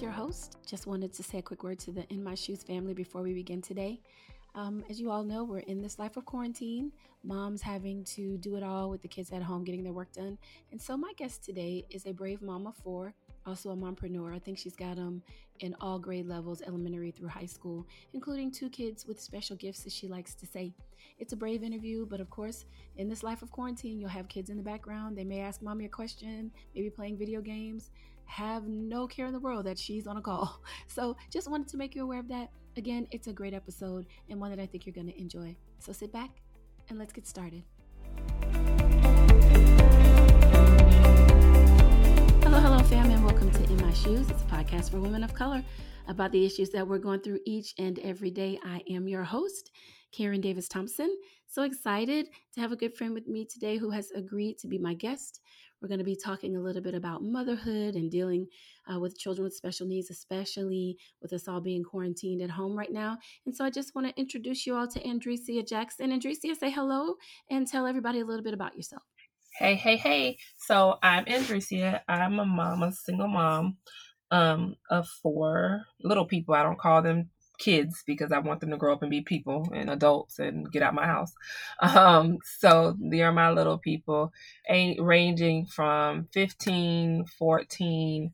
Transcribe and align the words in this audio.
your 0.00 0.10
host. 0.10 0.56
Just 0.64 0.86
wanted 0.86 1.12
to 1.12 1.22
say 1.22 1.38
a 1.38 1.42
quick 1.42 1.62
word 1.62 1.78
to 1.80 1.92
the 1.92 2.06
In 2.12 2.22
My 2.22 2.34
Shoes 2.34 2.62
family 2.62 2.94
before 2.94 3.20
we 3.22 3.34
begin 3.34 3.60
today. 3.60 4.00
Um, 4.54 4.84
as 4.88 5.00
you 5.00 5.10
all 5.10 5.22
know, 5.22 5.44
we're 5.44 5.58
in 5.58 5.82
this 5.82 5.98
life 5.98 6.16
of 6.16 6.24
quarantine. 6.24 6.92
Mom's 7.24 7.60
having 7.60 8.04
to 8.04 8.38
do 8.38 8.56
it 8.56 8.62
all 8.62 8.88
with 8.88 9.02
the 9.02 9.08
kids 9.08 9.32
at 9.32 9.42
home 9.42 9.64
getting 9.64 9.82
their 9.82 9.92
work 9.92 10.12
done. 10.12 10.38
And 10.70 10.80
so, 10.80 10.96
my 10.96 11.12
guest 11.16 11.44
today 11.44 11.84
is 11.90 12.06
a 12.06 12.12
brave 12.12 12.40
mom 12.40 12.66
of 12.66 12.76
four 12.76 13.14
also 13.46 13.70
a 13.70 13.76
mompreneur. 13.76 14.34
I 14.34 14.38
think 14.38 14.58
she's 14.58 14.76
got 14.76 14.96
them 14.96 15.22
in 15.60 15.74
all 15.80 15.98
grade 15.98 16.26
levels, 16.26 16.62
elementary 16.62 17.10
through 17.10 17.28
high 17.28 17.46
school, 17.46 17.86
including 18.12 18.50
two 18.50 18.68
kids 18.68 19.06
with 19.06 19.20
special 19.20 19.56
gifts, 19.56 19.86
as 19.86 19.94
she 19.94 20.08
likes 20.08 20.34
to 20.34 20.46
say. 20.46 20.72
It's 21.18 21.32
a 21.32 21.36
brave 21.36 21.62
interview, 21.62 22.06
but 22.06 22.20
of 22.20 22.30
course, 22.30 22.64
in 22.96 23.08
this 23.08 23.22
life 23.22 23.42
of 23.42 23.50
quarantine, 23.50 24.00
you'll 24.00 24.08
have 24.08 24.28
kids 24.28 24.50
in 24.50 24.56
the 24.56 24.62
background. 24.62 25.16
They 25.16 25.24
may 25.24 25.40
ask 25.40 25.62
mommy 25.62 25.84
a 25.84 25.88
question, 25.88 26.50
maybe 26.74 26.90
playing 26.90 27.16
video 27.16 27.40
games. 27.40 27.90
Have 28.32 28.66
no 28.66 29.06
care 29.06 29.26
in 29.26 29.34
the 29.34 29.38
world 29.38 29.66
that 29.66 29.78
she's 29.78 30.06
on 30.06 30.16
a 30.16 30.22
call. 30.22 30.62
So 30.86 31.18
just 31.30 31.50
wanted 31.50 31.68
to 31.68 31.76
make 31.76 31.94
you 31.94 32.02
aware 32.02 32.18
of 32.18 32.28
that. 32.28 32.48
Again, 32.78 33.06
it's 33.10 33.26
a 33.26 33.32
great 33.32 33.52
episode 33.52 34.06
and 34.30 34.40
one 34.40 34.48
that 34.48 34.58
I 34.58 34.64
think 34.64 34.86
you're 34.86 34.94
going 34.94 35.08
to 35.08 35.20
enjoy. 35.20 35.54
So 35.80 35.92
sit 35.92 36.14
back 36.14 36.30
and 36.88 36.98
let's 36.98 37.12
get 37.12 37.26
started. 37.26 37.62
Hello, 42.42 42.58
hello, 42.58 42.78
fam, 42.84 43.10
and 43.10 43.22
welcome 43.22 43.50
to 43.50 43.64
In 43.64 43.76
My 43.76 43.92
Shoes. 43.92 44.30
It's 44.30 44.40
a 44.40 44.46
podcast 44.46 44.90
for 44.90 44.98
women 44.98 45.24
of 45.24 45.34
color 45.34 45.62
about 46.08 46.32
the 46.32 46.46
issues 46.46 46.70
that 46.70 46.88
we're 46.88 46.96
going 46.96 47.20
through 47.20 47.40
each 47.44 47.74
and 47.78 47.98
every 47.98 48.30
day. 48.30 48.58
I 48.64 48.80
am 48.88 49.08
your 49.08 49.24
host, 49.24 49.70
Karen 50.10 50.40
Davis 50.40 50.68
Thompson. 50.68 51.14
So 51.48 51.64
excited 51.64 52.28
to 52.54 52.60
have 52.62 52.72
a 52.72 52.76
good 52.76 52.96
friend 52.96 53.12
with 53.12 53.28
me 53.28 53.44
today 53.44 53.76
who 53.76 53.90
has 53.90 54.10
agreed 54.12 54.56
to 54.60 54.68
be 54.68 54.78
my 54.78 54.94
guest. 54.94 55.42
We're 55.82 55.88
going 55.88 55.98
to 55.98 56.04
be 56.04 56.14
talking 56.16 56.54
a 56.54 56.60
little 56.60 56.80
bit 56.80 56.94
about 56.94 57.24
motherhood 57.24 57.96
and 57.96 58.08
dealing 58.08 58.46
uh, 58.90 59.00
with 59.00 59.18
children 59.18 59.42
with 59.42 59.54
special 59.54 59.84
needs, 59.84 60.10
especially 60.10 60.96
with 61.20 61.32
us 61.32 61.48
all 61.48 61.60
being 61.60 61.82
quarantined 61.82 62.40
at 62.40 62.50
home 62.50 62.78
right 62.78 62.92
now. 62.92 63.18
And 63.46 63.56
so 63.56 63.64
I 63.64 63.70
just 63.70 63.92
want 63.92 64.06
to 64.06 64.20
introduce 64.20 64.64
you 64.64 64.76
all 64.76 64.86
to 64.86 65.00
Andresia 65.00 65.66
Jackson. 65.66 66.12
Andresia, 66.12 66.54
say 66.54 66.70
hello 66.70 67.16
and 67.50 67.66
tell 67.66 67.84
everybody 67.84 68.20
a 68.20 68.24
little 68.24 68.44
bit 68.44 68.54
about 68.54 68.76
yourself. 68.76 69.02
Hey, 69.58 69.74
hey, 69.74 69.96
hey. 69.96 70.38
So 70.56 70.98
I'm 71.02 71.24
Andresia. 71.24 72.00
I'm 72.06 72.38
a 72.38 72.46
mom, 72.46 72.84
a 72.84 72.92
single 72.92 73.28
mom 73.28 73.78
um, 74.30 74.76
of 74.88 75.08
four 75.08 75.82
little 76.00 76.26
people. 76.26 76.54
I 76.54 76.62
don't 76.62 76.78
call 76.78 77.02
them 77.02 77.30
kids 77.62 78.02
because 78.06 78.32
I 78.32 78.38
want 78.40 78.60
them 78.60 78.70
to 78.70 78.76
grow 78.76 78.92
up 78.92 79.02
and 79.02 79.10
be 79.10 79.20
people 79.20 79.68
and 79.72 79.88
adults 79.88 80.40
and 80.40 80.70
get 80.70 80.82
out 80.82 80.94
my 80.94 81.06
house. 81.06 81.32
Um, 81.82 82.38
so 82.58 82.96
they 83.00 83.22
are 83.22 83.32
my 83.32 83.50
little 83.50 83.78
people, 83.78 84.32
ranging 84.68 85.66
from 85.66 86.28
15, 86.32 87.26
14, 87.38 88.32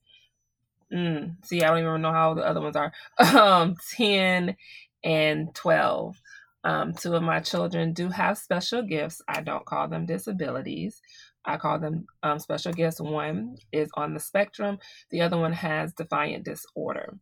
mm, 0.92 1.36
see, 1.44 1.62
I 1.62 1.68
don't 1.68 1.78
even 1.78 2.02
know 2.02 2.12
how 2.12 2.34
the 2.34 2.42
other 2.42 2.60
ones 2.60 2.76
are, 2.76 2.92
um, 3.36 3.76
10 3.96 4.56
and 5.04 5.54
12. 5.54 6.16
Um, 6.64 6.92
two 6.92 7.14
of 7.14 7.22
my 7.22 7.40
children 7.40 7.92
do 7.92 8.08
have 8.08 8.36
special 8.38 8.82
gifts. 8.82 9.22
I 9.28 9.40
don't 9.40 9.64
call 9.64 9.88
them 9.88 10.06
disabilities. 10.06 11.00
I 11.44 11.56
call 11.56 11.78
them 11.78 12.06
um, 12.22 12.38
special 12.38 12.72
gifts. 12.72 13.00
One 13.00 13.56
is 13.72 13.88
on 13.94 14.12
the 14.12 14.20
spectrum, 14.20 14.78
the 15.10 15.22
other 15.22 15.38
one 15.38 15.52
has 15.52 15.94
defiant 15.94 16.44
disorder. 16.44 17.16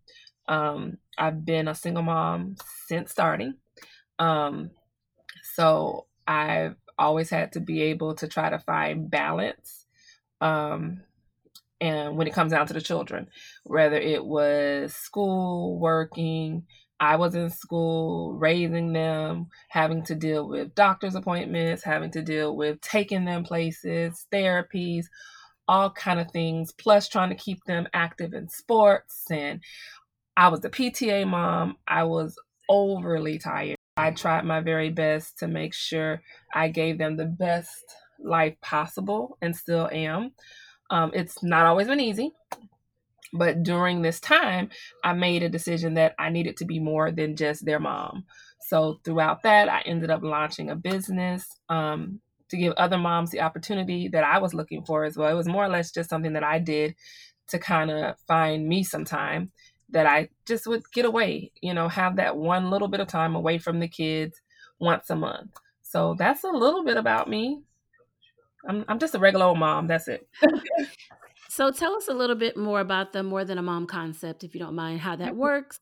Um, 0.48 0.98
I've 1.18 1.44
been 1.44 1.68
a 1.68 1.74
single 1.74 2.02
mom 2.02 2.56
since 2.86 3.10
starting. 3.10 3.54
Um, 4.18 4.70
so 5.54 6.06
I've 6.26 6.76
always 6.98 7.30
had 7.30 7.52
to 7.52 7.60
be 7.60 7.82
able 7.82 8.14
to 8.16 8.28
try 8.28 8.50
to 8.50 8.58
find 8.58 9.10
balance. 9.10 9.86
Um, 10.40 11.02
and 11.80 12.16
when 12.16 12.26
it 12.26 12.32
comes 12.32 12.52
down 12.52 12.66
to 12.68 12.74
the 12.74 12.80
children, 12.80 13.28
whether 13.64 13.96
it 13.96 14.24
was 14.24 14.94
school, 14.94 15.78
working, 15.78 16.64
I 16.98 17.16
was 17.16 17.34
in 17.34 17.50
school 17.50 18.32
raising 18.32 18.92
them, 18.94 19.48
having 19.68 20.02
to 20.04 20.14
deal 20.14 20.48
with 20.48 20.74
doctor's 20.74 21.14
appointments, 21.14 21.84
having 21.84 22.10
to 22.12 22.22
deal 22.22 22.56
with 22.56 22.80
taking 22.80 23.26
them 23.26 23.44
places, 23.44 24.26
therapies, 24.32 25.06
all 25.68 25.90
kind 25.90 26.18
of 26.20 26.30
things, 26.30 26.72
plus 26.72 27.08
trying 27.08 27.28
to 27.28 27.34
keep 27.34 27.64
them 27.64 27.86
active 27.92 28.32
in 28.32 28.48
sports. 28.48 29.24
And 29.30 29.60
I 30.36 30.48
was 30.48 30.60
the 30.60 30.70
PTA 30.70 31.26
mom. 31.26 31.76
I 31.88 32.04
was 32.04 32.38
overly 32.68 33.38
tired. 33.38 33.76
I 33.96 34.10
tried 34.10 34.44
my 34.44 34.60
very 34.60 34.90
best 34.90 35.38
to 35.38 35.48
make 35.48 35.72
sure 35.72 36.20
I 36.52 36.68
gave 36.68 36.98
them 36.98 37.16
the 37.16 37.24
best 37.24 37.82
life 38.22 38.54
possible 38.60 39.38
and 39.40 39.56
still 39.56 39.88
am. 39.90 40.32
Um, 40.90 41.12
it's 41.14 41.42
not 41.42 41.66
always 41.66 41.86
been 41.86 42.00
easy. 42.00 42.32
But 43.32 43.62
during 43.62 44.02
this 44.02 44.20
time, 44.20 44.70
I 45.02 45.12
made 45.12 45.42
a 45.42 45.48
decision 45.48 45.94
that 45.94 46.14
I 46.18 46.30
needed 46.30 46.56
to 46.58 46.64
be 46.64 46.78
more 46.78 47.10
than 47.10 47.36
just 47.36 47.64
their 47.64 47.80
mom. 47.80 48.24
So 48.60 49.00
throughout 49.04 49.42
that, 49.42 49.68
I 49.68 49.80
ended 49.80 50.10
up 50.10 50.22
launching 50.22 50.70
a 50.70 50.76
business 50.76 51.46
um, 51.68 52.20
to 52.50 52.56
give 52.56 52.72
other 52.74 52.98
moms 52.98 53.30
the 53.30 53.40
opportunity 53.40 54.08
that 54.08 54.24
I 54.24 54.38
was 54.38 54.54
looking 54.54 54.84
for 54.84 55.04
as 55.04 55.16
well. 55.16 55.30
It 55.30 55.36
was 55.36 55.48
more 55.48 55.64
or 55.64 55.68
less 55.68 55.90
just 55.90 56.10
something 56.10 56.34
that 56.34 56.44
I 56.44 56.58
did 56.58 56.94
to 57.48 57.58
kind 57.58 57.90
of 57.90 58.16
find 58.26 58.68
me 58.68 58.84
some 58.84 59.04
time 59.04 59.50
that 59.90 60.06
I 60.06 60.28
just 60.46 60.66
would 60.66 60.82
get 60.92 61.04
away, 61.04 61.52
you 61.60 61.74
know, 61.74 61.88
have 61.88 62.16
that 62.16 62.36
one 62.36 62.70
little 62.70 62.88
bit 62.88 63.00
of 63.00 63.08
time 63.08 63.34
away 63.34 63.58
from 63.58 63.78
the 63.78 63.88
kids 63.88 64.40
once 64.78 65.10
a 65.10 65.16
month. 65.16 65.52
So 65.82 66.14
that's 66.18 66.44
a 66.44 66.48
little 66.48 66.84
bit 66.84 66.96
about 66.96 67.28
me. 67.30 67.62
I'm, 68.68 68.84
I'm 68.88 68.98
just 68.98 69.14
a 69.14 69.18
regular 69.18 69.46
old 69.46 69.58
mom. 69.58 69.86
That's 69.86 70.08
it. 70.08 70.28
So 71.56 71.70
tell 71.70 71.94
us 71.94 72.08
a 72.08 72.12
little 72.12 72.36
bit 72.36 72.58
more 72.58 72.80
about 72.80 73.14
the 73.14 73.22
more 73.22 73.42
than 73.42 73.56
a 73.56 73.62
mom 73.62 73.86
concept, 73.86 74.44
if 74.44 74.52
you 74.52 74.60
don't 74.60 74.74
mind, 74.74 75.00
how 75.00 75.16
that 75.16 75.34
works, 75.34 75.80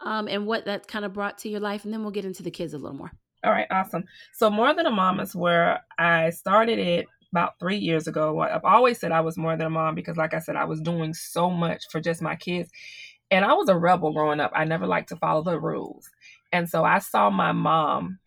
um, 0.00 0.28
and 0.28 0.46
what 0.46 0.66
that 0.66 0.86
kind 0.86 1.04
of 1.04 1.14
brought 1.14 1.38
to 1.38 1.48
your 1.48 1.58
life, 1.58 1.84
and 1.84 1.92
then 1.92 2.02
we'll 2.02 2.12
get 2.12 2.24
into 2.24 2.44
the 2.44 2.50
kids 2.52 2.74
a 2.74 2.78
little 2.78 2.96
more. 2.96 3.10
All 3.42 3.50
right, 3.50 3.66
awesome. 3.72 4.04
So 4.34 4.48
more 4.50 4.72
than 4.72 4.86
a 4.86 4.90
mom 4.92 5.18
is 5.18 5.34
where 5.34 5.80
I 5.98 6.30
started 6.30 6.78
it 6.78 7.06
about 7.32 7.58
three 7.58 7.76
years 7.76 8.06
ago. 8.06 8.38
I've 8.38 8.64
always 8.64 9.00
said 9.00 9.10
I 9.10 9.20
was 9.20 9.36
more 9.36 9.56
than 9.56 9.66
a 9.66 9.70
mom 9.70 9.96
because, 9.96 10.16
like 10.16 10.32
I 10.32 10.38
said, 10.38 10.54
I 10.54 10.64
was 10.64 10.80
doing 10.80 11.12
so 11.12 11.50
much 11.50 11.82
for 11.90 12.00
just 12.00 12.22
my 12.22 12.36
kids. 12.36 12.70
And 13.30 13.44
I 13.44 13.54
was 13.54 13.68
a 13.68 13.76
rebel 13.76 14.12
growing 14.12 14.40
up. 14.40 14.52
I 14.54 14.64
never 14.64 14.86
liked 14.86 15.08
to 15.08 15.16
follow 15.16 15.42
the 15.42 15.58
rules. 15.58 16.10
And 16.52 16.68
so 16.68 16.84
I 16.84 17.00
saw 17.00 17.30
my 17.30 17.52
mom 17.52 18.18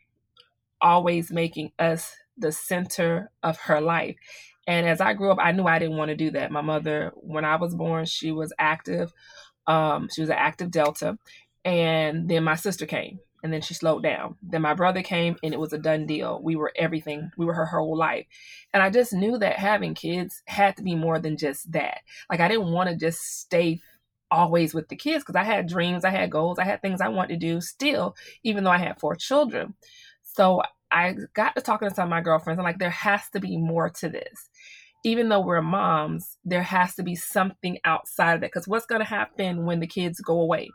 always 0.81 1.31
making 1.31 1.71
us 1.79 2.15
the 2.37 2.51
center 2.51 3.31
of 3.43 3.57
her 3.57 3.81
life. 3.81 4.15
And 4.67 4.87
as 4.87 5.01
I 5.01 5.13
grew 5.13 5.31
up, 5.31 5.39
I 5.41 5.51
knew 5.51 5.65
I 5.65 5.79
didn't 5.79 5.97
want 5.97 6.09
to 6.09 6.15
do 6.15 6.31
that. 6.31 6.51
My 6.51 6.61
mother, 6.61 7.11
when 7.15 7.45
I 7.45 7.55
was 7.55 7.75
born, 7.75 8.05
she 8.05 8.31
was 8.31 8.53
active. 8.59 9.11
Um, 9.67 10.09
she 10.13 10.21
was 10.21 10.29
an 10.29 10.35
active 10.37 10.71
Delta. 10.71 11.17
And 11.65 12.29
then 12.29 12.43
my 12.43 12.55
sister 12.55 12.85
came 12.85 13.19
and 13.43 13.51
then 13.53 13.61
she 13.61 13.73
slowed 13.73 14.03
down. 14.03 14.35
Then 14.41 14.61
my 14.61 14.73
brother 14.73 15.01
came 15.01 15.37
and 15.43 15.53
it 15.53 15.59
was 15.59 15.73
a 15.73 15.77
done 15.77 16.05
deal. 16.05 16.39
We 16.41 16.55
were 16.55 16.71
everything. 16.75 17.31
We 17.37 17.45
were 17.45 17.53
her 17.53 17.65
whole 17.65 17.97
life. 17.97 18.25
And 18.73 18.83
I 18.83 18.89
just 18.89 19.13
knew 19.13 19.37
that 19.37 19.57
having 19.57 19.95
kids 19.95 20.41
had 20.45 20.77
to 20.77 20.83
be 20.83 20.95
more 20.95 21.19
than 21.19 21.37
just 21.37 21.71
that. 21.71 22.01
Like 22.29 22.39
I 22.39 22.47
didn't 22.47 22.71
want 22.71 22.89
to 22.89 22.95
just 22.95 23.19
stay 23.41 23.81
always 24.31 24.73
with 24.73 24.87
the 24.89 24.95
kids 24.95 25.23
because 25.23 25.35
I 25.35 25.43
had 25.43 25.67
dreams, 25.67 26.05
I 26.05 26.09
had 26.09 26.31
goals, 26.31 26.59
I 26.59 26.65
had 26.65 26.81
things 26.81 27.01
I 27.01 27.09
wanted 27.09 27.39
to 27.39 27.47
do 27.47 27.61
still, 27.61 28.15
even 28.43 28.63
though 28.63 28.71
I 28.71 28.77
had 28.77 28.99
four 28.99 29.15
children. 29.15 29.73
So 30.23 30.61
I 30.91 31.15
got 31.33 31.55
to 31.55 31.61
talking 31.61 31.89
to 31.89 31.95
some 31.95 32.05
of 32.05 32.09
my 32.09 32.21
girlfriends. 32.21 32.59
I'm 32.59 32.65
like, 32.65 32.79
there 32.79 32.89
has 32.89 33.29
to 33.33 33.39
be 33.39 33.57
more 33.57 33.89
to 33.89 34.09
this. 34.09 34.49
Even 35.05 35.29
though 35.29 35.39
we're 35.39 35.61
moms, 35.61 36.37
there 36.43 36.63
has 36.63 36.95
to 36.95 37.03
be 37.03 37.15
something 37.15 37.77
outside 37.85 38.35
of 38.35 38.41
that. 38.41 38.51
Because 38.51 38.67
what's 38.67 38.85
going 38.85 38.99
to 38.99 39.05
happen 39.05 39.65
when 39.65 39.79
the 39.79 39.87
kids 39.87 40.19
go 40.19 40.41
away? 40.41 40.69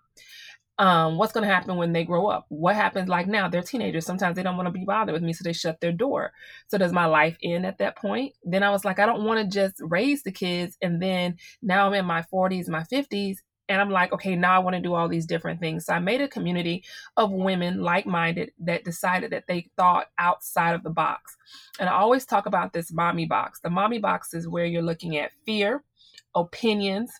Um, 0.79 1.19
what's 1.19 1.33
going 1.33 1.47
to 1.47 1.55
happen 1.55 1.77
when 1.77 1.93
they 1.93 2.05
grow 2.05 2.27
up? 2.27 2.47
What 2.49 2.75
happens 2.75 3.09
like 3.09 3.29
now? 3.29 3.49
They're 3.49 3.63
teenagers. 3.63 4.07
Sometimes 4.07 4.35
they 4.35 4.43
don't 4.43 4.57
want 4.57 4.67
to 4.67 4.73
be 4.73 4.85
bothered 4.85 5.13
with 5.13 5.23
me, 5.23 5.33
so 5.33 5.45
they 5.45 5.53
shut 5.53 5.81
their 5.81 5.93
door. 5.93 6.33
So 6.69 6.79
does 6.79 6.93
my 6.93 7.07
life 7.07 7.37
end 7.43 7.65
at 7.65 7.79
that 7.79 7.97
point? 7.97 8.33
Then 8.43 8.63
I 8.63 8.71
was 8.71 8.85
like, 8.85 8.99
I 8.99 9.07
don't 9.07 9.25
want 9.25 9.41
to 9.41 9.57
just 9.57 9.77
raise 9.81 10.23
the 10.23 10.33
kids 10.33 10.77
and 10.83 11.01
then 11.01 11.37
now 11.63 11.87
I'm 11.87 11.95
in 11.95 12.07
my 12.07 12.25
40s, 12.33 12.69
my 12.69 12.83
50s, 12.83 13.39
and 13.69 13.81
I'm 13.81 13.91
like, 13.91 14.13
okay, 14.13 14.37
now 14.37 14.55
I 14.55 14.59
want 14.59 14.77
to 14.77 14.83
do 14.83 14.95
all 14.95 15.09
these 15.09 15.27
different 15.27 15.61
things. 15.61 15.87
So 15.87 15.95
I 15.95 15.99
made 15.99 16.21
a 16.21 16.29
community 16.29 16.85
of 17.17 17.33
women 17.33 17.83
like 17.83 18.07
minded 18.07 18.53
that 18.61 18.85
decided 18.85 19.33
that 19.33 19.47
they 19.47 19.71
thought 19.77 20.09
outside 20.19 20.75
of 20.75 20.83
the 20.83 20.91
box. 20.91 21.37
And 21.79 21.89
I 21.89 21.95
always 21.95 22.27
talk 22.27 22.47
about 22.47 22.73
this 22.73 22.93
mommy 22.93 23.27
box. 23.27 23.61
The 23.61 23.71
mommy 23.71 23.99
box 23.99 24.35
is 24.35 24.49
where 24.49 24.67
you're 24.67 24.83
looking 24.83 25.17
at 25.17 25.33
fear, 25.47 25.83
opinions, 26.35 27.11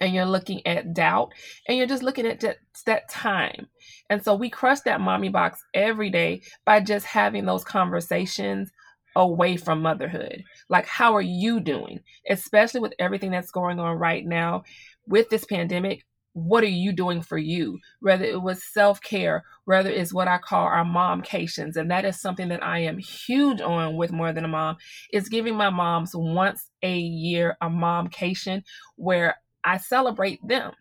and 0.00 0.14
you're 0.14 0.24
looking 0.24 0.66
at 0.66 0.94
doubt, 0.94 1.30
and 1.68 1.76
you're 1.76 1.86
just 1.86 2.02
looking 2.02 2.26
at 2.26 2.40
that 2.86 3.08
time. 3.10 3.68
And 4.08 4.24
so 4.24 4.34
we 4.34 4.48
crush 4.48 4.80
that 4.80 5.00
mommy 5.00 5.28
box 5.28 5.62
every 5.74 6.10
day 6.10 6.42
by 6.64 6.80
just 6.80 7.04
having 7.06 7.44
those 7.44 7.64
conversations 7.64 8.70
away 9.16 9.56
from 9.56 9.82
motherhood. 9.82 10.44
Like, 10.68 10.86
how 10.86 11.14
are 11.14 11.22
you 11.22 11.60
doing? 11.60 12.00
Especially 12.28 12.80
with 12.80 12.94
everything 12.98 13.30
that's 13.30 13.50
going 13.50 13.78
on 13.78 13.96
right 13.96 14.24
now 14.24 14.64
with 15.06 15.28
this 15.28 15.44
pandemic, 15.44 16.04
what 16.32 16.62
are 16.62 16.68
you 16.68 16.92
doing 16.92 17.22
for 17.22 17.38
you? 17.38 17.78
Whether 18.00 18.24
it 18.24 18.40
was 18.40 18.62
self 18.62 19.00
care, 19.02 19.44
whether 19.64 19.90
it's 19.90 20.14
what 20.14 20.28
I 20.28 20.38
call 20.38 20.64
our 20.64 20.84
momcations, 20.84 21.76
and 21.76 21.90
that 21.90 22.04
is 22.04 22.20
something 22.20 22.48
that 22.48 22.62
I 22.62 22.80
am 22.80 22.98
huge 22.98 23.60
on 23.60 23.96
with 23.96 24.12
More 24.12 24.32
Than 24.32 24.44
a 24.44 24.48
Mom, 24.48 24.76
is 25.12 25.28
giving 25.28 25.56
my 25.56 25.70
moms 25.70 26.12
once 26.14 26.70
a 26.82 26.96
year 26.96 27.56
a 27.60 27.68
momcation 27.68 28.62
where 28.96 29.36
I 29.64 29.78
celebrate 29.78 30.38
them. 30.46 30.72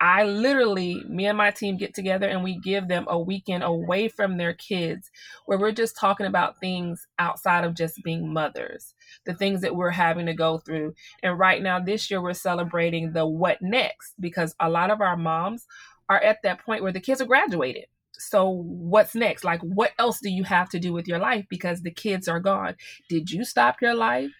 I 0.00 0.24
literally, 0.24 1.04
me 1.08 1.26
and 1.26 1.36
my 1.36 1.50
team 1.50 1.76
get 1.76 1.94
together 1.94 2.26
and 2.26 2.42
we 2.42 2.58
give 2.58 2.88
them 2.88 3.04
a 3.08 3.18
weekend 3.18 3.62
away 3.62 4.08
from 4.08 4.38
their 4.38 4.54
kids 4.54 5.10
where 5.44 5.58
we're 5.58 5.72
just 5.72 5.98
talking 5.98 6.26
about 6.26 6.58
things 6.58 7.06
outside 7.18 7.64
of 7.64 7.74
just 7.74 8.02
being 8.02 8.32
mothers, 8.32 8.94
the 9.26 9.34
things 9.34 9.60
that 9.60 9.76
we're 9.76 9.90
having 9.90 10.24
to 10.26 10.34
go 10.34 10.58
through. 10.58 10.94
And 11.22 11.38
right 11.38 11.62
now, 11.62 11.78
this 11.78 12.10
year, 12.10 12.22
we're 12.22 12.32
celebrating 12.32 13.12
the 13.12 13.26
what 13.26 13.58
next 13.60 14.14
because 14.18 14.54
a 14.58 14.70
lot 14.70 14.90
of 14.90 15.02
our 15.02 15.18
moms 15.18 15.66
are 16.08 16.20
at 16.22 16.38
that 16.44 16.64
point 16.64 16.82
where 16.82 16.92
the 16.92 17.00
kids 17.00 17.20
are 17.20 17.26
graduated. 17.26 17.84
So, 18.12 18.48
what's 18.48 19.14
next? 19.14 19.44
Like, 19.44 19.60
what 19.60 19.92
else 19.98 20.20
do 20.20 20.30
you 20.30 20.44
have 20.44 20.70
to 20.70 20.78
do 20.78 20.92
with 20.94 21.08
your 21.08 21.18
life 21.18 21.44
because 21.50 21.82
the 21.82 21.90
kids 21.90 22.26
are 22.26 22.40
gone? 22.40 22.74
Did 23.08 23.30
you 23.30 23.44
stop 23.44 23.76
your 23.82 23.94
life? 23.94 24.30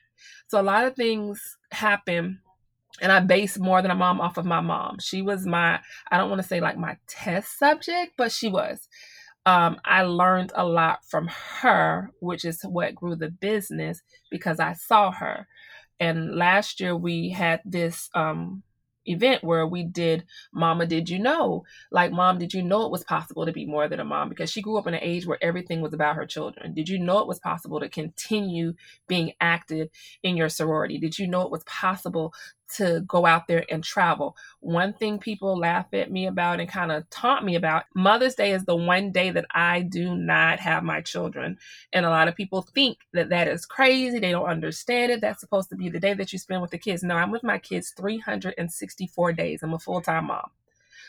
So, 0.49 0.61
a 0.61 0.63
lot 0.63 0.85
of 0.85 0.97
things 0.97 1.59
happen 1.71 2.41
and 3.01 3.11
I 3.11 3.21
base 3.21 3.59
more 3.59 3.83
than 3.83 3.91
a 3.91 3.95
mom 3.97 4.21
off 4.21 4.37
of 4.37 4.45
my 4.45 4.61
mom. 4.61 4.99
She 5.01 5.23
was 5.23 5.47
my, 5.47 5.81
I 6.11 6.19
don't 6.19 6.29
want 6.29 6.43
to 6.43 6.49
say 6.49 6.61
like 6.61 6.79
my 6.79 6.97
test 7.09 7.59
subject, 7.59 8.13
but 8.17 8.33
she 8.33 8.49
was. 8.49 8.89
Um, 9.47 9.79
I 9.85 10.03
learned 10.03 10.53
a 10.55 10.65
lot 10.65 11.05
from 11.07 11.29
her, 11.61 12.11
which 12.21 12.45
is 12.45 12.61
what 12.63 12.95
grew 12.95 13.17
the 13.17 13.31
business 13.31 14.03
because 14.31 14.61
I 14.61 14.75
saw 14.75 15.11
her. 15.13 15.47
And 15.99 16.37
last 16.37 16.81
year 16.81 16.97
we 16.97 17.31
had 17.31 17.61
this 17.65 18.11
um, 18.15 18.63
event 19.07 19.43
where 19.43 19.67
we 19.67 19.85
did 19.85 20.25
Mama 20.53 20.87
Did 20.87 21.09
You 21.09 21.19
Know? 21.19 21.65
Like, 21.91 22.13
Mom, 22.13 22.39
did 22.39 22.53
you 22.55 22.63
know 22.63 22.85
it 22.85 22.93
was 22.93 23.05
possible 23.05 23.47
to 23.47 23.53
be 23.53 23.67
more 23.67 23.89
than 23.89 24.01
a 24.01 24.05
mom? 24.05 24.29
Because 24.29 24.51
she 24.51 24.63
grew 24.63 24.79
up 24.79 24.87
in 24.87 24.95
an 24.95 25.01
age 25.03 25.27
where 25.27 25.43
everything 25.43 25.81
was 25.81 25.93
about 25.93 26.17
her 26.17 26.27
children. 26.27 26.75
Did 26.75 26.89
you 26.89 26.99
know 26.99 27.19
it 27.19 27.27
was 27.27 27.39
possible 27.39 27.81
to 27.81 27.89
continue 27.89 28.75
being 29.09 29.33
active 29.41 29.89
in 30.23 30.37
your 30.37 30.49
sorority? 30.49 30.99
Did 30.99 31.19
you 31.19 31.27
know 31.27 31.43
it 31.43 31.51
was 31.51 31.65
possible 31.65 32.33
to 32.77 33.01
go 33.07 33.27
out 33.27 33.47
there 33.47 33.65
and 33.71 33.83
travel. 33.83 34.37
One 34.61 34.93
thing 34.93 35.19
people 35.19 35.59
laugh 35.59 35.87
at 35.93 36.11
me 36.11 36.27
about 36.27 36.61
and 36.61 36.69
kind 36.69 36.93
of 36.93 37.09
taunt 37.11 37.45
me 37.45 37.57
about 37.57 37.85
Mother's 37.95 38.35
Day 38.35 38.53
is 38.53 38.65
the 38.65 38.77
one 38.77 39.11
day 39.11 39.31
that 39.31 39.47
I 39.53 39.83
do 39.83 40.15
not 40.15 40.61
have 40.61 40.83
my 40.83 41.01
children. 41.01 41.59
And 41.93 42.07
a 42.07 42.11
lot 42.11 42.29
of 42.29 42.37
people 42.37 42.63
think 42.63 42.99
that 43.13 43.29
that 43.31 43.49
is 43.49 43.67
crazy. 43.67 44.19
They 44.19 44.31
don't 44.31 44.49
understand 44.49 45.13
it. 45.13 45.21
That's 45.21 45.41
supposed 45.41 45.71
to 45.71 45.77
be 45.77 45.89
the 45.89 46.01
day 46.01 46.15
that 46.15 46.33
you 46.33 46.39
spend 46.39 46.63
with 46.63 46.71
the 46.71 46.79
kids. 46.79 47.03
No, 47.03 47.17
I'm 47.17 47.31
with 47.31 47.43
my 47.43 47.59
kids 47.59 47.93
364 47.97 49.33
days. 49.33 49.63
I'm 49.63 49.75
a 49.75 49.79
full 49.79 50.01
time 50.01 50.27
mom. 50.27 50.51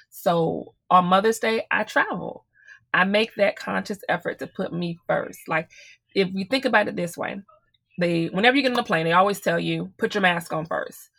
So 0.10 0.74
on 0.90 1.06
Mother's 1.06 1.40
Day, 1.40 1.66
I 1.72 1.84
travel. 1.84 2.46
I 2.94 3.06
make 3.06 3.36
that 3.36 3.56
conscious 3.56 4.00
effort 4.10 4.40
to 4.40 4.48
put 4.48 4.74
me 4.74 5.00
first. 5.08 5.48
Like 5.48 5.70
if 6.14 6.30
we 6.34 6.44
think 6.44 6.66
about 6.66 6.88
it 6.88 6.96
this 6.96 7.18
way, 7.18 7.42
they 7.98 8.28
whenever 8.28 8.58
you 8.58 8.64
get 8.64 8.74
on 8.74 8.80
a 8.80 8.84
plane, 8.84 9.06
they 9.06 9.14
always 9.14 9.40
tell 9.40 9.60
you 9.60 9.92
put 9.98 10.14
your 10.14 10.22
mask 10.22 10.52
on 10.52 10.66
first 10.66 11.10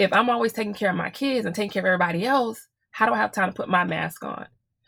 if 0.00 0.14
I'm 0.14 0.30
always 0.30 0.54
taking 0.54 0.72
care 0.72 0.90
of 0.90 0.96
my 0.96 1.10
kids 1.10 1.44
and 1.44 1.54
taking 1.54 1.70
care 1.70 1.82
of 1.82 1.86
everybody 1.86 2.24
else, 2.24 2.66
how 2.90 3.04
do 3.04 3.12
I 3.12 3.18
have 3.18 3.32
time 3.32 3.50
to 3.50 3.54
put 3.54 3.68
my 3.68 3.84
mask 3.84 4.24
on? 4.24 4.46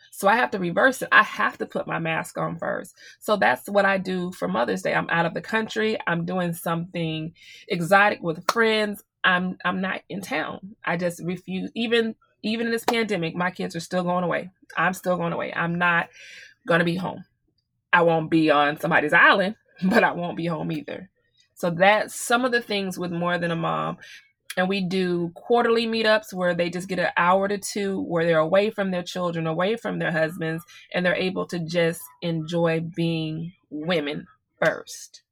So 0.09 0.27
I 0.27 0.35
have 0.35 0.49
to 0.51 0.59
reverse 0.59 1.03
it. 1.03 1.09
I 1.11 1.21
have 1.21 1.55
to 1.59 1.67
put 1.67 1.85
my 1.85 1.99
mask 1.99 2.37
on 2.39 2.57
first. 2.57 2.95
So 3.19 3.35
that's 3.35 3.69
what 3.69 3.85
I 3.85 3.99
do 3.99 4.31
for 4.31 4.47
Mother's 4.47 4.81
Day. 4.81 4.93
I'm 4.95 5.09
out 5.11 5.27
of 5.27 5.35
the 5.35 5.41
country. 5.41 5.97
I'm 6.07 6.25
doing 6.25 6.53
something 6.53 7.33
exotic 7.67 8.23
with 8.23 8.43
friends. 8.51 9.03
I'm 9.23 9.57
I'm 9.63 9.81
not 9.81 10.01
in 10.09 10.21
town. 10.21 10.75
I 10.83 10.97
just 10.97 11.23
refuse. 11.23 11.69
Even 11.75 12.15
even 12.41 12.65
in 12.65 12.71
this 12.71 12.83
pandemic, 12.83 13.35
my 13.35 13.51
kids 13.51 13.75
are 13.75 13.79
still 13.79 14.03
going 14.03 14.23
away. 14.23 14.49
I'm 14.75 14.93
still 14.93 15.17
going 15.17 15.33
away. 15.33 15.53
I'm 15.53 15.75
not 15.75 16.09
gonna 16.67 16.85
be 16.85 16.95
home. 16.95 17.23
I 17.91 18.01
won't 18.01 18.31
be 18.31 18.49
on 18.49 18.79
somebody's 18.79 19.13
island, 19.13 19.57
but 19.83 20.03
I 20.03 20.11
won't 20.13 20.37
be 20.37 20.47
home 20.47 20.71
either. 20.71 21.09
So 21.53 21.69
that's 21.69 22.15
some 22.15 22.45
of 22.45 22.51
the 22.51 22.61
things 22.61 22.97
with 22.97 23.11
more 23.11 23.37
than 23.37 23.51
a 23.51 23.55
mom 23.55 23.97
and 24.57 24.69
we 24.69 24.81
do 24.81 25.31
quarterly 25.35 25.87
meetups 25.87 26.33
where 26.33 26.53
they 26.53 26.69
just 26.69 26.87
get 26.87 26.99
an 26.99 27.09
hour 27.17 27.47
to 27.47 27.57
two 27.57 28.01
where 28.01 28.25
they're 28.25 28.39
away 28.39 28.69
from 28.69 28.91
their 28.91 29.03
children 29.03 29.47
away 29.47 29.75
from 29.75 29.99
their 29.99 30.11
husbands 30.11 30.63
and 30.93 31.05
they're 31.05 31.15
able 31.15 31.45
to 31.47 31.59
just 31.59 32.01
enjoy 32.21 32.79
being 32.95 33.53
women 33.69 34.27
first. 34.63 35.23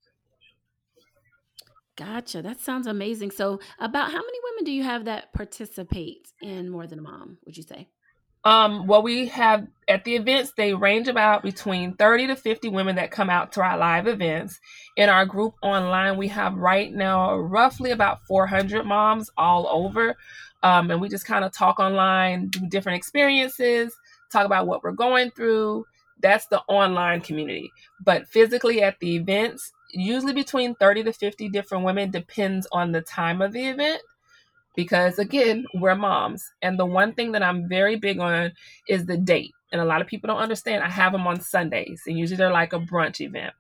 Gotcha. 1.96 2.42
That 2.42 2.60
sounds 2.60 2.88
amazing. 2.88 3.32
So 3.32 3.60
about 3.80 4.08
how 4.08 4.18
many 4.18 4.40
women 4.44 4.64
do 4.64 4.72
you 4.72 4.84
have 4.84 5.06
that 5.06 5.34
participate 5.34 6.28
in 6.42 6.70
more 6.70 6.88
than 6.88 7.00
a 7.00 7.02
mom 7.04 7.38
would 7.46 7.58
you 7.58 7.64
say 7.64 7.90
um, 8.44 8.88
well, 8.88 9.04
we 9.04 9.28
have 9.28 9.68
at 9.88 10.04
the 10.06 10.16
events, 10.16 10.54
they 10.56 10.74
range 10.74 11.08
about 11.08 11.44
between 11.44 11.94
30 11.94 12.28
to 12.28 12.36
50 12.36 12.70
women 12.70 12.96
that 12.96 13.12
come 13.12 13.30
out 13.30 13.52
to 13.54 13.62
our 13.62 13.78
live 13.78 14.08
events. 14.08 14.60
In 14.96 15.10
our 15.10 15.26
group 15.26 15.56
online, 15.62 16.18
we 16.18 16.30
have 16.30 16.56
right 16.56 16.92
now 16.94 17.36
roughly 17.36 17.92
about 17.92 18.26
400 18.26 18.86
moms 18.86 19.30
all 19.38 19.68
over. 19.68 20.16
Um, 20.64 20.90
and 20.90 21.02
we 21.02 21.10
just 21.10 21.26
kind 21.26 21.44
of 21.44 21.52
talk 21.52 21.80
online, 21.80 22.48
do 22.48 22.68
different 22.68 22.98
experiences, 22.98 23.94
talk 24.32 24.46
about 24.46 24.66
what 24.66 24.82
we're 24.84 24.92
going 24.92 25.32
through. 25.32 25.86
That's 26.22 26.48
the 26.48 26.62
online 26.68 27.22
community. 27.22 27.72
But 28.04 28.28
physically 28.28 28.82
at 28.82 29.00
the 29.00 29.18
events, 29.18 29.72
usually 29.92 30.34
between 30.34 30.76
30 30.76 31.04
to 31.04 31.14
50 31.14 31.50
different 31.50 31.84
women, 31.84 32.12
depends 32.12 32.68
on 32.72 32.92
the 32.92 33.02
time 33.02 33.42
of 33.42 33.52
the 33.52 33.68
event 33.68 34.02
because 34.76 35.20
again, 35.20 35.66
we're 35.76 35.96
moms. 35.96 36.46
And 36.62 36.80
the 36.80 36.86
one 36.86 37.14
thing 37.14 37.32
that 37.34 37.44
I'm 37.44 37.68
very 37.68 37.96
big 37.96 38.20
on 38.20 38.52
is 38.88 39.06
the 39.06 39.18
date. 39.18 39.56
And 39.72 39.82
a 39.82 39.86
lot 39.86 40.02
of 40.02 40.08
people 40.08 40.28
don't 40.28 40.38
understand. 40.38 40.84
I 40.84 40.90
have 40.90 41.14
them 41.14 41.28
on 41.28 41.40
Sundays, 41.40 42.04
and 42.06 42.18
usually 42.18 42.38
they're 42.38 42.52
like 42.52 42.74
a 42.74 42.80
brunch 42.80 43.22
event. 43.22 43.54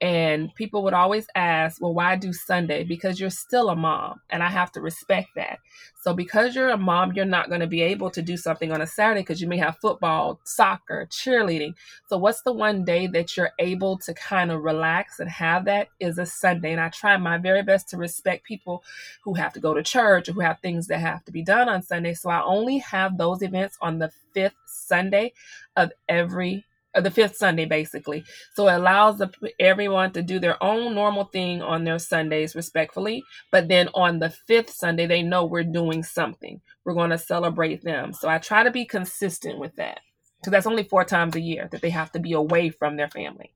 And 0.00 0.54
people 0.54 0.84
would 0.84 0.94
always 0.94 1.26
ask, 1.34 1.82
well, 1.82 1.92
why 1.92 2.14
do 2.14 2.32
Sunday? 2.32 2.84
Because 2.84 3.18
you're 3.18 3.30
still 3.30 3.68
a 3.68 3.74
mom, 3.74 4.20
and 4.30 4.44
I 4.44 4.48
have 4.48 4.70
to 4.72 4.80
respect 4.80 5.30
that. 5.34 5.58
So, 6.00 6.14
because 6.14 6.54
you're 6.54 6.70
a 6.70 6.78
mom, 6.78 7.14
you're 7.14 7.24
not 7.24 7.48
going 7.48 7.62
to 7.62 7.66
be 7.66 7.82
able 7.82 8.08
to 8.10 8.22
do 8.22 8.36
something 8.36 8.70
on 8.70 8.80
a 8.80 8.86
Saturday 8.86 9.22
because 9.22 9.42
you 9.42 9.48
may 9.48 9.56
have 9.56 9.78
football, 9.78 10.38
soccer, 10.44 11.08
cheerleading. 11.10 11.74
So, 12.06 12.16
what's 12.16 12.42
the 12.42 12.52
one 12.52 12.84
day 12.84 13.08
that 13.08 13.36
you're 13.36 13.50
able 13.58 13.98
to 13.98 14.14
kind 14.14 14.52
of 14.52 14.62
relax 14.62 15.18
and 15.18 15.28
have 15.28 15.64
that 15.64 15.88
is 15.98 16.18
a 16.18 16.26
Sunday. 16.26 16.70
And 16.70 16.80
I 16.80 16.90
try 16.90 17.16
my 17.16 17.36
very 17.36 17.64
best 17.64 17.88
to 17.88 17.96
respect 17.96 18.44
people 18.44 18.84
who 19.22 19.34
have 19.34 19.52
to 19.54 19.60
go 19.60 19.74
to 19.74 19.82
church 19.82 20.28
or 20.28 20.32
who 20.32 20.40
have 20.40 20.60
things 20.60 20.86
that 20.86 21.00
have 21.00 21.24
to 21.24 21.32
be 21.32 21.42
done 21.42 21.68
on 21.68 21.82
Sunday. 21.82 22.14
So, 22.14 22.30
I 22.30 22.44
only 22.44 22.78
have 22.78 23.18
those 23.18 23.42
events 23.42 23.76
on 23.80 23.98
the 23.98 24.12
fifth 24.32 24.54
Sunday 24.66 25.32
of 25.76 25.90
every 26.08 26.64
the 27.04 27.10
fifth 27.10 27.36
Sunday, 27.36 27.64
basically. 27.64 28.24
So 28.54 28.68
it 28.68 28.74
allows 28.74 29.18
the, 29.18 29.30
everyone 29.58 30.12
to 30.12 30.22
do 30.22 30.38
their 30.38 30.62
own 30.62 30.94
normal 30.94 31.24
thing 31.24 31.62
on 31.62 31.84
their 31.84 31.98
Sundays 31.98 32.54
respectfully. 32.54 33.22
But 33.50 33.68
then 33.68 33.88
on 33.94 34.18
the 34.18 34.30
fifth 34.30 34.70
Sunday, 34.70 35.06
they 35.06 35.22
know 35.22 35.44
we're 35.44 35.64
doing 35.64 36.02
something. 36.02 36.60
We're 36.84 36.94
going 36.94 37.10
to 37.10 37.18
celebrate 37.18 37.82
them. 37.82 38.12
So 38.12 38.28
I 38.28 38.38
try 38.38 38.62
to 38.62 38.70
be 38.70 38.84
consistent 38.84 39.58
with 39.58 39.76
that 39.76 40.00
because 40.40 40.52
that's 40.52 40.66
only 40.66 40.84
four 40.84 41.04
times 41.04 41.36
a 41.36 41.40
year 41.40 41.68
that 41.70 41.80
they 41.80 41.90
have 41.90 42.12
to 42.12 42.20
be 42.20 42.32
away 42.32 42.70
from 42.70 42.96
their 42.96 43.08
family. 43.08 43.52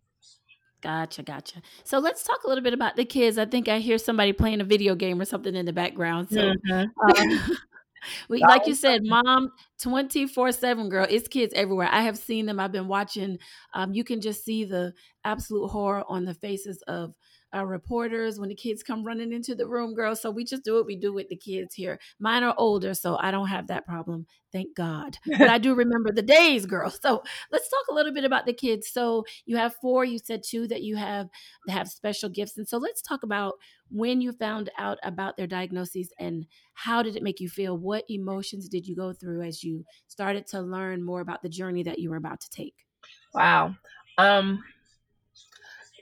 Gotcha, 0.82 1.22
gotcha. 1.22 1.62
So 1.84 2.00
let's 2.00 2.24
talk 2.24 2.42
a 2.42 2.48
little 2.48 2.64
bit 2.64 2.74
about 2.74 2.96
the 2.96 3.04
kids. 3.04 3.38
I 3.38 3.46
think 3.46 3.68
I 3.68 3.78
hear 3.78 3.98
somebody 3.98 4.32
playing 4.32 4.60
a 4.60 4.64
video 4.64 4.96
game 4.96 5.20
or 5.20 5.24
something 5.24 5.54
in 5.54 5.64
the 5.64 5.72
background. 5.72 6.28
So, 6.30 6.40
mm-hmm. 6.40 6.72
um, 6.72 7.56
we, 8.28 8.40
like 8.40 8.66
you 8.66 8.74
said, 8.74 9.02
mom, 9.04 9.52
24 9.80 10.52
7, 10.52 10.88
girl, 10.88 11.06
it's 11.08 11.28
kids 11.28 11.52
everywhere. 11.54 11.88
I 11.90 12.02
have 12.02 12.18
seen 12.18 12.46
them. 12.46 12.60
I've 12.60 12.72
been 12.72 12.88
watching. 12.88 13.38
Um, 13.74 13.92
you 13.92 14.04
can 14.04 14.20
just 14.20 14.44
see 14.44 14.64
the 14.64 14.92
absolute 15.24 15.68
horror 15.68 16.04
on 16.08 16.24
the 16.24 16.34
faces 16.34 16.82
of 16.88 17.14
our 17.52 17.66
reporters 17.66 18.38
when 18.38 18.48
the 18.48 18.54
kids 18.54 18.82
come 18.82 19.04
running 19.04 19.32
into 19.32 19.54
the 19.54 19.66
room, 19.66 19.94
girl. 19.94 20.16
So 20.16 20.30
we 20.30 20.44
just 20.44 20.64
do 20.64 20.74
what 20.74 20.86
we 20.86 20.96
do 20.96 21.12
with 21.12 21.28
the 21.28 21.36
kids 21.36 21.74
here. 21.74 21.98
Mine 22.18 22.42
are 22.42 22.54
older, 22.56 22.94
so 22.94 23.18
I 23.20 23.30
don't 23.30 23.48
have 23.48 23.66
that 23.66 23.86
problem. 23.86 24.26
Thank 24.52 24.74
God. 24.74 25.18
But 25.26 25.48
I 25.48 25.58
do 25.58 25.74
remember 25.74 26.12
the 26.12 26.22
days, 26.22 26.66
girl. 26.66 26.90
So 26.90 27.22
let's 27.50 27.68
talk 27.68 27.84
a 27.90 27.94
little 27.94 28.12
bit 28.12 28.24
about 28.24 28.46
the 28.46 28.52
kids. 28.52 28.88
So 28.88 29.24
you 29.44 29.56
have 29.56 29.74
four, 29.76 30.04
you 30.04 30.18
said 30.18 30.42
two 30.42 30.66
that 30.68 30.82
you 30.82 30.96
have 30.96 31.28
that 31.66 31.72
have 31.72 31.88
special 31.88 32.28
gifts. 32.28 32.56
And 32.56 32.68
so 32.68 32.78
let's 32.78 33.02
talk 33.02 33.22
about 33.22 33.54
when 33.90 34.20
you 34.20 34.32
found 34.32 34.70
out 34.78 34.98
about 35.02 35.36
their 35.36 35.46
diagnoses 35.46 36.10
and 36.18 36.46
how 36.74 37.02
did 37.02 37.16
it 37.16 37.22
make 37.22 37.40
you 37.40 37.48
feel? 37.48 37.76
What 37.76 38.04
emotions 38.08 38.68
did 38.68 38.86
you 38.86 38.96
go 38.96 39.12
through 39.12 39.42
as 39.42 39.62
you 39.62 39.84
started 40.08 40.46
to 40.48 40.60
learn 40.62 41.04
more 41.04 41.20
about 41.20 41.42
the 41.42 41.48
journey 41.48 41.82
that 41.82 41.98
you 41.98 42.10
were 42.10 42.16
about 42.16 42.40
to 42.40 42.50
take? 42.50 42.74
Wow. 43.34 43.74
Um 44.16 44.62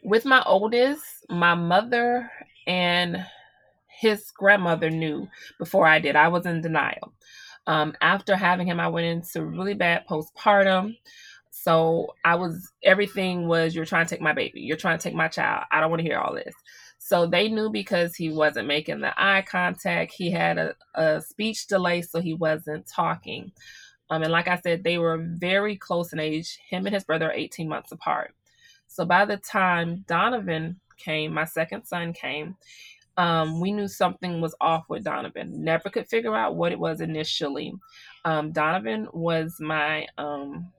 with 0.02 0.24
my 0.24 0.42
oldest, 0.44 1.04
my 1.28 1.54
mother 1.54 2.30
and 2.66 3.24
his 3.88 4.30
grandmother 4.30 4.90
knew 4.90 5.28
before 5.58 5.86
I 5.86 5.98
did. 5.98 6.16
I 6.16 6.28
was 6.28 6.46
in 6.46 6.60
denial. 6.62 7.12
Um, 7.66 7.94
after 8.00 8.34
having 8.34 8.66
him, 8.66 8.80
I 8.80 8.88
went 8.88 9.06
into 9.06 9.44
really 9.44 9.74
bad 9.74 10.06
postpartum. 10.08 10.96
So 11.50 12.14
I 12.24 12.36
was, 12.36 12.72
everything 12.82 13.46
was, 13.46 13.74
you're 13.74 13.84
trying 13.84 14.06
to 14.06 14.10
take 14.14 14.22
my 14.22 14.32
baby. 14.32 14.60
You're 14.60 14.78
trying 14.78 14.98
to 14.98 15.02
take 15.02 15.14
my 15.14 15.28
child. 15.28 15.64
I 15.70 15.80
don't 15.80 15.90
want 15.90 16.00
to 16.00 16.08
hear 16.08 16.18
all 16.18 16.34
this. 16.34 16.54
So 16.98 17.26
they 17.26 17.48
knew 17.48 17.70
because 17.70 18.14
he 18.14 18.30
wasn't 18.30 18.68
making 18.68 19.00
the 19.00 19.12
eye 19.16 19.44
contact. 19.46 20.12
He 20.12 20.30
had 20.30 20.58
a, 20.58 20.74
a 20.94 21.20
speech 21.20 21.66
delay, 21.66 22.02
so 22.02 22.20
he 22.20 22.34
wasn't 22.34 22.86
talking. 22.86 23.52
Um, 24.08 24.22
and 24.22 24.32
like 24.32 24.48
I 24.48 24.56
said, 24.56 24.82
they 24.82 24.98
were 24.98 25.18
very 25.18 25.76
close 25.76 26.12
in 26.12 26.18
age. 26.18 26.58
Him 26.68 26.86
and 26.86 26.94
his 26.94 27.04
brother 27.04 27.30
are 27.30 27.34
18 27.34 27.68
months 27.68 27.92
apart. 27.92 28.34
So 28.90 29.04
by 29.04 29.24
the 29.24 29.36
time 29.36 30.04
Donovan 30.08 30.80
came, 30.96 31.32
my 31.32 31.44
second 31.44 31.84
son 31.84 32.12
came, 32.12 32.56
um, 33.16 33.60
we 33.60 33.70
knew 33.70 33.86
something 33.86 34.40
was 34.40 34.54
off 34.60 34.84
with 34.88 35.04
Donovan. 35.04 35.62
Never 35.62 35.90
could 35.90 36.08
figure 36.08 36.34
out 36.34 36.56
what 36.56 36.72
it 36.72 36.78
was 36.78 37.00
initially. 37.00 37.72
Um, 38.24 38.50
Donovan 38.50 39.06
was 39.12 39.56
my 39.60 40.06
um, 40.18 40.72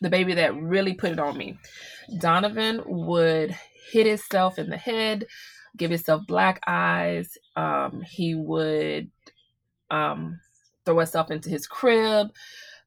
the 0.00 0.10
baby 0.10 0.34
that 0.34 0.56
really 0.56 0.94
put 0.94 1.12
it 1.12 1.20
on 1.20 1.38
me. 1.38 1.56
Donovan 2.18 2.82
would 2.86 3.56
hit 3.92 4.06
himself 4.06 4.58
in 4.58 4.68
the 4.68 4.76
head, 4.76 5.26
give 5.76 5.90
himself 5.90 6.26
black 6.26 6.60
eyes. 6.66 7.38
Um, 7.54 8.02
he 8.04 8.34
would 8.34 9.10
um, 9.92 10.40
throw 10.84 10.98
himself 10.98 11.30
into 11.30 11.50
his 11.50 11.68
crib. 11.68 12.28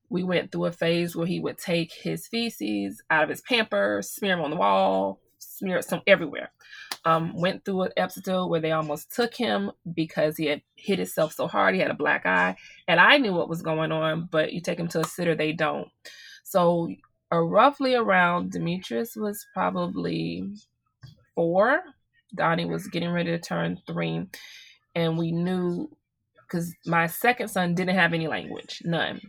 We 0.09 0.23
went 0.23 0.51
through 0.51 0.65
a 0.65 0.71
phase 0.71 1.15
where 1.15 1.27
he 1.27 1.39
would 1.39 1.57
take 1.57 1.91
his 1.91 2.27
feces 2.27 3.01
out 3.09 3.23
of 3.23 3.29
his 3.29 3.41
pampers, 3.41 4.09
smear 4.09 4.35
them 4.35 4.45
on 4.45 4.51
the 4.51 4.57
wall, 4.57 5.19
smear 5.39 5.81
some 5.81 6.01
everywhere. 6.07 6.51
Um, 7.05 7.33
went 7.35 7.63
through 7.63 7.83
an 7.83 7.91
episode 7.97 8.47
where 8.47 8.59
they 8.59 8.71
almost 8.71 9.13
took 9.13 9.35
him 9.35 9.71
because 9.93 10.37
he 10.37 10.47
had 10.47 10.61
hit 10.75 10.97
himself 10.99 11.33
so 11.33 11.47
hard. 11.47 11.75
He 11.75 11.81
had 11.81 11.91
a 11.91 11.95
black 11.95 12.25
eye, 12.25 12.55
and 12.87 12.99
I 12.99 13.17
knew 13.17 13.33
what 13.33 13.49
was 13.49 13.61
going 13.61 13.91
on. 13.91 14.27
But 14.31 14.53
you 14.53 14.61
take 14.61 14.79
him 14.79 14.87
to 14.89 15.01
a 15.01 15.03
sitter, 15.03 15.35
they 15.35 15.51
don't. 15.51 15.87
So, 16.43 16.89
uh, 17.31 17.39
roughly 17.41 17.95
around 17.95 18.51
Demetrius 18.51 19.15
was 19.15 19.45
probably 19.53 20.49
four. 21.35 21.81
Donnie 22.33 22.65
was 22.65 22.87
getting 22.87 23.11
ready 23.11 23.31
to 23.31 23.39
turn 23.39 23.79
three, 23.87 24.25
and 24.95 25.17
we 25.17 25.31
knew 25.31 25.89
because 26.47 26.73
my 26.85 27.07
second 27.07 27.47
son 27.47 27.75
didn't 27.75 27.95
have 27.95 28.13
any 28.13 28.27
language, 28.27 28.81
none. 28.83 29.19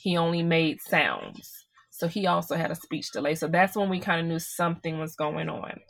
He 0.00 0.16
only 0.16 0.42
made 0.42 0.80
sounds. 0.80 1.66
So 1.90 2.08
he 2.08 2.26
also 2.26 2.56
had 2.56 2.70
a 2.70 2.74
speech 2.74 3.12
delay. 3.12 3.34
So 3.34 3.46
that's 3.46 3.76
when 3.76 3.90
we 3.90 4.00
kind 4.00 4.20
of 4.20 4.26
knew 4.26 4.38
something 4.38 4.98
was 4.98 5.14
going 5.16 5.48
on. 5.48 5.80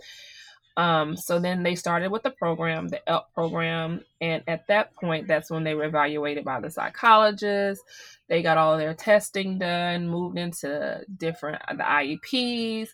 Um, 0.76 1.16
so 1.16 1.38
then 1.38 1.62
they 1.62 1.74
started 1.74 2.10
with 2.10 2.22
the 2.22 2.30
program, 2.30 2.88
the 2.88 3.06
ELP 3.08 3.32
program, 3.34 4.00
and 4.20 4.42
at 4.46 4.66
that 4.68 4.94
point, 4.94 5.28
that's 5.28 5.50
when 5.50 5.62
they 5.62 5.74
were 5.74 5.84
evaluated 5.84 6.44
by 6.44 6.60
the 6.60 6.70
psychologist. 6.70 7.82
They 8.28 8.42
got 8.42 8.56
all 8.56 8.78
their 8.78 8.94
testing 8.94 9.58
done, 9.58 10.08
moved 10.08 10.38
into 10.38 11.02
different 11.18 11.60
the 11.68 11.82
IEPs. 11.82 12.88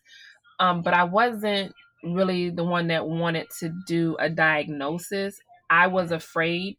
Um, 0.58 0.82
but 0.82 0.94
I 0.94 1.04
wasn't 1.04 1.74
really 2.02 2.50
the 2.50 2.64
one 2.64 2.88
that 2.88 3.06
wanted 3.06 3.46
to 3.60 3.72
do 3.86 4.16
a 4.18 4.28
diagnosis. 4.30 5.38
I 5.70 5.86
was 5.86 6.12
afraid 6.12 6.78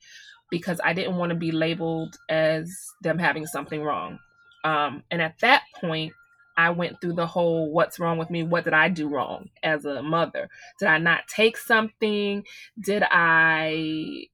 because 0.50 0.82
I 0.84 0.94
didn't 0.94 1.18
want 1.18 1.30
to 1.30 1.38
be 1.38 1.52
labeled 1.52 2.18
as 2.30 2.70
them 3.02 3.20
having 3.20 3.46
something 3.46 3.82
wrong. 3.82 4.20
Um, 4.68 5.04
and 5.10 5.22
at 5.22 5.40
that 5.40 5.64
point, 5.80 6.12
I 6.58 6.72
went 6.72 7.00
through 7.00 7.14
the 7.14 7.26
whole 7.26 7.72
what's 7.72 8.00
wrong 8.00 8.18
with 8.18 8.30
me? 8.30 8.44
What 8.44 8.66
did 8.66 8.74
I 8.74 8.90
do 8.90 9.08
wrong 9.08 9.50
as 9.64 9.86
a 9.86 10.02
mother? 10.02 10.50
Did 10.78 10.90
I 10.90 10.98
not 10.98 11.28
take 11.30 11.56
something? 11.56 12.44
Did 12.78 13.04
I, 13.10 14.26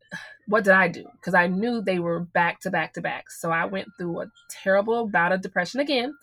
what 0.48 0.64
did 0.64 0.74
I 0.74 0.88
do? 0.88 1.06
Because 1.14 1.36
I 1.36 1.46
knew 1.46 1.82
they 1.82 2.00
were 2.00 2.22
back 2.22 2.62
to 2.62 2.72
back 2.72 2.94
to 2.94 3.02
back. 3.02 3.30
So 3.30 3.52
I 3.52 3.66
went 3.66 3.90
through 3.96 4.22
a 4.22 4.32
terrible 4.50 5.08
bout 5.08 5.34
of 5.34 5.42
depression 5.42 5.82
again 5.82 6.16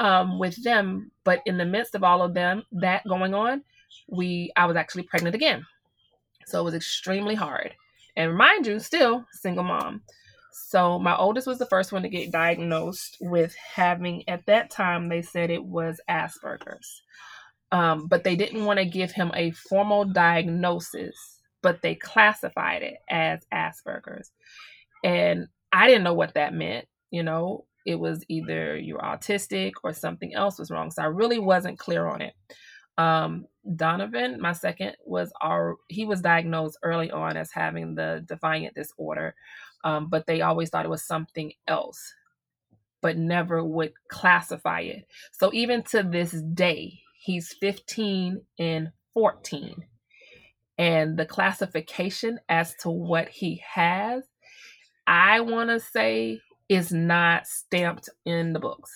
um, 0.00 0.40
with 0.40 0.64
them. 0.64 1.12
But 1.22 1.42
in 1.46 1.56
the 1.56 1.66
midst 1.66 1.94
of 1.94 2.02
all 2.02 2.22
of 2.22 2.34
them, 2.34 2.64
that 2.72 3.06
going 3.06 3.32
on, 3.32 3.62
we, 4.08 4.50
I 4.56 4.66
was 4.66 4.76
actually 4.76 5.04
pregnant 5.04 5.36
again. 5.36 5.64
So 6.46 6.62
it 6.62 6.64
was 6.64 6.74
extremely 6.74 7.36
hard. 7.36 7.74
And 8.16 8.34
mind 8.36 8.66
you, 8.66 8.80
still 8.80 9.24
single 9.30 9.64
mom. 9.64 10.02
So 10.68 10.98
my 10.98 11.16
oldest 11.16 11.46
was 11.46 11.58
the 11.58 11.66
first 11.66 11.92
one 11.92 12.02
to 12.02 12.08
get 12.08 12.32
diagnosed 12.32 13.18
with 13.20 13.54
having, 13.54 14.28
at 14.28 14.46
that 14.46 14.68
time, 14.68 15.08
they 15.08 15.22
said 15.22 15.48
it 15.48 15.64
was 15.64 16.00
Asperger's. 16.10 17.02
Um, 17.70 18.08
but 18.08 18.24
they 18.24 18.34
didn't 18.34 18.64
want 18.64 18.80
to 18.80 18.84
give 18.84 19.12
him 19.12 19.30
a 19.36 19.52
formal 19.52 20.06
diagnosis, 20.06 21.14
but 21.62 21.82
they 21.82 21.94
classified 21.94 22.82
it 22.82 22.96
as 23.08 23.46
Asperger's. 23.54 24.32
And 25.04 25.46
I 25.72 25.86
didn't 25.86 26.02
know 26.02 26.14
what 26.14 26.34
that 26.34 26.52
meant. 26.52 26.86
You 27.12 27.22
know, 27.22 27.66
it 27.86 27.94
was 27.94 28.24
either 28.28 28.76
you're 28.76 28.98
autistic 28.98 29.74
or 29.84 29.92
something 29.92 30.34
else 30.34 30.58
was 30.58 30.72
wrong. 30.72 30.90
So 30.90 31.00
I 31.00 31.06
really 31.06 31.38
wasn't 31.38 31.78
clear 31.78 32.06
on 32.08 32.22
it. 32.22 32.34
Um, 32.98 33.46
Donovan, 33.76 34.40
my 34.40 34.52
second, 34.52 34.96
was 35.04 35.32
our 35.40 35.76
he 35.88 36.04
was 36.04 36.22
diagnosed 36.22 36.78
early 36.82 37.12
on 37.12 37.36
as 37.36 37.52
having 37.52 37.94
the 37.94 38.24
defiant 38.26 38.74
disorder, 38.74 39.36
um, 39.86 40.08
but 40.08 40.26
they 40.26 40.40
always 40.40 40.68
thought 40.68 40.84
it 40.84 40.90
was 40.90 41.06
something 41.06 41.52
else, 41.68 42.12
but 43.00 43.16
never 43.16 43.62
would 43.62 43.92
classify 44.08 44.80
it. 44.80 45.06
So 45.30 45.50
even 45.54 45.84
to 45.84 46.02
this 46.02 46.32
day, 46.32 46.98
he's 47.16 47.54
15 47.60 48.42
and 48.58 48.90
14, 49.14 49.86
and 50.76 51.16
the 51.16 51.24
classification 51.24 52.40
as 52.48 52.74
to 52.80 52.90
what 52.90 53.28
he 53.28 53.62
has, 53.74 54.24
I 55.06 55.38
want 55.38 55.70
to 55.70 55.78
say, 55.78 56.40
is 56.68 56.90
not 56.90 57.46
stamped 57.46 58.08
in 58.24 58.54
the 58.54 58.58
books. 58.58 58.90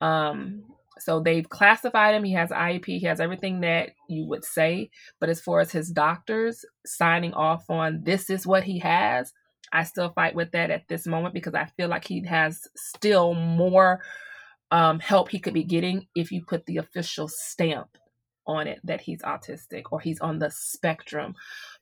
Um, 0.00 0.64
so 0.98 1.20
they've 1.20 1.48
classified 1.48 2.16
him. 2.16 2.24
He 2.24 2.32
has 2.32 2.50
IEP. 2.50 2.86
He 2.86 3.06
has 3.06 3.20
everything 3.20 3.60
that 3.60 3.90
you 4.08 4.26
would 4.26 4.44
say. 4.44 4.90
But 5.20 5.28
as 5.28 5.40
far 5.40 5.60
as 5.60 5.70
his 5.70 5.90
doctors 5.90 6.64
signing 6.84 7.34
off 7.34 7.70
on 7.70 8.02
this 8.02 8.30
is 8.30 8.48
what 8.48 8.64
he 8.64 8.80
has, 8.80 9.32
I 9.72 9.84
still 9.84 10.10
fight 10.10 10.34
with 10.34 10.52
that 10.52 10.70
at 10.70 10.88
this 10.88 11.06
moment 11.06 11.34
because 11.34 11.54
I 11.54 11.66
feel 11.76 11.88
like 11.88 12.04
he 12.04 12.24
has 12.26 12.66
still 12.76 13.34
more 13.34 14.00
um, 14.70 15.00
help 15.00 15.30
he 15.30 15.38
could 15.38 15.54
be 15.54 15.64
getting 15.64 16.06
if 16.14 16.30
you 16.30 16.44
put 16.44 16.66
the 16.66 16.76
official 16.76 17.28
stamp 17.28 17.96
on 18.48 18.66
it 18.66 18.80
that 18.82 19.02
he's 19.02 19.20
autistic 19.22 19.84
or 19.92 20.00
he's 20.00 20.20
on 20.20 20.38
the 20.38 20.50
spectrum. 20.50 21.34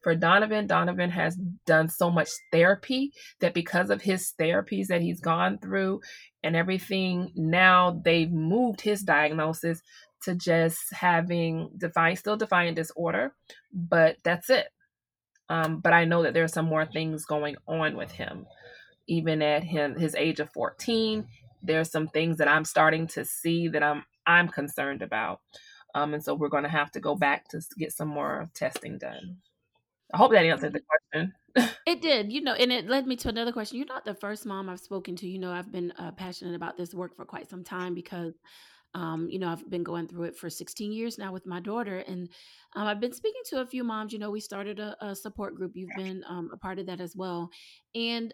For 0.03 0.15
Donovan, 0.15 0.67
Donovan 0.67 1.11
has 1.11 1.37
done 1.65 1.89
so 1.89 2.11
much 2.11 2.29
therapy 2.53 3.13
that 3.41 3.55
because 3.55 3.89
of 3.89 4.03
his 4.03 4.35
therapies 4.39 4.89
that 4.89 5.01
he's 5.01 5.21
gone 5.21 5.59
through 5.59 6.01
and 6.43 6.57
everything, 6.57 7.31
now 7.37 8.01
they've 8.05 8.31
moved 8.31 8.81
his 8.81 9.03
diagnosis 9.03 9.81
to 10.23 10.35
just 10.35 10.93
having 10.93 11.71
defiant, 11.79 12.19
still 12.19 12.37
defiant 12.37 12.77
disorder, 12.77 13.33
but 13.73 14.17
that's 14.25 14.51
it. 14.51 14.67
Um, 15.49 15.81
but 15.81 15.93
I 15.93 16.05
know 16.05 16.23
that 16.23 16.35
there's 16.35 16.53
some 16.53 16.67
more 16.67 16.85
things 16.85 17.25
going 17.25 17.57
on 17.67 17.97
with 17.97 18.11
him. 18.11 18.47
Even 19.09 19.43
at 19.43 19.63
him 19.63 19.97
his 19.97 20.15
age 20.17 20.41
of 20.41 20.51
14, 20.51 21.27
there's 21.63 21.91
some 21.91 22.09
things 22.09 22.39
that 22.39 22.49
I'm 22.49 22.65
starting 22.65 23.07
to 23.09 23.25
see 23.25 23.69
that 23.69 23.83
I'm 23.83 24.05
I'm 24.27 24.49
concerned 24.49 25.03
about. 25.03 25.41
Um, 25.95 26.15
and 26.15 26.23
so 26.23 26.35
we're 26.35 26.49
going 26.49 26.65
to 26.65 26.69
have 26.69 26.91
to 26.93 27.01
go 27.01 27.15
back 27.15 27.49
to 27.49 27.61
get 27.79 27.93
some 27.93 28.09
more 28.09 28.51
testing 28.55 28.99
done. 28.99 29.39
I 30.13 30.19
hope 30.19 30.33
that 30.33 30.45
answered 30.45 30.73
the 30.73 30.81
question. 30.81 31.33
it 31.87 32.03
did, 32.03 32.31
you 32.31 32.43
know, 32.43 32.53
and 32.53 32.71
it 32.71 32.89
led 32.89 33.07
me 33.07 33.17
to 33.17 33.29
another 33.29 33.53
question. 33.53 33.79
You're 33.79 33.87
not 33.87 34.05
the 34.05 34.15
first 34.15 34.47
mom 34.47 34.69
I've 34.69 34.81
spoken 34.81 35.17
to. 35.17 35.27
You 35.27 35.39
know, 35.39 35.51
I've 35.51 35.73
been 35.73 35.93
uh, 35.99 36.13
passionate 36.13 36.55
about 36.55 36.77
this 36.77 36.95
work 36.95 37.17
for 37.17 37.25
quite 37.25 37.49
some 37.49 37.65
time 37.65 37.95
because, 37.95 38.35
um, 38.97 39.29
you 39.31 39.39
know, 39.39 39.51
I've 39.51 39.69
been 39.69 39.85
going 39.85 40.09
through 40.09 40.25
it 40.25 40.37
for 40.37 40.49
16 40.49 40.91
years 40.91 41.19
now 41.19 41.31
with 41.31 41.47
my 41.47 41.61
daughter. 41.61 41.99
And 41.99 42.31
um, 42.75 42.87
I've 42.87 43.01
been 43.01 43.13
speaking 43.13 43.43
to 43.51 43.61
a 43.61 43.67
few 43.67 43.85
moms. 43.85 44.13
You 44.13 44.19
know, 44.19 44.31
we 44.31 44.41
started 44.41 44.81
a, 44.81 44.97
a 45.05 45.15
support 45.15 45.55
group. 45.55 45.73
You've 45.75 45.95
been 45.97 46.25
um, 46.27 46.49
a 46.51 46.57
part 46.57 46.79
of 46.79 46.87
that 46.87 47.03
as 47.03 47.15
well. 47.15 47.51
And 47.95 48.33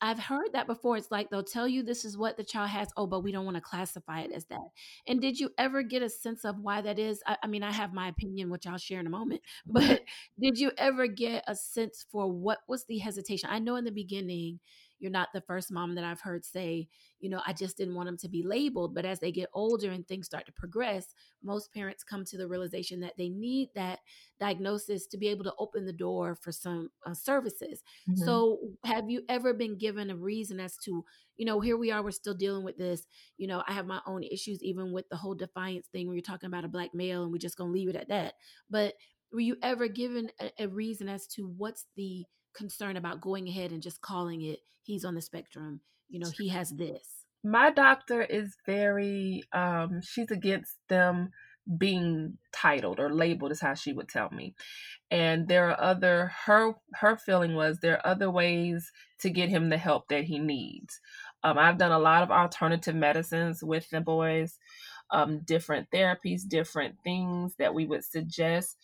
I've 0.00 0.20
heard 0.20 0.52
that 0.52 0.68
before. 0.68 0.96
It's 0.96 1.10
like 1.10 1.30
they'll 1.30 1.42
tell 1.42 1.66
you 1.66 1.82
this 1.82 2.04
is 2.04 2.16
what 2.16 2.36
the 2.36 2.44
child 2.44 2.70
has. 2.70 2.88
Oh, 2.96 3.08
but 3.08 3.24
we 3.24 3.32
don't 3.32 3.44
want 3.44 3.56
to 3.56 3.60
classify 3.60 4.20
it 4.20 4.30
as 4.32 4.46
that. 4.46 4.68
And 5.08 5.20
did 5.20 5.38
you 5.38 5.50
ever 5.58 5.82
get 5.82 6.00
a 6.00 6.08
sense 6.08 6.44
of 6.44 6.60
why 6.60 6.80
that 6.80 7.00
is? 7.00 7.20
I, 7.26 7.36
I, 7.42 7.46
mean, 7.48 7.64
I 7.64 7.72
have 7.72 7.92
my 7.92 8.06
opinion, 8.06 8.50
which 8.50 8.68
I'll 8.68 8.78
share 8.78 9.00
in 9.00 9.06
a 9.06 9.10
moment. 9.10 9.42
But 9.66 10.02
did 10.40 10.58
you 10.58 10.70
ever 10.78 11.08
get 11.08 11.42
a 11.48 11.56
sense 11.56 12.06
for 12.10 12.30
what 12.30 12.58
was 12.68 12.84
the 12.86 12.98
hesitation? 12.98 13.48
I 13.50 13.58
know 13.58 13.74
in 13.74 13.84
the 13.84 13.90
beginning, 13.90 14.60
you're 15.04 15.12
not 15.12 15.28
the 15.34 15.42
first 15.42 15.70
mom 15.70 15.94
that 15.94 16.02
I've 16.02 16.22
heard 16.22 16.46
say, 16.46 16.88
you 17.20 17.28
know, 17.28 17.42
I 17.46 17.52
just 17.52 17.76
didn't 17.76 17.94
want 17.94 18.06
them 18.06 18.16
to 18.16 18.28
be 18.28 18.42
labeled. 18.42 18.94
But 18.94 19.04
as 19.04 19.20
they 19.20 19.30
get 19.30 19.50
older 19.52 19.90
and 19.90 20.08
things 20.08 20.24
start 20.24 20.46
to 20.46 20.52
progress, 20.52 21.14
most 21.42 21.74
parents 21.74 22.02
come 22.02 22.24
to 22.24 22.38
the 22.38 22.48
realization 22.48 23.00
that 23.00 23.12
they 23.18 23.28
need 23.28 23.68
that 23.74 23.98
diagnosis 24.40 25.06
to 25.08 25.18
be 25.18 25.28
able 25.28 25.44
to 25.44 25.52
open 25.58 25.84
the 25.84 25.92
door 25.92 26.34
for 26.34 26.52
some 26.52 26.88
uh, 27.06 27.12
services. 27.12 27.82
Mm-hmm. 28.08 28.24
So, 28.24 28.60
have 28.84 29.10
you 29.10 29.24
ever 29.28 29.52
been 29.52 29.76
given 29.76 30.08
a 30.08 30.16
reason 30.16 30.58
as 30.58 30.78
to, 30.84 31.04
you 31.36 31.44
know, 31.44 31.60
here 31.60 31.76
we 31.76 31.90
are, 31.90 32.02
we're 32.02 32.10
still 32.10 32.32
dealing 32.32 32.64
with 32.64 32.78
this. 32.78 33.06
You 33.36 33.46
know, 33.46 33.62
I 33.68 33.74
have 33.74 33.86
my 33.86 34.00
own 34.06 34.22
issues, 34.22 34.62
even 34.62 34.90
with 34.90 35.06
the 35.10 35.16
whole 35.16 35.34
defiance 35.34 35.86
thing 35.88 36.06
where 36.06 36.16
you're 36.16 36.22
talking 36.22 36.46
about 36.46 36.64
a 36.64 36.68
black 36.68 36.94
male 36.94 37.24
and 37.24 37.30
we're 37.30 37.36
just 37.36 37.58
going 37.58 37.68
to 37.68 37.78
leave 37.78 37.90
it 37.90 37.96
at 37.96 38.08
that. 38.08 38.36
But 38.70 38.94
were 39.34 39.40
you 39.40 39.56
ever 39.62 39.86
given 39.86 40.30
a, 40.40 40.50
a 40.60 40.68
reason 40.68 41.10
as 41.10 41.26
to 41.26 41.46
what's 41.58 41.84
the 41.94 42.24
concern 42.54 42.96
about 42.96 43.20
going 43.20 43.48
ahead 43.48 43.72
and 43.72 43.82
just 43.82 44.00
calling 44.00 44.42
it 44.42 44.60
he's 44.82 45.04
on 45.04 45.14
the 45.14 45.22
spectrum. 45.22 45.80
You 46.08 46.20
know 46.20 46.30
he 46.30 46.48
has 46.48 46.70
this. 46.70 47.24
My 47.42 47.70
doctor 47.70 48.22
is 48.22 48.56
very 48.66 49.42
um 49.52 50.00
she's 50.02 50.30
against 50.30 50.76
them 50.88 51.30
being 51.78 52.36
titled 52.52 53.00
or 53.00 53.12
labeled 53.12 53.50
is 53.50 53.60
how 53.60 53.74
she 53.74 53.92
would 53.92 54.08
tell 54.08 54.30
me. 54.30 54.54
And 55.10 55.48
there 55.48 55.70
are 55.70 55.80
other 55.80 56.32
her 56.44 56.74
her 56.94 57.16
feeling 57.16 57.54
was 57.54 57.78
there 57.78 57.96
are 57.96 58.06
other 58.06 58.30
ways 58.30 58.90
to 59.20 59.30
get 59.30 59.48
him 59.48 59.70
the 59.70 59.78
help 59.78 60.08
that 60.08 60.24
he 60.24 60.38
needs. 60.38 61.00
Um, 61.42 61.58
i've 61.58 61.78
done 61.78 61.92
a 61.92 61.98
lot 61.98 62.22
of 62.22 62.30
alternative 62.30 62.94
medicines 62.94 63.62
with 63.62 63.88
the 63.90 64.00
boys 64.00 64.58
um, 65.10 65.40
different 65.44 65.88
therapies 65.90 66.42
different 66.48 66.96
things 67.04 67.54
that 67.58 67.74
we 67.74 67.86
would 67.86 68.04
suggest. 68.04 68.76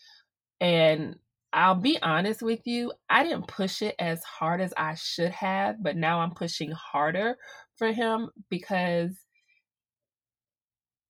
And 0.61 1.17
I'll 1.53 1.75
be 1.75 1.99
honest 2.01 2.43
with 2.43 2.67
you, 2.67 2.93
I 3.09 3.25
didn't 3.25 3.49
push 3.49 3.83
it 3.83 3.97
as 3.99 4.23
hard 4.23 4.61
as 4.61 4.73
I 4.77 4.95
should 4.95 5.33
have, 5.33 5.83
but 5.83 5.97
now 5.97 6.21
I'm 6.21 6.31
pushing 6.31 6.71
harder 6.71 7.37
for 7.77 7.93
him 7.93 8.31
because 8.49 9.17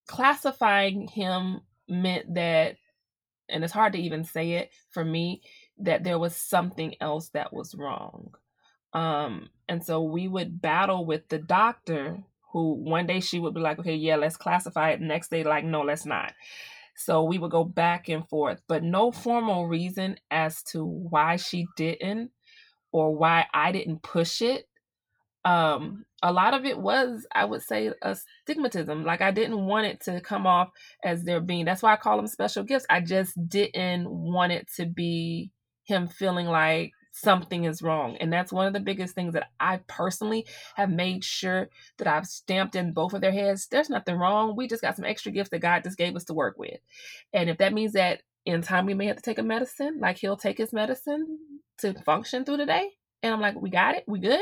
classifying 0.07 1.09
him 1.09 1.61
meant 1.89 2.35
that, 2.35 2.77
and 3.49 3.63
it's 3.63 3.73
hard 3.73 3.93
to 3.93 4.01
even 4.01 4.25
say 4.25 4.53
it 4.53 4.71
for 4.91 5.05
me, 5.05 5.43
that 5.79 6.05
there 6.05 6.19
was 6.19 6.35
something 6.35 6.95
else 7.01 7.29
that 7.31 7.53
was 7.53 7.75
wrong. 7.75 8.33
Um, 8.93 9.51
and 9.69 9.85
so 9.85 10.03
we 10.03 10.27
would 10.27 10.61
battle 10.61 11.05
with 11.05 11.29
the 11.29 11.39
doctor 11.39 12.19
who 12.53 12.75
one 12.75 13.07
day 13.07 13.21
she 13.21 13.39
would 13.39 13.55
be 13.55 13.61
like, 13.61 13.79
okay, 13.79 13.95
yeah, 13.95 14.17
let's 14.17 14.37
classify 14.37 14.91
it. 14.91 15.01
Next 15.01 15.31
day, 15.31 15.45
like, 15.45 15.65
no, 15.65 15.83
let's 15.83 16.07
not. 16.07 16.33
So 17.01 17.23
we 17.23 17.39
would 17.39 17.51
go 17.51 17.65
back 17.65 18.11
and 18.11 18.29
forth, 18.29 18.61
but 18.69 18.83
no 18.83 19.11
formal 19.11 19.67
reason 19.67 20.17
as 20.31 20.63
to 20.65 20.85
why 20.85 21.37
she 21.37 21.67
didn't 21.75 22.31
or 22.93 23.17
why 23.17 23.47
I 23.55 23.73
didn't 23.73 24.03
push 24.03 24.43
it. 24.43 24.67
Um, 25.47 26.05
a 26.23 26.31
lot 26.31 26.53
of 26.53 26.67
it 26.67 26.79
was, 26.79 27.27
I 27.35 27.47
would 27.47 27.63
say, 27.63 27.91
a 28.03 28.17
stigmatism. 28.47 29.07
Like 29.07 29.23
I 29.23 29.31
didn't 29.31 29.65
want 29.65 29.87
it 29.87 30.03
to 30.03 30.21
come 30.21 30.47
off 30.47 30.69
as 31.03 31.25
there 31.25 31.41
being. 31.41 31.65
That's 31.65 31.83
why 31.83 31.95
I 31.95 31.97
call 31.97 32.19
them 32.19 32.27
special 32.27 32.65
gifts. 32.65 32.85
I 32.91 33.01
just 33.01 33.33
didn't 33.49 34.11
want 34.11 34.53
it 34.53 34.69
to 34.77 34.85
be 34.85 35.51
him 35.85 36.07
feeling 36.07 36.47
like 36.49 36.93
something 37.13 37.65
is 37.65 37.83
wrong. 37.83 38.17
And 38.17 38.33
that's 38.33 38.53
one 38.53 38.67
of 38.67 38.73
the 38.73 38.81
biggest 38.81 39.15
things 39.15 39.35
that 39.35 39.51
I 39.59 39.81
personally 39.87 40.47
have 40.77 40.91
made 40.91 41.25
sure 41.25 41.69
that 41.99 42.07
I've 42.07 42.27
stamped 42.27 42.77
in 42.77 42.93
both 42.93 43.15
of 43.15 43.21
their 43.21 43.33
heads. 43.33 43.67
There's 43.67 43.91
nothing 43.91 44.17
wrong. 44.17 44.57
We 44.57 44.69
just 44.69 44.83
got 44.83 44.97
some 44.97 45.05
extra 45.05 45.33
gifts 45.33 45.51
that 45.51 45.59
God 45.59 45.85
just 45.85 45.99
gave 45.99 46.15
us 46.17 46.25
to 46.25 46.35
work 46.35 46.59
with. 46.59 46.79
And 47.33 47.51
if 47.51 47.59
that 47.59 47.73
means 47.73 47.93
that 47.95 48.23
in 48.47 48.63
time 48.63 48.87
we 48.87 48.95
may 48.95 49.07
have 49.07 49.17
to 49.17 49.23
take 49.23 49.39
a 49.39 49.43
medicine, 49.43 49.99
like 50.01 50.19
he'll 50.19 50.37
take 50.37 50.59
his 50.59 50.73
medicine 50.73 51.39
to 51.79 51.95
function 52.03 52.45
through 52.45 52.59
the 52.59 52.67
day. 52.67 52.91
And 53.23 53.35
I'm 53.35 53.41
like, 53.41 53.61
we 53.61 53.71
got 53.71 53.97
it, 53.97 54.05
we 54.07 54.19
good? 54.19 54.41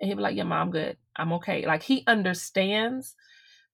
And 0.00 0.08
he'll 0.08 0.16
be 0.16 0.22
like, 0.22 0.36
Yeah, 0.36 0.44
mom, 0.44 0.70
good. 0.70 0.96
I'm 1.16 1.32
okay. 1.34 1.66
Like 1.66 1.82
he 1.82 2.04
understands 2.06 3.14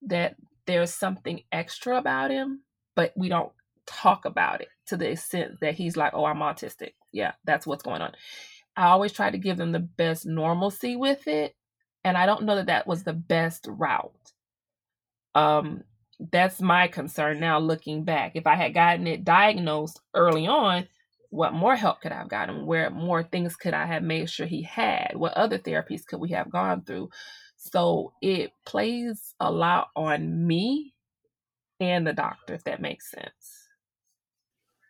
that 0.02 0.36
there's 0.66 0.92
something 0.92 1.42
extra 1.52 1.96
about 1.98 2.30
him, 2.30 2.60
but 2.94 3.12
we 3.16 3.28
don't 3.28 3.52
talk 3.86 4.24
about 4.24 4.60
it 4.60 4.68
to 4.86 4.96
the 4.96 5.10
extent 5.10 5.60
that 5.60 5.74
he's 5.74 5.96
like, 5.96 6.12
Oh, 6.14 6.24
I'm 6.24 6.38
autistic 6.38 6.92
yeah, 7.12 7.32
that's 7.44 7.66
what's 7.66 7.82
going 7.84 8.02
on. 8.02 8.12
I 8.76 8.86
always 8.86 9.12
try 9.12 9.30
to 9.30 9.38
give 9.38 9.56
them 9.56 9.72
the 9.72 9.80
best 9.80 10.26
normalcy 10.26 10.96
with 10.96 11.28
it, 11.28 11.54
and 12.04 12.16
I 12.16 12.26
don't 12.26 12.44
know 12.44 12.56
that 12.56 12.66
that 12.66 12.86
was 12.86 13.04
the 13.04 13.12
best 13.12 13.66
route. 13.68 14.32
Um, 15.34 15.82
that's 16.32 16.60
my 16.60 16.88
concern 16.88 17.40
now 17.40 17.58
looking 17.58 18.04
back. 18.04 18.32
If 18.34 18.46
I 18.46 18.54
had 18.54 18.74
gotten 18.74 19.06
it 19.06 19.24
diagnosed 19.24 20.00
early 20.14 20.46
on, 20.46 20.86
what 21.30 21.52
more 21.52 21.74
help 21.74 22.00
could 22.00 22.12
I 22.12 22.18
have 22.18 22.28
gotten? 22.28 22.66
Where 22.66 22.90
more 22.90 23.24
things 23.24 23.56
could 23.56 23.74
I 23.74 23.86
have 23.86 24.02
made 24.04 24.30
sure 24.30 24.46
he 24.46 24.62
had? 24.62 25.12
What 25.16 25.34
other 25.34 25.58
therapies 25.58 26.06
could 26.06 26.20
we 26.20 26.30
have 26.30 26.50
gone 26.50 26.82
through? 26.84 27.10
So 27.56 28.12
it 28.22 28.52
plays 28.64 29.34
a 29.40 29.50
lot 29.50 29.88
on 29.96 30.46
me 30.46 30.94
and 31.80 32.06
the 32.06 32.12
doctor, 32.12 32.54
if 32.54 32.64
that 32.64 32.80
makes 32.82 33.10
sense. 33.10 33.43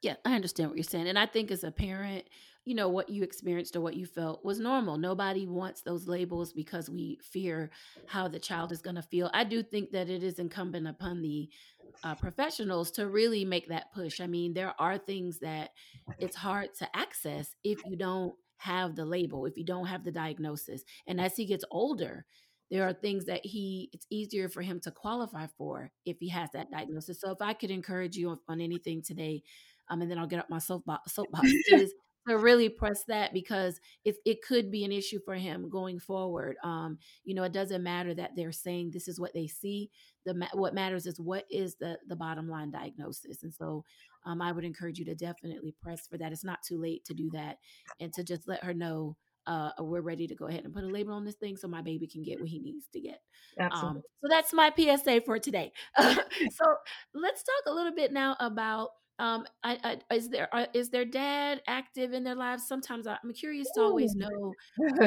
Yeah, 0.04 0.16
I 0.22 0.34
understand 0.34 0.68
what 0.68 0.76
you're 0.76 0.84
saying. 0.84 1.08
And 1.08 1.18
I 1.18 1.24
think 1.24 1.50
as 1.50 1.64
a 1.64 1.70
parent, 1.70 2.26
you 2.66 2.74
know, 2.74 2.90
what 2.90 3.08
you 3.08 3.22
experienced 3.22 3.74
or 3.74 3.80
what 3.80 3.96
you 3.96 4.04
felt 4.04 4.44
was 4.44 4.60
normal. 4.60 4.98
Nobody 4.98 5.46
wants 5.46 5.80
those 5.80 6.06
labels 6.06 6.52
because 6.52 6.90
we 6.90 7.18
fear 7.22 7.70
how 8.06 8.28
the 8.28 8.38
child 8.38 8.70
is 8.70 8.82
going 8.82 8.96
to 8.96 9.02
feel. 9.02 9.30
I 9.32 9.44
do 9.44 9.62
think 9.62 9.92
that 9.92 10.10
it 10.10 10.22
is 10.22 10.38
incumbent 10.38 10.86
upon 10.86 11.22
the 11.22 11.48
uh, 12.02 12.14
professionals 12.16 12.90
to 12.92 13.08
really 13.08 13.46
make 13.46 13.68
that 13.68 13.94
push. 13.94 14.20
I 14.20 14.26
mean, 14.26 14.52
there 14.52 14.74
are 14.78 14.98
things 14.98 15.38
that 15.38 15.70
it's 16.18 16.36
hard 16.36 16.74
to 16.80 16.88
access 16.94 17.54
if 17.64 17.78
you 17.86 17.96
don't 17.96 18.34
have 18.58 18.96
the 18.96 19.06
label, 19.06 19.46
if 19.46 19.56
you 19.56 19.64
don't 19.64 19.86
have 19.86 20.04
the 20.04 20.12
diagnosis. 20.12 20.84
And 21.06 21.18
as 21.18 21.34
he 21.34 21.46
gets 21.46 21.64
older, 21.70 22.26
there 22.70 22.86
are 22.86 22.92
things 22.92 23.26
that 23.26 23.44
he 23.44 23.88
it's 23.92 24.06
easier 24.10 24.48
for 24.48 24.62
him 24.62 24.80
to 24.80 24.90
qualify 24.90 25.46
for 25.56 25.90
if 26.04 26.18
he 26.18 26.28
has 26.30 26.50
that 26.52 26.70
diagnosis. 26.70 27.20
So 27.20 27.30
if 27.30 27.40
I 27.40 27.52
could 27.52 27.70
encourage 27.70 28.16
you 28.16 28.30
on, 28.30 28.38
on 28.48 28.60
anything 28.60 29.02
today, 29.02 29.42
um, 29.90 30.02
and 30.02 30.10
then 30.10 30.18
I'll 30.18 30.26
get 30.26 30.40
up 30.40 30.50
my 30.50 30.58
soapbox, 30.58 31.14
soapbox 31.14 31.48
is 31.72 31.92
to 32.28 32.38
really 32.38 32.68
press 32.68 33.04
that 33.08 33.32
because 33.32 33.78
it, 34.04 34.16
it 34.24 34.42
could 34.42 34.70
be 34.70 34.84
an 34.84 34.92
issue 34.92 35.18
for 35.24 35.34
him 35.34 35.68
going 35.68 35.98
forward. 35.98 36.56
Um, 36.64 36.98
you 37.24 37.34
know, 37.34 37.42
it 37.42 37.52
doesn't 37.52 37.82
matter 37.82 38.14
that 38.14 38.30
they're 38.34 38.52
saying 38.52 38.90
this 38.90 39.08
is 39.08 39.20
what 39.20 39.34
they 39.34 39.46
see. 39.46 39.90
The 40.24 40.48
what 40.54 40.74
matters 40.74 41.06
is 41.06 41.20
what 41.20 41.44
is 41.50 41.76
the 41.76 41.98
the 42.08 42.16
bottom 42.16 42.48
line 42.48 42.70
diagnosis. 42.70 43.42
And 43.42 43.52
so, 43.52 43.84
um, 44.24 44.40
I 44.40 44.52
would 44.52 44.64
encourage 44.64 44.98
you 44.98 45.04
to 45.04 45.14
definitely 45.14 45.74
press 45.82 46.06
for 46.06 46.16
that. 46.16 46.32
It's 46.32 46.44
not 46.44 46.62
too 46.66 46.80
late 46.80 47.04
to 47.04 47.14
do 47.14 47.30
that, 47.34 47.58
and 48.00 48.12
to 48.14 48.24
just 48.24 48.48
let 48.48 48.64
her 48.64 48.72
know 48.72 49.16
uh, 49.46 49.70
we're 49.80 50.00
ready 50.00 50.26
to 50.26 50.34
go 50.34 50.46
ahead 50.46 50.64
and 50.64 50.72
put 50.72 50.84
a 50.84 50.88
label 50.88 51.12
on 51.12 51.24
this 51.24 51.34
thing 51.34 51.56
so 51.56 51.68
my 51.68 51.82
baby 51.82 52.06
can 52.06 52.22
get 52.22 52.40
what 52.40 52.48
he 52.48 52.58
needs 52.58 52.86
to 52.92 53.00
get. 53.00 53.20
Um, 53.60 54.02
so 54.22 54.28
that's 54.28 54.52
my 54.52 54.72
PSA 54.74 55.20
for 55.26 55.38
today. 55.38 55.72
so 55.98 56.74
let's 57.14 57.42
talk 57.42 57.62
a 57.66 57.74
little 57.74 57.94
bit 57.94 58.12
now 58.12 58.36
about 58.40 58.88
um 59.18 59.44
I, 59.62 59.98
I 60.10 60.14
is 60.14 60.28
there 60.28 60.48
uh, 60.54 60.66
is 60.74 60.90
their 60.90 61.04
dad 61.04 61.62
active 61.66 62.12
in 62.12 62.24
their 62.24 62.34
lives? 62.34 62.66
Sometimes 62.66 63.06
i'm 63.06 63.32
curious 63.34 63.70
to 63.72 63.82
always 63.82 64.14
know 64.16 64.56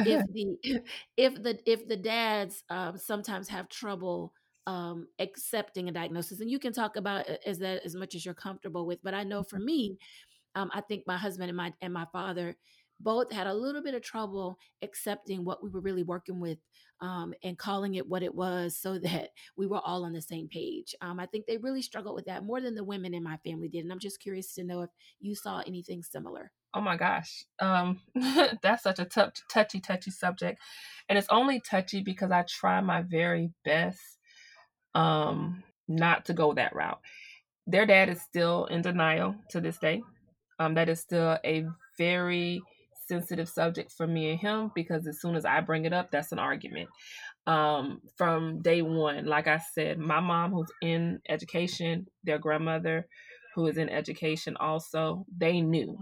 if 0.06 0.24
the 0.34 0.58
if 1.18 1.42
the 1.44 1.60
if 1.66 1.88
the 1.88 1.98
dads 1.98 2.64
um 2.70 2.98
sometimes 2.98 3.48
have 3.50 3.70
trouble 3.70 4.34
um 4.68 5.08
accepting 5.20 5.90
a 5.90 5.92
diagnosis 5.92 6.40
and 6.42 6.52
you 6.52 6.60
can 6.60 6.74
talk 6.74 6.96
about 6.98 7.26
as 7.46 7.60
that 7.60 7.84
as 7.86 7.96
much 7.96 8.16
as 8.16 8.26
you're 8.26 8.34
comfortable 8.34 8.86
with 8.86 9.00
but 9.04 9.14
i 9.14 9.24
know 9.24 9.44
for 9.44 9.60
me 9.60 9.98
um 10.56 10.70
i 10.74 10.82
think 10.82 11.04
my 11.08 11.18
husband 11.18 11.50
and 11.50 11.58
my 11.58 11.74
and 11.82 11.94
my 11.94 12.06
father 12.12 12.56
both 13.00 13.32
had 13.32 13.48
a 13.48 13.54
little 13.54 13.82
bit 13.82 13.94
of 13.94 14.02
trouble 14.02 14.58
accepting 14.82 15.46
what 15.46 15.64
we 15.64 15.70
were 15.70 15.82
really 15.82 16.04
working 16.04 16.40
with 16.40 16.58
um, 17.02 17.34
and 17.44 17.58
calling 17.58 17.96
it 17.96 18.08
what 18.08 18.24
it 18.24 18.34
was 18.34 18.78
so 18.78 18.98
that 19.00 19.30
we 19.56 19.68
were 19.68 19.82
all 19.84 20.06
on 20.06 20.14
the 20.14 20.22
same 20.22 20.48
page. 20.48 20.96
Um, 21.02 21.20
I 21.20 21.26
think 21.26 21.46
they 21.46 21.58
really 21.58 21.82
struggled 21.82 22.16
with 22.16 22.26
that 22.26 22.44
more 22.44 22.62
than 22.62 22.76
the 22.76 22.84
women 22.84 23.14
in 23.14 23.24
my 23.24 23.38
family 23.46 23.70
did. 23.70 23.84
And 23.84 23.92
I'm 23.92 24.00
just 24.00 24.20
curious 24.20 24.54
to 24.56 24.64
know 24.64 24.82
if 24.82 24.90
you 25.20 25.36
saw 25.36 25.62
anything 25.66 26.04
similar. 26.04 26.52
Oh 26.74 26.82
my 26.82 26.98
gosh. 26.98 27.46
Um, 27.60 28.02
that's 28.62 28.84
such 28.84 29.00
a 29.00 29.06
t- 29.06 29.42
touchy, 29.52 29.80
touchy 29.80 30.12
subject. 30.12 30.60
And 31.10 31.18
it's 31.18 31.30
only 31.30 31.60
touchy 31.60 32.02
because 32.02 32.32
I 32.32 32.44
try 32.44 32.82
my 32.82 33.04
very 33.04 33.52
best 33.64 34.00
um, 34.94 35.64
not 35.88 36.26
to 36.26 36.34
go 36.34 36.54
that 36.54 36.76
route. 36.76 37.00
Their 37.66 37.86
dad 37.86 38.10
is 38.10 38.22
still 38.22 38.66
in 38.66 38.82
denial 38.82 39.36
to 39.52 39.62
this 39.62 39.78
day. 39.78 40.02
Um, 40.60 40.74
that 40.74 40.90
is 40.90 41.00
still 41.00 41.38
a 41.46 41.66
very 41.98 42.62
sensitive 43.08 43.50
subject 43.50 43.92
for 43.92 44.08
me 44.08 44.32
and 44.32 44.40
him 44.40 44.72
because 44.76 45.08
as 45.08 45.22
soon 45.22 45.36
as 45.36 45.46
I 45.46 45.62
bring 45.62 45.86
it 45.86 45.94
up, 45.94 46.12
that's 46.12 46.32
an 46.32 46.40
argument. 46.40 46.90
Um, 47.46 48.02
from 48.18 48.62
day 48.62 48.82
one, 48.82 49.26
like 49.26 49.48
I 49.48 49.60
said, 49.74 50.00
my 50.00 50.20
mom, 50.20 50.52
who's 50.52 50.72
in 50.82 51.20
education, 51.30 52.08
their 52.24 52.40
grandmother, 52.40 53.08
who 53.56 53.66
is 53.68 53.78
in 53.78 53.90
education 53.90 54.56
also, 54.60 55.26
they 55.36 55.62
knew, 55.62 55.98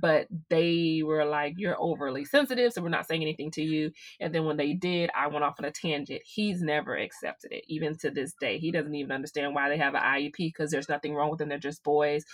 but 0.00 0.26
they 0.50 1.02
were 1.04 1.24
like, 1.24 1.54
You're 1.56 1.80
overly 1.80 2.24
sensitive, 2.24 2.72
so 2.72 2.82
we're 2.82 2.88
not 2.88 3.06
saying 3.06 3.22
anything 3.22 3.52
to 3.52 3.62
you. 3.62 3.92
And 4.18 4.34
then 4.34 4.46
when 4.46 4.56
they 4.56 4.72
did, 4.72 5.10
I 5.14 5.28
went 5.28 5.44
off 5.44 5.60
on 5.60 5.66
a 5.66 5.70
tangent. 5.70 6.22
He's 6.24 6.60
never 6.60 6.96
accepted 6.96 7.52
it, 7.52 7.64
even 7.68 7.96
to 7.98 8.10
this 8.10 8.32
day. 8.40 8.58
He 8.58 8.72
doesn't 8.72 8.94
even 8.94 9.12
understand 9.12 9.54
why 9.54 9.68
they 9.68 9.78
have 9.78 9.94
an 9.94 10.02
IEP 10.02 10.38
because 10.38 10.72
there's 10.72 10.88
nothing 10.88 11.14
wrong 11.14 11.30
with 11.30 11.38
them. 11.38 11.48
They're 11.48 11.58
just 11.58 11.84
boys 11.84 12.24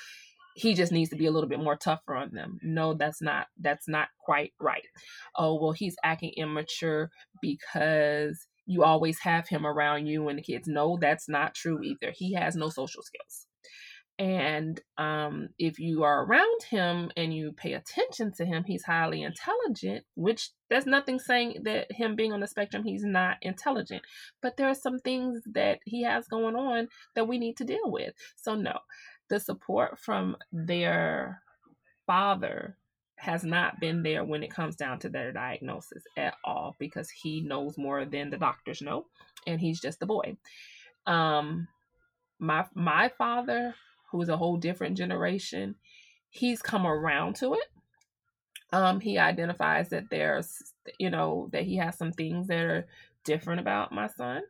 he 0.55 0.75
just 0.75 0.93
needs 0.93 1.11
to 1.11 1.17
be 1.17 1.27
a 1.27 1.31
little 1.31 1.49
bit 1.49 1.61
more 1.61 1.77
tougher 1.77 2.15
on 2.15 2.31
them. 2.33 2.59
No, 2.63 2.95
that's 2.95 3.21
not 3.21 3.47
that's 3.61 3.89
not 3.89 4.09
quite 4.19 4.53
right. 4.61 4.87
Oh, 5.37 5.61
well, 5.61 5.73
he's 5.73 5.97
acting 6.05 6.33
immature 6.37 7.11
because 7.43 8.47
you 8.67 8.83
always 8.83 9.19
have 9.21 9.49
him 9.49 9.67
around 9.67 10.07
you 10.07 10.29
and 10.29 10.39
the 10.39 10.43
kids. 10.43 10.69
No, 10.69 10.97
that's 11.01 11.29
not 11.29 11.55
true 11.55 11.83
either. 11.83 12.13
He 12.15 12.35
has 12.35 12.57
no 12.57 12.69
social 12.69 13.03
skills. 13.03 13.47
And 14.17 14.81
um, 14.97 15.49
if 15.59 15.81
you 15.81 16.05
are 16.05 16.25
around 16.25 16.63
him 16.71 17.11
and 17.17 17.35
you 17.35 17.53
pay 17.53 17.73
attention 17.73 18.33
to 18.37 18.45
him, 18.45 18.63
he's 18.65 18.85
highly 18.85 19.23
intelligent, 19.23 20.05
which 20.15 20.51
there's 20.71 20.87
nothing 20.87 21.19
saying 21.19 21.63
that 21.65 21.91
him 21.91 22.15
being 22.15 22.33
on 22.33 22.39
the 22.39 22.47
spectrum, 22.47 22.85
he's 22.85 23.03
not 23.03 23.39
intelligent. 23.43 24.03
But 24.41 24.57
there 24.57 24.69
are 24.69 24.75
some 24.75 25.01
things 25.01 25.41
that 25.53 25.81
he 25.85 26.05
has 26.05 26.29
going 26.29 26.55
on 26.55 26.89
that 27.17 27.27
we 27.27 27.39
need 27.39 27.57
to 27.57 27.65
deal 27.65 27.91
with. 27.91 28.15
So, 28.37 28.55
no, 28.55 28.79
the 29.29 29.41
support 29.41 29.99
from 29.99 30.37
their 30.53 31.41
father 32.07 32.77
has 33.17 33.45
not 33.45 33.81
been 33.81 34.03
there 34.03 34.25
when 34.25 34.43
it 34.43 34.51
comes 34.51 34.77
down 34.77 34.99
to 34.99 35.09
their 35.09 35.33
diagnosis 35.33 36.03
at 36.17 36.35
all 36.45 36.77
because 36.79 37.09
he 37.11 37.41
knows 37.41 37.79
more 37.79 38.05
than 38.05 38.31
the 38.31 38.37
doctors 38.37 38.83
know 38.83 39.07
and 39.47 39.61
he's 39.61 39.81
just 39.81 40.03
a 40.03 40.07
boy. 40.07 40.37
Um 41.07 41.69
my 42.39 42.67
my 42.75 43.11
father 43.17 43.75
who 44.11 44.21
is 44.21 44.29
a 44.29 44.37
whole 44.37 44.57
different 44.57 44.97
generation 44.97 45.77
he's 46.31 46.61
come 46.61 46.87
around 46.87 47.37
to 47.37 47.55
it. 47.55 47.69
Um 48.73 49.01
he 49.01 49.19
identifies 49.19 49.91
that 49.91 50.11
there's 50.11 50.75
you 50.99 51.11
know 51.11 51.49
that 51.53 51.63
he 51.63 51.77
has 51.77 51.97
some 51.97 52.13
things 52.13 52.49
that 52.49 52.61
are 52.61 52.87
different 53.25 53.61
about 53.61 53.93
my 53.93 54.09
son. 54.09 54.43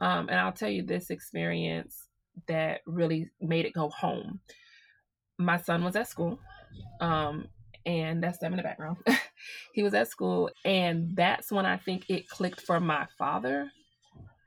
Um 0.00 0.28
and 0.28 0.38
i'll 0.38 0.52
tell 0.52 0.70
you 0.70 0.82
this 0.82 1.10
experience 1.10 2.07
that 2.46 2.80
really 2.86 3.30
made 3.40 3.66
it 3.66 3.72
go 3.72 3.88
home. 3.90 4.40
My 5.38 5.58
son 5.58 5.84
was 5.84 5.96
at 5.96 6.08
school. 6.08 6.38
Um, 7.00 7.48
and 7.86 8.22
that's 8.22 8.38
them 8.38 8.52
in 8.52 8.58
the 8.58 8.62
background. 8.62 8.98
he 9.72 9.82
was 9.82 9.94
at 9.94 10.08
school, 10.08 10.50
and 10.64 11.16
that's 11.16 11.50
when 11.50 11.64
I 11.64 11.78
think 11.78 12.04
it 12.08 12.28
clicked 12.28 12.60
for 12.60 12.80
my 12.80 13.06
father. 13.16 13.70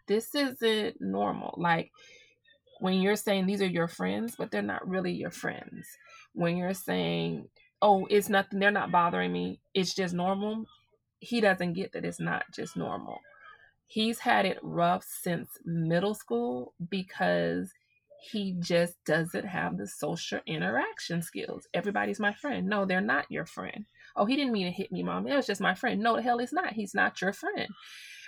This 0.07 0.35
isn't 0.35 1.01
normal. 1.01 1.55
Like 1.57 1.91
when 2.79 3.01
you're 3.01 3.15
saying 3.15 3.45
these 3.45 3.61
are 3.61 3.67
your 3.67 3.87
friends, 3.87 4.35
but 4.37 4.51
they're 4.51 4.61
not 4.61 4.87
really 4.87 5.11
your 5.11 5.31
friends. 5.31 5.87
When 6.33 6.57
you're 6.57 6.73
saying, 6.73 7.47
oh, 7.81 8.05
it's 8.09 8.29
nothing, 8.29 8.59
they're 8.59 8.71
not 8.71 8.91
bothering 8.91 9.31
me, 9.31 9.59
it's 9.73 9.95
just 9.95 10.13
normal, 10.13 10.65
he 11.19 11.41
doesn't 11.41 11.73
get 11.73 11.93
that 11.93 12.05
it's 12.05 12.19
not 12.19 12.43
just 12.53 12.75
normal. 12.75 13.19
He's 13.87 14.19
had 14.19 14.45
it 14.45 14.59
rough 14.61 15.03
since 15.03 15.49
middle 15.65 16.13
school 16.13 16.73
because 16.89 17.71
he 18.21 18.55
just 18.59 19.03
doesn't 19.05 19.45
have 19.45 19.77
the 19.77 19.87
social 19.87 20.39
interaction 20.45 21.23
skills. 21.23 21.67
Everybody's 21.73 22.19
my 22.19 22.33
friend. 22.33 22.67
No, 22.67 22.85
they're 22.85 23.01
not 23.01 23.25
your 23.29 23.45
friend. 23.45 23.85
Oh, 24.15 24.25
he 24.25 24.35
didn't 24.35 24.53
mean 24.53 24.67
to 24.67 24.71
hit 24.71 24.91
me, 24.91 25.01
mom. 25.01 25.27
It 25.27 25.35
was 25.35 25.47
just 25.47 25.61
my 25.61 25.73
friend. 25.73 26.01
No, 26.01 26.15
the 26.15 26.21
hell 26.21 26.39
is 26.39 26.53
not. 26.53 26.73
He's 26.73 26.93
not 26.93 27.19
your 27.19 27.33
friend. 27.33 27.67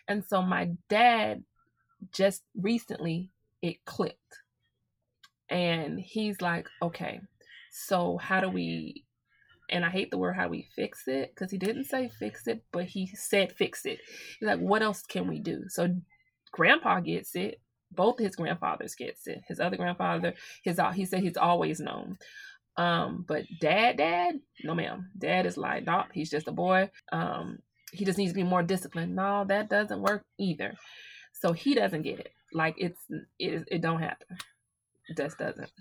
And 0.08 0.26
so 0.26 0.42
my 0.42 0.72
dad 0.90 1.44
just 2.12 2.42
recently 2.56 3.30
it 3.62 3.86
clicked. 3.86 4.18
And 5.50 6.00
he's 6.00 6.42
like, 6.42 6.68
okay, 6.82 7.22
so 7.72 8.18
how 8.18 8.42
do 8.42 8.50
we 8.50 9.06
and 9.70 9.86
I 9.86 9.90
hate 9.90 10.12
the 10.12 10.18
word 10.18 10.36
how 10.36 10.46
do 10.46 10.50
we 10.50 10.68
fix 10.76 11.08
it 11.08 11.32
because 11.34 11.52
he 11.52 11.58
didn't 11.58 11.86
say 11.86 12.10
fix 12.20 12.48
it, 12.48 12.64
but 12.72 12.86
he 12.86 13.08
said 13.14 13.54
fix 13.54 13.86
it. 13.86 14.00
He's 14.40 14.48
like, 14.48 14.60
what 14.60 14.82
else 14.82 15.04
can 15.04 15.28
we 15.28 15.40
do? 15.40 15.66
So 15.70 15.96
grandpa 16.52 17.00
gets 17.00 17.36
it 17.36 17.60
both 17.96 18.20
his 18.20 18.36
grandfathers 18.36 18.96
gets 18.96 19.28
it. 19.28 19.42
His 19.48 19.60
other 19.60 19.78
grandfather, 19.78 20.34
his 20.64 20.80
he 20.94 21.06
said 21.06 21.22
he's 21.22 21.38
always 21.38 21.80
known. 21.80 22.18
Um, 22.78 23.26
but 23.28 23.44
dad, 23.62 23.98
dad, 23.98 24.40
no 24.64 24.74
ma'am. 24.74 25.12
Dad 25.18 25.46
is 25.46 25.58
like, 25.58 25.86
nope, 25.86 26.08
he's 26.14 26.30
just 26.30 26.48
a 26.48 26.52
boy. 26.52 26.90
Um, 27.12 27.60
he 27.92 28.06
just 28.06 28.18
needs 28.18 28.32
to 28.32 28.36
be 28.36 28.44
more 28.44 28.64
disciplined. 28.64 29.16
No, 29.16 29.46
that 29.48 29.70
doesn't 29.70 30.02
work 30.02 30.24
either. 30.40 30.74
So 31.34 31.54
he 31.54 31.76
doesn't 31.76 32.02
get 32.02 32.20
it. 32.20 32.32
Like 32.54 32.76
it's 32.78 33.00
it 33.40 33.68
it 33.70 33.82
don't 33.82 34.02
happen. 34.02 34.38
It 35.10 35.18
just 35.18 35.38
doesn't. 35.38 35.72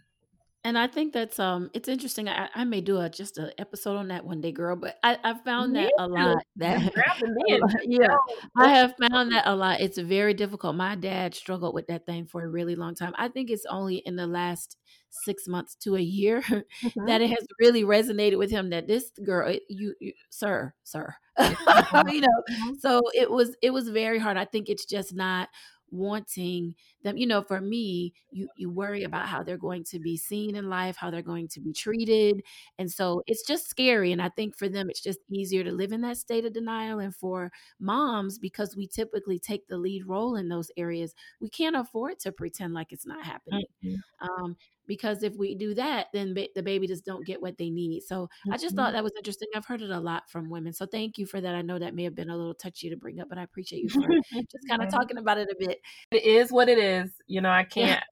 And 0.64 0.78
I 0.78 0.86
think 0.86 1.12
that's 1.12 1.40
um 1.40 1.70
it's 1.74 1.88
interesting. 1.88 2.28
I, 2.28 2.48
I 2.54 2.64
may 2.64 2.80
do 2.80 2.98
a 2.98 3.10
just 3.10 3.36
an 3.38 3.50
episode 3.58 3.96
on 3.96 4.08
that 4.08 4.24
one 4.24 4.40
day, 4.40 4.52
girl. 4.52 4.76
But 4.76 4.96
I, 5.02 5.18
I 5.24 5.34
found 5.34 5.74
that 5.74 5.92
a 5.98 6.06
lot. 6.06 6.44
That 6.56 6.80
yeah, 7.84 8.16
I 8.56 8.68
have 8.68 8.94
found 8.96 9.32
that 9.32 9.46
a 9.46 9.56
lot. 9.56 9.80
It's 9.80 9.98
very 9.98 10.34
difficult. 10.34 10.76
My 10.76 10.94
dad 10.94 11.34
struggled 11.34 11.74
with 11.74 11.88
that 11.88 12.06
thing 12.06 12.26
for 12.26 12.44
a 12.44 12.48
really 12.48 12.76
long 12.76 12.94
time. 12.94 13.12
I 13.18 13.28
think 13.28 13.50
it's 13.50 13.66
only 13.66 13.96
in 13.96 14.14
the 14.14 14.26
last 14.28 14.76
six 15.10 15.48
months 15.48 15.74
to 15.74 15.96
a 15.96 16.00
year 16.00 16.40
mm-hmm. 16.42 17.06
that 17.06 17.20
it 17.20 17.30
has 17.30 17.46
really 17.60 17.82
resonated 17.82 18.38
with 18.38 18.50
him 18.50 18.70
that 18.70 18.86
this 18.86 19.10
girl, 19.22 19.54
you, 19.68 19.94
you 20.00 20.12
sir, 20.30 20.72
sir, 20.84 21.14
you 21.40 22.20
know. 22.20 22.28
Mm-hmm. 22.50 22.74
So 22.78 23.02
it 23.14 23.30
was 23.30 23.56
it 23.62 23.72
was 23.72 23.88
very 23.88 24.20
hard. 24.20 24.36
I 24.36 24.44
think 24.44 24.68
it's 24.68 24.86
just 24.86 25.12
not 25.14 25.48
wanting 25.92 26.74
them 27.04 27.16
you 27.16 27.26
know 27.26 27.42
for 27.42 27.60
me 27.60 28.12
you 28.30 28.48
you 28.56 28.70
worry 28.70 29.04
about 29.04 29.26
how 29.26 29.42
they're 29.42 29.58
going 29.58 29.84
to 29.84 29.98
be 29.98 30.16
seen 30.16 30.56
in 30.56 30.68
life 30.68 30.96
how 30.96 31.10
they're 31.10 31.22
going 31.22 31.46
to 31.46 31.60
be 31.60 31.72
treated 31.72 32.42
and 32.78 32.90
so 32.90 33.22
it's 33.26 33.46
just 33.46 33.68
scary 33.68 34.10
and 34.10 34.22
i 34.22 34.28
think 34.30 34.56
for 34.56 34.68
them 34.68 34.88
it's 34.88 35.02
just 35.02 35.20
easier 35.30 35.62
to 35.62 35.70
live 35.70 35.92
in 35.92 36.00
that 36.00 36.16
state 36.16 36.46
of 36.46 36.52
denial 36.54 36.98
and 36.98 37.14
for 37.14 37.52
moms 37.78 38.38
because 38.38 38.74
we 38.74 38.86
typically 38.86 39.38
take 39.38 39.66
the 39.68 39.76
lead 39.76 40.06
role 40.06 40.36
in 40.36 40.48
those 40.48 40.70
areas 40.76 41.14
we 41.40 41.50
can't 41.50 41.76
afford 41.76 42.18
to 42.18 42.32
pretend 42.32 42.72
like 42.72 42.90
it's 42.90 43.06
not 43.06 43.24
happening 43.24 43.64
mm-hmm. 43.84 44.44
um, 44.44 44.56
because 44.92 45.22
if 45.22 45.34
we 45.38 45.54
do 45.54 45.72
that 45.72 46.08
then 46.12 46.34
ba- 46.34 46.48
the 46.54 46.62
baby 46.62 46.86
just 46.86 47.06
don't 47.06 47.24
get 47.24 47.40
what 47.40 47.56
they 47.56 47.70
need. 47.70 48.02
So 48.02 48.24
mm-hmm. 48.24 48.52
i 48.52 48.58
just 48.58 48.76
thought 48.76 48.88
mm-hmm. 48.88 48.96
that 48.96 49.04
was 49.04 49.14
interesting. 49.16 49.48
I've 49.54 49.64
heard 49.64 49.80
it 49.80 49.90
a 49.90 49.98
lot 49.98 50.24
from 50.28 50.50
women. 50.50 50.74
So 50.74 50.84
thank 50.84 51.16
you 51.16 51.24
for 51.24 51.40
that. 51.40 51.54
I 51.54 51.62
know 51.62 51.78
that 51.78 51.94
may 51.94 52.04
have 52.04 52.14
been 52.14 52.28
a 52.28 52.36
little 52.36 52.52
touchy 52.52 52.90
to 52.90 52.96
bring 52.96 53.18
up 53.18 53.30
but 53.30 53.38
i 53.38 53.42
appreciate 53.42 53.84
you 53.84 53.88
for 53.88 54.00
just 54.32 54.68
kind 54.68 54.82
of 54.82 54.90
talking 54.90 55.16
about 55.16 55.38
it 55.38 55.48
a 55.50 55.56
bit. 55.58 55.78
It 56.10 56.24
is 56.24 56.52
what 56.52 56.68
it 56.68 56.78
is. 56.78 57.10
You 57.26 57.40
know 57.40 57.50
i 57.50 57.64
can't 57.64 57.88
yeah. 57.88 58.02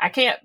i 0.00 0.08
can't 0.08 0.38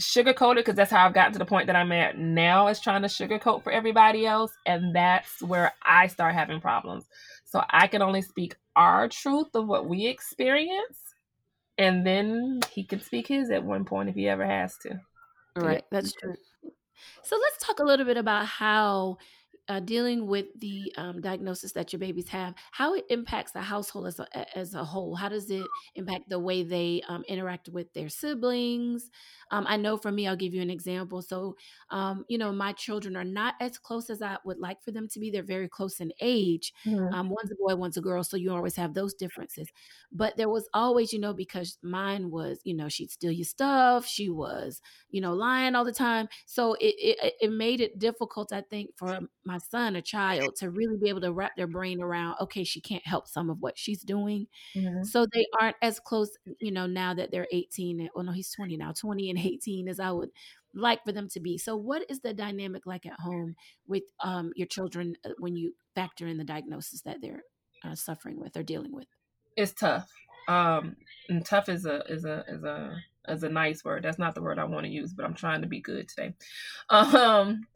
sugarcoat 0.00 0.52
it 0.52 0.56
because 0.56 0.74
that's 0.74 0.90
how 0.90 1.06
i've 1.06 1.14
gotten 1.14 1.32
to 1.32 1.38
the 1.38 1.44
point 1.44 1.66
that 1.66 1.76
i'm 1.76 1.92
at 1.92 2.18
now 2.18 2.68
is 2.68 2.80
trying 2.80 3.02
to 3.02 3.08
sugarcoat 3.08 3.62
for 3.62 3.70
everybody 3.70 4.26
else 4.26 4.52
and 4.66 4.94
that's 4.94 5.42
where 5.42 5.72
i 5.82 6.06
start 6.06 6.34
having 6.34 6.60
problems. 6.60 7.06
So 7.44 7.62
i 7.70 7.86
can 7.86 8.02
only 8.02 8.22
speak 8.22 8.54
our 8.76 9.08
truth 9.08 9.48
of 9.54 9.66
what 9.66 9.88
we 9.88 10.06
experience 10.06 11.09
and 11.78 12.06
then 12.06 12.60
he 12.70 12.84
can 12.84 13.00
speak 13.00 13.28
his 13.28 13.50
at 13.50 13.64
one 13.64 13.84
point 13.84 14.08
if 14.08 14.14
he 14.14 14.28
ever 14.28 14.44
has 14.44 14.76
to. 14.78 15.00
Right, 15.56 15.84
that's 15.90 16.12
true. 16.12 16.34
So 17.22 17.36
let's 17.36 17.64
talk 17.64 17.78
a 17.78 17.84
little 17.84 18.06
bit 18.06 18.16
about 18.16 18.46
how 18.46 19.18
uh, 19.70 19.78
dealing 19.78 20.26
with 20.26 20.46
the 20.58 20.92
um, 20.96 21.20
diagnosis 21.20 21.70
that 21.70 21.92
your 21.92 22.00
babies 22.00 22.28
have, 22.28 22.54
how 22.72 22.92
it 22.94 23.04
impacts 23.08 23.52
the 23.52 23.60
household 23.60 24.08
as 24.08 24.18
a, 24.18 24.58
as 24.58 24.74
a 24.74 24.84
whole. 24.84 25.14
How 25.14 25.28
does 25.28 25.48
it 25.48 25.64
impact 25.94 26.28
the 26.28 26.40
way 26.40 26.64
they 26.64 27.02
um, 27.08 27.22
interact 27.28 27.68
with 27.68 27.92
their 27.94 28.08
siblings? 28.08 29.10
Um, 29.52 29.66
I 29.68 29.76
know 29.76 29.96
for 29.96 30.10
me, 30.10 30.26
I'll 30.26 30.34
give 30.34 30.54
you 30.54 30.60
an 30.60 30.70
example. 30.70 31.22
So, 31.22 31.56
um, 31.90 32.24
you 32.28 32.36
know, 32.36 32.50
my 32.50 32.72
children 32.72 33.16
are 33.16 33.24
not 33.24 33.54
as 33.60 33.78
close 33.78 34.10
as 34.10 34.22
I 34.22 34.38
would 34.44 34.58
like 34.58 34.82
for 34.82 34.90
them 34.90 35.06
to 35.06 35.20
be. 35.20 35.30
They're 35.30 35.44
very 35.44 35.68
close 35.68 36.00
in 36.00 36.12
age. 36.20 36.72
Mm-hmm. 36.84 37.14
Um, 37.14 37.28
one's 37.28 37.52
a 37.52 37.54
boy, 37.54 37.76
one's 37.76 37.96
a 37.96 38.00
girl. 38.00 38.24
So 38.24 38.36
you 38.36 38.52
always 38.52 38.74
have 38.74 38.94
those 38.94 39.14
differences. 39.14 39.68
But 40.10 40.36
there 40.36 40.48
was 40.48 40.68
always, 40.74 41.12
you 41.12 41.20
know, 41.20 41.32
because 41.32 41.78
mine 41.80 42.32
was, 42.32 42.58
you 42.64 42.74
know, 42.74 42.88
she'd 42.88 43.12
steal 43.12 43.30
your 43.30 43.44
stuff. 43.44 44.04
She 44.04 44.30
was, 44.30 44.80
you 45.10 45.20
know, 45.20 45.32
lying 45.32 45.76
all 45.76 45.84
the 45.84 45.92
time. 45.92 46.28
So 46.46 46.74
it, 46.74 46.96
it, 46.98 47.34
it 47.40 47.52
made 47.52 47.80
it 47.80 48.00
difficult, 48.00 48.52
I 48.52 48.62
think, 48.62 48.90
for 48.96 49.20
my 49.44 49.59
son, 49.60 49.96
a 49.96 50.02
child, 50.02 50.56
to 50.56 50.70
really 50.70 50.96
be 50.96 51.08
able 51.08 51.20
to 51.22 51.32
wrap 51.32 51.56
their 51.56 51.66
brain 51.66 52.02
around, 52.02 52.36
okay, 52.40 52.64
she 52.64 52.80
can't 52.80 53.06
help 53.06 53.28
some 53.28 53.50
of 53.50 53.60
what 53.60 53.78
she's 53.78 54.02
doing. 54.02 54.46
Mm-hmm. 54.74 55.04
So 55.04 55.26
they 55.32 55.46
aren't 55.60 55.76
as 55.82 56.00
close, 56.00 56.30
you 56.60 56.72
know, 56.72 56.86
now 56.86 57.14
that 57.14 57.30
they're 57.30 57.48
18. 57.52 58.10
Oh 58.14 58.22
no, 58.22 58.32
he's 58.32 58.52
20 58.52 58.76
now, 58.76 58.92
20 58.92 59.30
and 59.30 59.38
18 59.38 59.88
as 59.88 60.00
I 60.00 60.10
would 60.10 60.30
like 60.74 61.04
for 61.04 61.12
them 61.12 61.28
to 61.30 61.40
be. 61.40 61.58
So 61.58 61.76
what 61.76 62.02
is 62.08 62.20
the 62.20 62.34
dynamic 62.34 62.86
like 62.86 63.06
at 63.06 63.18
home 63.18 63.56
with 63.86 64.04
um, 64.22 64.52
your 64.56 64.66
children 64.66 65.16
uh, 65.24 65.30
when 65.38 65.56
you 65.56 65.74
factor 65.94 66.26
in 66.26 66.38
the 66.38 66.44
diagnosis 66.44 67.02
that 67.02 67.18
they're 67.20 67.42
uh, 67.84 67.94
suffering 67.94 68.38
with 68.38 68.56
or 68.56 68.62
dealing 68.62 68.94
with? 68.94 69.06
It's 69.56 69.72
tough. 69.72 70.10
Um, 70.48 70.96
and 71.28 71.44
tough 71.44 71.68
is 71.68 71.86
a 71.86 72.02
is 72.08 72.24
a 72.24 72.44
is 72.48 72.64
a 72.64 72.96
is 73.28 73.42
a 73.42 73.48
nice 73.48 73.84
word. 73.84 74.04
That's 74.04 74.18
not 74.18 74.34
the 74.34 74.42
word 74.42 74.58
I 74.58 74.64
want 74.64 74.86
to 74.86 74.92
use, 74.92 75.12
but 75.12 75.24
I'm 75.24 75.34
trying 75.34 75.62
to 75.62 75.68
be 75.68 75.80
good 75.80 76.08
today. 76.08 76.34
Um, 76.90 77.66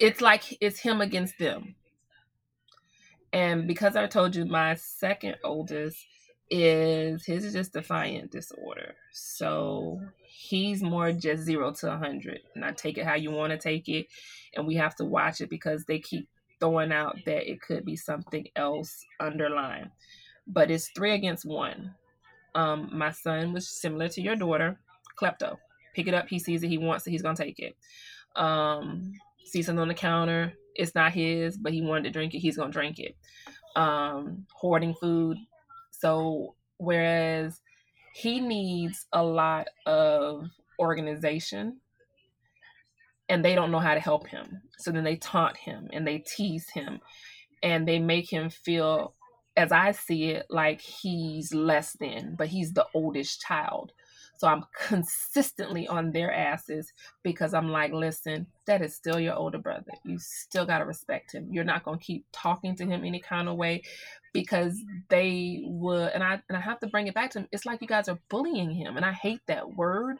it's 0.00 0.20
like 0.20 0.56
it's 0.60 0.80
him 0.80 1.00
against 1.00 1.38
them. 1.38 1.76
And 3.32 3.68
because 3.68 3.94
I 3.94 4.06
told 4.06 4.34
you 4.34 4.44
my 4.44 4.74
second 4.74 5.36
oldest 5.44 5.98
is 6.50 7.24
his 7.24 7.44
is 7.44 7.52
just 7.52 7.74
defiant 7.74 8.32
disorder. 8.32 8.94
So 9.12 10.00
he's 10.22 10.82
more 10.82 11.12
just 11.12 11.44
zero 11.44 11.72
to 11.74 11.92
a 11.92 11.96
hundred. 11.96 12.40
And 12.54 12.64
I 12.64 12.72
take 12.72 12.98
it 12.98 13.06
how 13.06 13.14
you 13.14 13.30
want 13.30 13.52
to 13.52 13.58
take 13.58 13.88
it. 13.88 14.06
And 14.56 14.66
we 14.66 14.74
have 14.76 14.96
to 14.96 15.04
watch 15.04 15.40
it 15.40 15.50
because 15.50 15.84
they 15.84 16.00
keep 16.00 16.28
throwing 16.58 16.92
out 16.92 17.16
that 17.26 17.48
it 17.48 17.60
could 17.60 17.84
be 17.84 17.94
something 17.94 18.46
else 18.56 19.04
underlying. 19.20 19.90
But 20.46 20.70
it's 20.70 20.90
three 20.96 21.12
against 21.12 21.44
one. 21.44 21.94
Um, 22.54 22.90
my 22.92 23.12
son 23.12 23.52
was 23.52 23.68
similar 23.68 24.08
to 24.08 24.20
your 24.20 24.34
daughter, 24.34 24.80
klepto. 25.16 25.56
Pick 25.94 26.08
it 26.08 26.14
up, 26.14 26.28
he 26.28 26.38
sees 26.40 26.62
it, 26.64 26.68
he 26.68 26.78
wants 26.78 27.06
it, 27.06 27.10
he's 27.10 27.22
gonna 27.22 27.36
take 27.36 27.60
it. 27.60 27.76
Um, 28.34 29.12
see 29.44 29.62
something 29.62 29.80
on 29.80 29.88
the 29.88 29.94
counter, 29.94 30.54
it's 30.74 30.94
not 30.94 31.12
his, 31.12 31.56
but 31.56 31.72
he 31.72 31.82
wanted 31.82 32.04
to 32.04 32.10
drink 32.10 32.34
it, 32.34 32.38
he's 32.38 32.56
gonna 32.56 32.72
drink 32.72 32.98
it. 32.98 33.16
Um, 33.76 34.46
hoarding 34.54 34.94
food. 34.94 35.38
So 35.90 36.54
whereas 36.78 37.60
he 38.14 38.40
needs 38.40 39.06
a 39.12 39.22
lot 39.22 39.68
of 39.86 40.48
organization 40.78 41.80
and 43.28 43.44
they 43.44 43.54
don't 43.54 43.70
know 43.70 43.78
how 43.78 43.94
to 43.94 44.00
help 44.00 44.26
him. 44.26 44.62
So 44.78 44.90
then 44.90 45.04
they 45.04 45.16
taunt 45.16 45.56
him 45.56 45.88
and 45.92 46.06
they 46.06 46.18
tease 46.18 46.68
him 46.70 47.00
and 47.62 47.86
they 47.86 47.98
make 47.98 48.30
him 48.30 48.50
feel, 48.50 49.14
as 49.56 49.70
I 49.70 49.92
see 49.92 50.30
it, 50.30 50.46
like 50.50 50.80
he's 50.80 51.54
less 51.54 51.96
than, 52.00 52.34
but 52.36 52.48
he's 52.48 52.72
the 52.72 52.86
oldest 52.94 53.40
child. 53.40 53.92
So 54.40 54.48
I'm 54.48 54.64
consistently 54.74 55.86
on 55.86 56.12
their 56.12 56.32
asses 56.32 56.94
because 57.22 57.52
I'm 57.52 57.68
like, 57.68 57.92
listen, 57.92 58.46
that 58.66 58.80
is 58.80 58.94
still 58.94 59.20
your 59.20 59.34
older 59.34 59.58
brother. 59.58 59.92
You 60.02 60.16
still 60.18 60.64
got 60.64 60.78
to 60.78 60.86
respect 60.86 61.34
him. 61.34 61.48
You're 61.52 61.62
not 61.62 61.84
going 61.84 61.98
to 61.98 62.04
keep 62.04 62.24
talking 62.32 62.74
to 62.76 62.86
him 62.86 63.04
any 63.04 63.20
kind 63.20 63.50
of 63.50 63.56
way 63.56 63.82
because 64.32 64.80
they 65.10 65.60
would, 65.66 66.12
and 66.12 66.24
I, 66.24 66.40
and 66.48 66.56
I 66.56 66.60
have 66.60 66.80
to 66.80 66.86
bring 66.86 67.06
it 67.06 67.14
back 67.14 67.32
to 67.32 67.40
him. 67.40 67.48
It's 67.52 67.66
like 67.66 67.82
you 67.82 67.86
guys 67.86 68.08
are 68.08 68.18
bullying 68.30 68.70
him. 68.70 68.96
And 68.96 69.04
I 69.04 69.12
hate 69.12 69.42
that 69.46 69.76
word, 69.76 70.16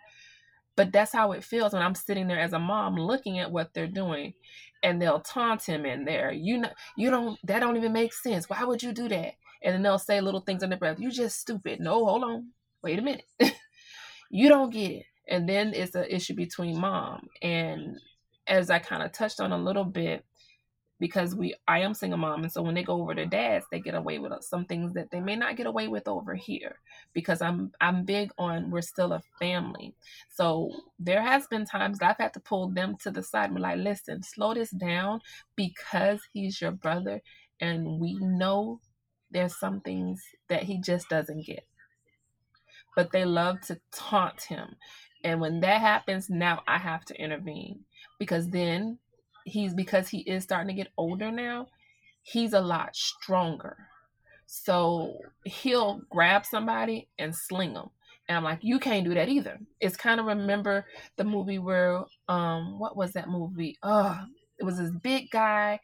but 0.77 0.93
that's 0.93 1.13
how 1.13 1.33
it 1.33 1.43
feels 1.43 1.73
when 1.73 1.81
I'm 1.83 1.95
sitting 1.95 2.29
there 2.29 2.41
as 2.41 2.53
a 2.53 2.59
mom 2.59 2.97
looking 2.97 3.39
at 3.39 3.51
what 3.51 3.73
they're 3.73 3.87
doing 3.87 4.35
and 4.83 5.01
they'll 5.01 5.21
taunt 5.21 5.63
him 5.63 5.87
in 5.87 6.05
there. 6.05 6.31
You 6.31 6.59
know, 6.59 6.71
you 6.99 7.11
don't, 7.11 7.39
that 7.45 7.61
don't 7.61 7.79
even 7.79 7.95
make 7.95 8.13
sense. 8.13 8.51
Why 8.51 8.65
would 8.65 8.83
you 8.83 8.93
do 8.93 9.09
that? 9.09 9.33
And 9.63 9.75
then 9.75 9.83
they'll 9.83 9.99
say 9.99 10.21
little 10.21 10.41
things 10.43 10.63
under 10.63 10.77
breath. 10.77 11.01
You 11.01 11.11
just 11.11 11.41
stupid. 11.41 11.81
No, 11.81 12.05
hold 12.05 12.23
on. 12.25 12.49
Wait 12.83 12.99
a 12.99 13.03
minute. 13.03 13.25
you 14.31 14.49
don't 14.49 14.73
get 14.73 14.91
it 14.93 15.07
and 15.29 15.49
then 15.49 15.75
it's 15.75 15.95
an 15.95 16.07
issue 16.09 16.35
between 16.35 16.79
mom 16.81 17.29
and 17.43 17.99
as 18.47 18.71
I 18.71 18.79
kind 18.79 19.03
of 19.03 19.13
touched 19.13 19.41
on 19.41 19.53
a 19.53 19.59
little 19.59 19.85
bit, 19.85 20.25
because 20.99 21.35
we 21.35 21.55
I 21.67 21.81
am 21.81 21.95
single 21.95 22.19
mom 22.19 22.43
and 22.43 22.53
so 22.53 22.63
when 22.63 22.75
they 22.75 22.83
go 22.83 23.01
over 23.01 23.15
to 23.15 23.27
dads 23.27 23.67
they 23.71 23.81
get 23.81 23.95
away 23.95 24.19
with 24.19 24.33
some 24.43 24.67
things 24.67 24.93
that 24.95 25.11
they 25.11 25.21
may 25.21 25.37
not 25.37 25.57
get 25.57 25.67
away 25.67 25.89
with 25.89 26.07
over 26.09 26.35
here 26.35 26.77
because 27.15 27.41
I'm 27.43 27.73
I'm 27.81 28.05
big 28.05 28.31
on 28.39 28.71
we're 28.71 28.83
still 28.83 29.13
a 29.13 29.23
family. 29.39 29.95
So 30.29 30.71
there 30.99 31.23
has 31.23 31.47
been 31.47 31.65
times 31.65 31.99
that 31.99 32.11
I've 32.11 32.19
had 32.19 32.35
to 32.35 32.41
pull 32.41 32.71
them 32.71 32.97
to 33.03 33.11
the 33.11 33.23
side 33.23 33.47
and 33.47 33.57
be 33.57 33.63
like, 33.63 33.79
listen, 33.79 34.23
slow 34.23 34.55
this 34.55 34.71
down 34.71 35.21
because 35.57 36.21
he's 36.33 36.61
your 36.61 36.73
brother 36.73 37.23
and 37.61 37.99
we 38.01 38.19
know 38.21 38.81
there's 39.31 39.59
some 39.59 39.81
things 39.81 40.23
that 40.49 40.65
he 40.65 40.81
just 40.81 41.09
doesn't 41.09 41.47
get. 41.47 41.65
But 42.97 43.13
they 43.13 43.25
love 43.25 43.61
to 43.63 43.81
taunt 43.93 44.43
him. 44.43 44.77
And 45.25 45.41
when 45.41 45.61
that 45.61 45.81
happens, 45.81 46.31
now 46.31 46.63
I 46.67 46.79
have 46.79 47.05
to 47.07 47.23
intervene 47.23 47.85
because 48.19 48.49
then 48.51 48.99
he's 49.45 49.75
because 49.75 50.09
he 50.09 50.21
is 50.21 50.45
starting 50.45 50.69
to 50.69 50.83
get 50.83 50.93
older 50.97 51.31
now, 51.31 51.67
he's 52.23 52.53
a 52.53 52.61
lot 52.61 52.95
stronger. 52.95 53.77
So 54.47 55.15
he'll 55.45 56.01
grab 56.11 56.45
somebody 56.45 57.09
and 57.19 57.35
sling 57.35 57.75
them. 57.75 57.91
And 58.29 58.37
I'm 58.37 58.45
like, 58.45 58.61
you 58.63 58.79
can't 58.79 59.05
do 59.05 59.15
that 59.15 59.29
either. 59.29 59.59
It's 59.81 59.97
kind 59.97 60.21
of 60.21 60.27
remember 60.27 60.87
the 61.17 61.25
movie 61.25 61.59
where 61.59 62.05
um 62.29 62.79
what 62.79 62.97
was 62.97 63.13
that 63.13 63.29
movie? 63.29 63.77
Oh, 63.83 64.19
it 64.59 64.65
was 64.65 64.79
this 64.79 64.93
big 65.03 65.31
guy 65.31 65.81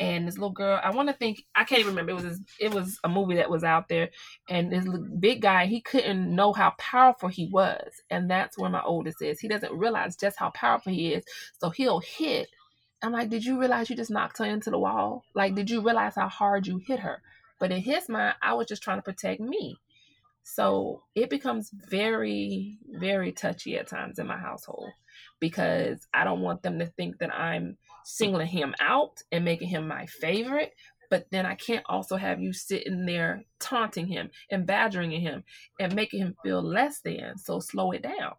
and 0.00 0.26
this 0.26 0.36
little 0.36 0.50
girl. 0.50 0.80
I 0.82 0.90
want 0.90 1.08
to 1.08 1.14
think 1.14 1.42
I 1.54 1.64
can't 1.64 1.80
even 1.80 1.92
remember. 1.92 2.12
It 2.12 2.14
was 2.14 2.24
this, 2.24 2.40
it 2.60 2.74
was 2.74 2.98
a 3.04 3.08
movie 3.08 3.36
that 3.36 3.50
was 3.50 3.64
out 3.64 3.88
there, 3.88 4.10
and 4.48 4.72
this 4.72 4.86
big 5.18 5.42
guy 5.42 5.66
he 5.66 5.80
couldn't 5.80 6.34
know 6.34 6.52
how 6.52 6.74
powerful 6.78 7.28
he 7.28 7.48
was, 7.52 7.90
and 8.10 8.30
that's 8.30 8.58
where 8.58 8.70
my 8.70 8.82
oldest 8.82 9.22
is. 9.22 9.40
He 9.40 9.48
doesn't 9.48 9.72
realize 9.72 10.16
just 10.16 10.38
how 10.38 10.50
powerful 10.50 10.92
he 10.92 11.14
is, 11.14 11.24
so 11.60 11.70
he'll 11.70 12.00
hit 12.00 12.48
I'm 13.02 13.12
like, 13.12 13.28
did 13.28 13.44
you 13.44 13.60
realize 13.60 13.90
you 13.90 13.96
just 13.96 14.10
knocked 14.10 14.38
her 14.38 14.44
into 14.44 14.70
the 14.70 14.78
wall? 14.78 15.24
Like, 15.34 15.54
did 15.54 15.70
you 15.70 15.82
realize 15.82 16.14
how 16.14 16.28
hard 16.28 16.66
you 16.66 16.78
hit 16.78 17.00
her? 17.00 17.22
But 17.60 17.70
in 17.70 17.80
his 17.80 18.08
mind, 18.08 18.34
I 18.42 18.54
was 18.54 18.66
just 18.66 18.82
trying 18.82 18.98
to 18.98 19.02
protect 19.02 19.40
me. 19.40 19.76
So 20.42 21.02
it 21.14 21.28
becomes 21.28 21.70
very, 21.72 22.78
very 22.88 23.32
touchy 23.32 23.76
at 23.76 23.88
times 23.88 24.18
in 24.18 24.26
my 24.26 24.38
household 24.38 24.90
because 25.40 26.06
I 26.14 26.24
don't 26.24 26.40
want 26.40 26.62
them 26.62 26.78
to 26.78 26.86
think 26.86 27.18
that 27.18 27.34
I'm 27.34 27.76
singling 28.06 28.46
him 28.46 28.72
out 28.80 29.20
and 29.32 29.44
making 29.44 29.66
him 29.68 29.88
my 29.88 30.06
favorite. 30.06 30.72
But 31.10 31.26
then 31.32 31.44
I 31.44 31.56
can't 31.56 31.84
also 31.88 32.16
have 32.16 32.40
you 32.40 32.52
sitting 32.52 33.04
there 33.04 33.42
taunting 33.58 34.06
him 34.06 34.30
and 34.50 34.66
badgering 34.66 35.10
him 35.10 35.42
and 35.80 35.94
making 35.94 36.20
him 36.20 36.36
feel 36.42 36.62
less 36.62 37.00
than. 37.00 37.36
So 37.36 37.58
slow 37.58 37.90
it 37.90 38.02
down. 38.02 38.34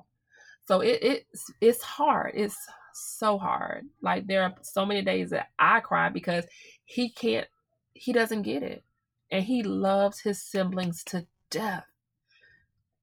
So 0.68 0.80
it, 0.82 1.00
it's 1.02 1.52
it's 1.60 1.82
hard. 1.82 2.32
It's 2.36 2.58
so 2.94 3.38
hard. 3.38 3.86
Like 4.02 4.26
there 4.28 4.44
are 4.44 4.56
so 4.62 4.86
many 4.86 5.02
days 5.02 5.32
that 5.32 5.48
I 5.60 5.82
cry 5.82 6.10
because 6.10 6.46
he 6.86 7.10
can't 7.10 7.48
he 7.94 8.14
doesn't 8.14 8.44
get 8.44 8.64
it. 8.64 8.84
And 9.32 9.44
he 9.44 9.64
loves 9.64 10.22
his 10.22 10.42
siblings 10.42 11.04
to 11.06 11.28
death. 11.50 11.86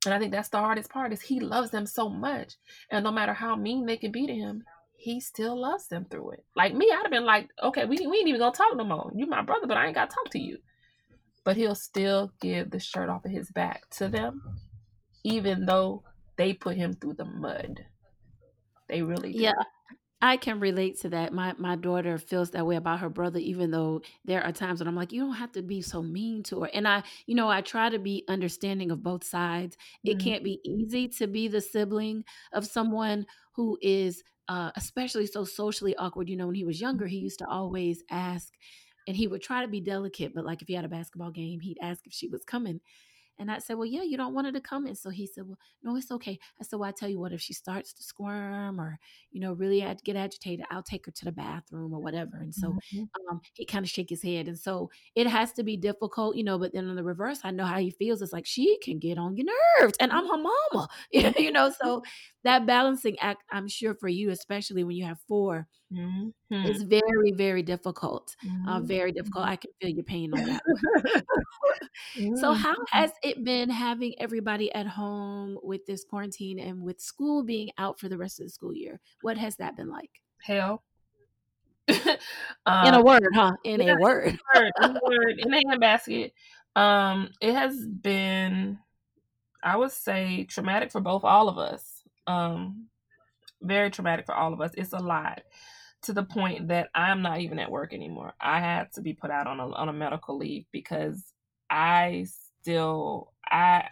And 0.06 0.14
I 0.14 0.18
think 0.18 0.32
that's 0.32 0.48
the 0.48 0.58
hardest 0.58 0.90
part 0.90 1.12
is 1.12 1.20
he 1.20 1.40
loves 1.40 1.70
them 1.70 1.86
so 1.86 2.08
much. 2.08 2.54
And 2.90 3.04
no 3.04 3.12
matter 3.12 3.34
how 3.34 3.54
mean 3.54 3.84
they 3.84 3.96
can 3.98 4.12
be 4.12 4.26
to 4.26 4.34
him, 4.34 4.64
he 4.96 5.20
still 5.20 5.60
loves 5.60 5.88
them 5.88 6.06
through 6.06 6.32
it. 6.32 6.44
Like 6.56 6.74
me, 6.74 6.90
I'd 6.90 7.02
have 7.02 7.10
been 7.10 7.24
like, 7.24 7.50
okay, 7.62 7.84
we, 7.84 8.06
we 8.06 8.18
ain't 8.18 8.28
even 8.28 8.40
gonna 8.40 8.54
talk 8.54 8.76
no 8.76 8.84
more. 8.84 9.12
You 9.14 9.26
my 9.26 9.42
brother, 9.42 9.66
but 9.66 9.76
I 9.76 9.86
ain't 9.86 9.94
gotta 9.94 10.14
talk 10.14 10.30
to 10.32 10.38
you. 10.38 10.58
But 11.44 11.56
he'll 11.56 11.74
still 11.74 12.32
give 12.40 12.70
the 12.70 12.80
shirt 12.80 13.08
off 13.10 13.24
of 13.24 13.30
his 13.30 13.50
back 13.50 13.88
to 13.90 14.08
them, 14.08 14.42
even 15.24 15.66
though 15.66 16.04
they 16.36 16.54
put 16.54 16.76
him 16.76 16.94
through 16.94 17.14
the 17.14 17.24
mud. 17.26 17.84
They 18.88 19.02
really 19.02 19.32
do. 19.32 19.38
Yeah. 19.38 19.52
I 20.22 20.38
can 20.38 20.58
relate 20.58 20.98
to 21.00 21.10
that. 21.10 21.34
My 21.34 21.54
my 21.58 21.76
daughter 21.76 22.16
feels 22.16 22.50
that 22.52 22.64
way 22.66 22.76
about 22.76 23.00
her 23.00 23.10
brother, 23.10 23.38
even 23.38 23.70
though 23.70 24.00
there 24.24 24.42
are 24.42 24.52
times 24.52 24.80
when 24.80 24.88
I'm 24.88 24.96
like, 24.96 25.12
you 25.12 25.20
don't 25.20 25.34
have 25.34 25.52
to 25.52 25.62
be 25.62 25.82
so 25.82 26.02
mean 26.02 26.42
to 26.44 26.62
her. 26.62 26.70
And 26.72 26.88
I, 26.88 27.02
you 27.26 27.34
know, 27.34 27.50
I 27.50 27.60
try 27.60 27.90
to 27.90 27.98
be 27.98 28.24
understanding 28.28 28.90
of 28.90 29.02
both 29.02 29.22
sides. 29.22 29.76
It 30.06 30.14
Mhm. 30.16 30.20
can't 30.20 30.44
be 30.44 30.60
easy 30.64 31.08
to 31.08 31.26
be 31.26 31.48
the 31.48 31.60
sibling 31.60 32.24
of 32.52 32.64
someone 32.66 33.26
who 33.54 33.78
is 33.80 34.22
uh, 34.48 34.70
especially 34.76 35.26
so 35.26 35.44
socially 35.44 35.96
awkward. 35.96 36.28
You 36.28 36.36
know, 36.36 36.46
when 36.46 36.54
he 36.54 36.64
was 36.64 36.80
younger, 36.80 37.06
he 37.06 37.18
used 37.18 37.38
to 37.38 37.48
always 37.48 38.02
ask, 38.10 38.52
and 39.06 39.16
he 39.16 39.26
would 39.26 39.42
try 39.42 39.62
to 39.62 39.68
be 39.68 39.80
delicate, 39.80 40.34
but 40.34 40.44
like 40.44 40.62
if 40.62 40.68
he 40.68 40.74
had 40.74 40.84
a 40.84 40.88
basketball 40.88 41.30
game, 41.30 41.60
he'd 41.60 41.78
ask 41.82 42.06
if 42.06 42.12
she 42.12 42.28
was 42.28 42.44
coming. 42.44 42.80
And 43.38 43.50
I 43.50 43.58
said, 43.58 43.74
Well, 43.74 43.86
yeah, 43.86 44.02
you 44.02 44.16
don't 44.16 44.34
want 44.34 44.46
her 44.46 44.52
to 44.52 44.60
come 44.60 44.86
in. 44.86 44.94
So 44.94 45.10
he 45.10 45.26
said, 45.26 45.46
Well, 45.46 45.58
no, 45.82 45.96
it's 45.96 46.10
okay. 46.12 46.38
I 46.60 46.64
said, 46.64 46.78
Well, 46.78 46.88
I 46.88 46.92
tell 46.92 47.08
you 47.08 47.18
what, 47.18 47.32
if 47.32 47.40
she 47.40 47.52
starts 47.54 47.92
to 47.94 48.02
squirm 48.02 48.80
or, 48.80 48.98
you 49.30 49.40
know, 49.40 49.52
really 49.52 49.80
get 50.04 50.16
agitated, 50.16 50.66
I'll 50.70 50.82
take 50.82 51.06
her 51.06 51.12
to 51.12 51.24
the 51.24 51.32
bathroom 51.32 51.92
or 51.94 52.00
whatever. 52.00 52.36
And 52.38 52.54
so 52.54 52.76
Mhm. 52.92 53.08
um, 53.30 53.40
he 53.54 53.64
kind 53.64 53.84
of 53.84 53.90
shake 53.90 54.10
his 54.10 54.22
head. 54.22 54.48
And 54.48 54.58
so 54.58 54.90
it 55.14 55.26
has 55.26 55.52
to 55.54 55.62
be 55.64 55.76
difficult, 55.76 56.36
you 56.36 56.44
know, 56.44 56.58
but 56.58 56.72
then 56.72 56.88
on 56.88 56.96
the 56.96 57.04
reverse, 57.04 57.40
I 57.44 57.50
know 57.50 57.64
how 57.64 57.78
he 57.78 57.90
feels. 57.90 58.22
It's 58.22 58.32
like 58.32 58.46
she 58.46 58.78
can 58.78 58.98
get 58.98 59.18
on 59.18 59.36
your 59.36 59.46
nerves 59.80 59.96
and 60.00 60.12
I'm 60.12 60.26
her 60.26 60.36
mama, 60.38 60.88
you 61.12 61.50
know, 61.52 61.70
so 61.70 62.02
that 62.44 62.66
balancing 62.66 63.18
act, 63.20 63.44
I'm 63.50 63.68
sure 63.68 63.94
for 63.94 64.08
you, 64.08 64.30
especially 64.30 64.84
when 64.84 64.96
you 64.96 65.04
have 65.04 65.20
four, 65.28 65.68
Mhm. 65.90 66.32
is 66.64 66.82
very, 66.82 67.32
very 67.36 67.62
difficult. 67.62 68.36
Uh, 68.66 68.80
Mhm. 68.80 68.80
very 68.80 69.12
difficult. 69.12 69.46
I 69.46 69.56
can 69.56 69.70
feel 69.80 69.90
your 69.90 70.04
pain 70.04 70.32
on 70.34 70.44
that 70.44 70.62
one. 70.66 70.90
So, 72.34 72.52
how 72.52 72.74
Mhm. 72.74 72.86
has 72.92 73.12
it 73.24 73.44
been 73.44 73.70
having 73.70 74.14
everybody 74.18 74.72
at 74.74 74.86
home 74.86 75.58
with 75.62 75.86
this 75.86 76.04
quarantine 76.04 76.58
and 76.58 76.82
with 76.82 77.00
school 77.00 77.42
being 77.42 77.70
out 77.78 77.98
for 77.98 78.08
the 78.08 78.18
rest 78.18 78.40
of 78.40 78.46
the 78.46 78.50
school 78.50 78.74
year? 78.74 79.00
What 79.22 79.38
has 79.38 79.56
that 79.56 79.76
been 79.76 79.88
like? 79.88 80.10
Hell. 80.42 80.82
In 81.88 82.18
uh, 82.66 82.98
a 82.98 83.02
word, 83.02 83.28
huh? 83.34 83.52
In 83.64 83.80
yeah, 83.80 83.94
a 83.94 84.00
word. 84.00 84.38
word, 84.54 84.72
in 84.82 84.90
a 84.90 85.00
word, 85.02 85.38
in 85.38 85.52
a 85.52 85.60
handbasket. 85.68 86.32
Um, 86.76 87.30
it 87.40 87.52
has 87.52 87.86
been, 87.86 88.78
I 89.62 89.76
would 89.76 89.92
say, 89.92 90.44
traumatic 90.44 90.90
for 90.90 91.00
both 91.00 91.24
all 91.24 91.48
of 91.48 91.58
us. 91.58 92.02
Um, 92.26 92.86
very 93.60 93.90
traumatic 93.90 94.24
for 94.24 94.34
all 94.34 94.54
of 94.54 94.60
us. 94.60 94.70
It's 94.76 94.94
a 94.94 94.98
lot 94.98 95.42
to 96.02 96.12
the 96.12 96.22
point 96.22 96.68
that 96.68 96.88
I'm 96.94 97.22
not 97.22 97.40
even 97.40 97.58
at 97.58 97.70
work 97.70 97.92
anymore. 97.92 98.34
I 98.40 98.60
had 98.60 98.92
to 98.92 99.02
be 99.02 99.12
put 99.12 99.30
out 99.30 99.46
on 99.46 99.60
a 99.60 99.68
on 99.68 99.88
a 99.88 99.92
medical 99.92 100.36
leave 100.38 100.64
because 100.72 101.22
I 101.70 102.26
still 102.64 103.32
I 103.46 103.88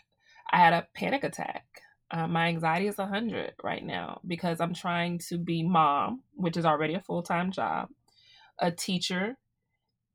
I 0.50 0.56
had 0.56 0.72
a 0.72 0.87
panic 0.94 1.24
attack. 1.24 1.64
Uh, 2.11 2.26
my 2.26 2.48
anxiety 2.48 2.88
is 2.88 2.98
100 2.98 3.54
right 3.62 3.85
now 3.85 4.20
because 4.26 4.61
I'm 4.61 4.74
trying 4.74 5.18
to 5.30 5.38
be 5.38 5.62
mom, 5.62 6.22
which 6.35 6.58
is 6.58 6.66
already 6.66 6.94
a 6.94 7.00
full-time 7.00 7.50
job, 7.52 7.88
a 8.58 8.70
teacher, 8.70 9.38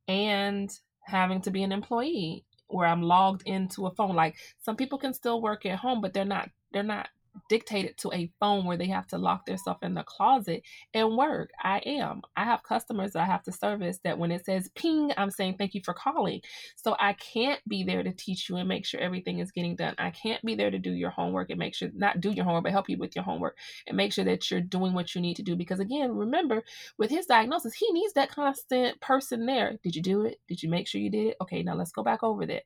and 0.07 0.69
having 1.01 1.41
to 1.41 1.51
be 1.51 1.63
an 1.63 1.71
employee 1.71 2.45
where 2.67 2.87
I'm 2.87 3.01
logged 3.01 3.43
into 3.47 3.87
a 3.87 3.95
phone. 3.95 4.15
Like 4.15 4.35
some 4.59 4.75
people 4.75 4.99
can 4.99 5.13
still 5.13 5.41
work 5.41 5.65
at 5.65 5.79
home, 5.79 6.01
but 6.01 6.13
they're 6.13 6.25
not 6.25 6.49
they're 6.73 6.83
not 6.83 7.09
dictated 7.49 7.97
to 7.97 8.11
a 8.13 8.31
phone 8.39 8.65
where 8.65 8.77
they 8.77 8.87
have 8.87 9.07
to 9.07 9.17
lock 9.17 9.45
themselves 9.45 9.79
in 9.83 9.93
the 9.93 10.03
closet 10.03 10.63
and 10.93 11.17
work. 11.17 11.49
I 11.61 11.79
am. 11.79 12.21
I 12.35 12.43
have 12.43 12.63
customers 12.63 13.13
that 13.13 13.23
I 13.23 13.25
have 13.25 13.43
to 13.43 13.51
service 13.51 13.99
that 14.03 14.17
when 14.17 14.31
it 14.31 14.45
says 14.45 14.69
ping, 14.75 15.11
I'm 15.17 15.31
saying 15.31 15.55
thank 15.57 15.73
you 15.73 15.81
for 15.83 15.93
calling. 15.93 16.41
So 16.75 16.95
I 16.99 17.13
can't 17.13 17.59
be 17.67 17.83
there 17.83 18.03
to 18.03 18.11
teach 18.11 18.49
you 18.49 18.57
and 18.57 18.67
make 18.67 18.85
sure 18.85 18.99
everything 18.99 19.39
is 19.39 19.51
getting 19.51 19.75
done. 19.75 19.95
I 19.97 20.11
can't 20.11 20.43
be 20.43 20.55
there 20.55 20.71
to 20.71 20.79
do 20.79 20.91
your 20.91 21.09
homework 21.09 21.49
and 21.49 21.59
make 21.59 21.75
sure 21.75 21.89
not 21.93 22.21
do 22.21 22.31
your 22.31 22.45
homework, 22.45 22.63
but 22.63 22.71
help 22.71 22.89
you 22.89 22.97
with 22.97 23.15
your 23.15 23.25
homework 23.25 23.57
and 23.87 23.97
make 23.97 24.13
sure 24.13 24.25
that 24.25 24.49
you're 24.49 24.61
doing 24.61 24.93
what 24.93 25.15
you 25.15 25.21
need 25.21 25.35
to 25.35 25.43
do. 25.43 25.55
Because 25.55 25.79
again, 25.79 26.15
remember 26.15 26.63
with 26.97 27.09
his 27.09 27.25
diagnosis, 27.25 27.73
he 27.73 27.91
needs 27.91 28.13
that 28.13 28.31
constant 28.31 28.99
person 29.01 29.45
there. 29.45 29.77
Did 29.83 29.95
you 29.95 30.01
do 30.01 30.25
it? 30.25 30.39
Did 30.47 30.63
you 30.63 30.69
make 30.69 30.87
sure 30.87 31.01
you 31.01 31.09
did 31.09 31.27
it? 31.27 31.37
Okay, 31.41 31.63
now 31.63 31.75
let's 31.75 31.91
go 31.91 32.03
back 32.03 32.23
over 32.23 32.45
that. 32.45 32.63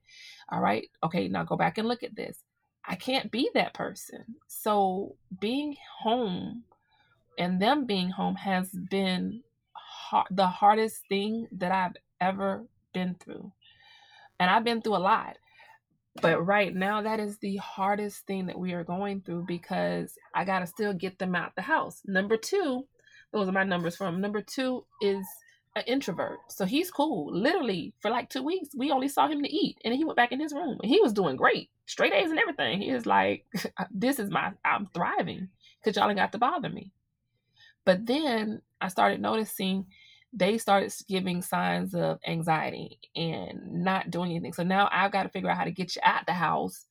All 0.50 0.62
right. 0.62 0.88
Okay, 1.04 1.28
now 1.28 1.44
go 1.44 1.56
back 1.58 1.78
and 1.78 1.88
look 1.88 2.04
at 2.04 2.16
this. 2.16 2.38
I 2.86 2.96
can't 2.96 3.32
be 3.32 3.50
that 3.54 3.74
person. 3.74 4.36
So 4.48 5.16
being 5.40 5.76
home 6.00 6.64
and 7.38 7.62
them 7.62 7.86
being 7.86 8.10
home 8.10 8.36
has 8.36 8.70
been 8.70 9.44
hard, 9.74 10.28
the 10.32 10.48
hardest 10.48 11.02
thing 11.08 11.48
that 11.54 11.72
I've 11.72 11.96
ever 12.20 12.66
been 12.94 13.16
through. 13.16 13.52
And 14.40 14.50
I've 14.50 14.64
been 14.64 14.82
through 14.82 14.96
a 14.96 14.98
lot. 14.98 15.38
But 16.22 16.46
right 16.46 16.76
now, 16.76 17.04
that 17.04 17.20
is 17.22 17.38
the 17.38 17.56
hardest 17.58 18.26
thing 18.26 18.48
that 18.48 18.60
we 18.60 18.74
are 18.74 18.84
going 18.84 19.22
through 19.22 19.46
because 19.48 20.18
I 20.36 20.44
got 20.44 20.60
to 20.60 20.68
still 20.68 20.94
get 20.94 21.20
them 21.20 21.36
out 21.36 21.56
the 21.56 21.62
house. 21.62 22.02
Number 22.06 22.36
two, 22.36 22.86
those 23.32 23.48
are 23.48 23.54
my 23.54 23.64
numbers 23.64 23.96
from. 23.96 24.20
Number 24.20 24.42
two 24.42 24.84
is 25.02 25.26
an 25.76 25.84
introvert. 25.88 26.40
So 26.50 26.66
he's 26.66 26.92
cool. 26.92 27.34
Literally, 27.34 27.94
for 28.00 28.12
like 28.12 28.30
two 28.30 28.44
weeks, 28.44 28.70
we 28.76 28.92
only 28.92 29.08
saw 29.08 29.28
him 29.28 29.42
to 29.42 29.50
eat. 29.50 29.78
And 29.86 29.94
he 29.94 30.04
went 30.04 30.18
back 30.18 30.32
in 30.32 30.40
his 30.40 30.54
room. 30.54 30.78
And 30.82 30.92
he 30.92 31.00
was 31.00 31.14
doing 31.14 31.36
great. 31.36 31.70
Straight 31.86 32.14
A's 32.14 32.30
and 32.30 32.40
everything. 32.40 32.82
He 32.82 32.94
was 32.94 33.06
like, 33.06 33.46
this 33.92 34.20
is 34.20 34.30
my, 34.30 34.52
I'm 34.66 34.90
thriving 34.94 35.50
because 35.82 35.96
y'all 35.96 36.10
ain't 36.10 36.20
got 36.20 36.32
to 36.34 36.38
bother 36.38 36.70
me. 36.70 36.92
But 37.86 38.06
then 38.06 38.62
I 38.80 38.90
started 38.90 39.22
noticing 39.22 39.86
they 40.34 40.58
started 40.58 40.94
giving 41.08 41.42
signs 41.42 41.94
of 41.94 42.20
anxiety 42.26 43.00
and 43.16 43.84
not 43.84 44.12
doing 44.12 44.32
anything. 44.32 44.54
So 44.54 44.64
now 44.64 44.88
I've 44.92 45.12
got 45.12 45.24
to 45.24 45.30
figure 45.30 45.50
out 45.50 45.58
how 45.58 45.66
to 45.66 45.72
get 45.72 45.96
you 45.96 46.02
out 46.06 46.26
the 46.26 46.34
house 46.34 46.86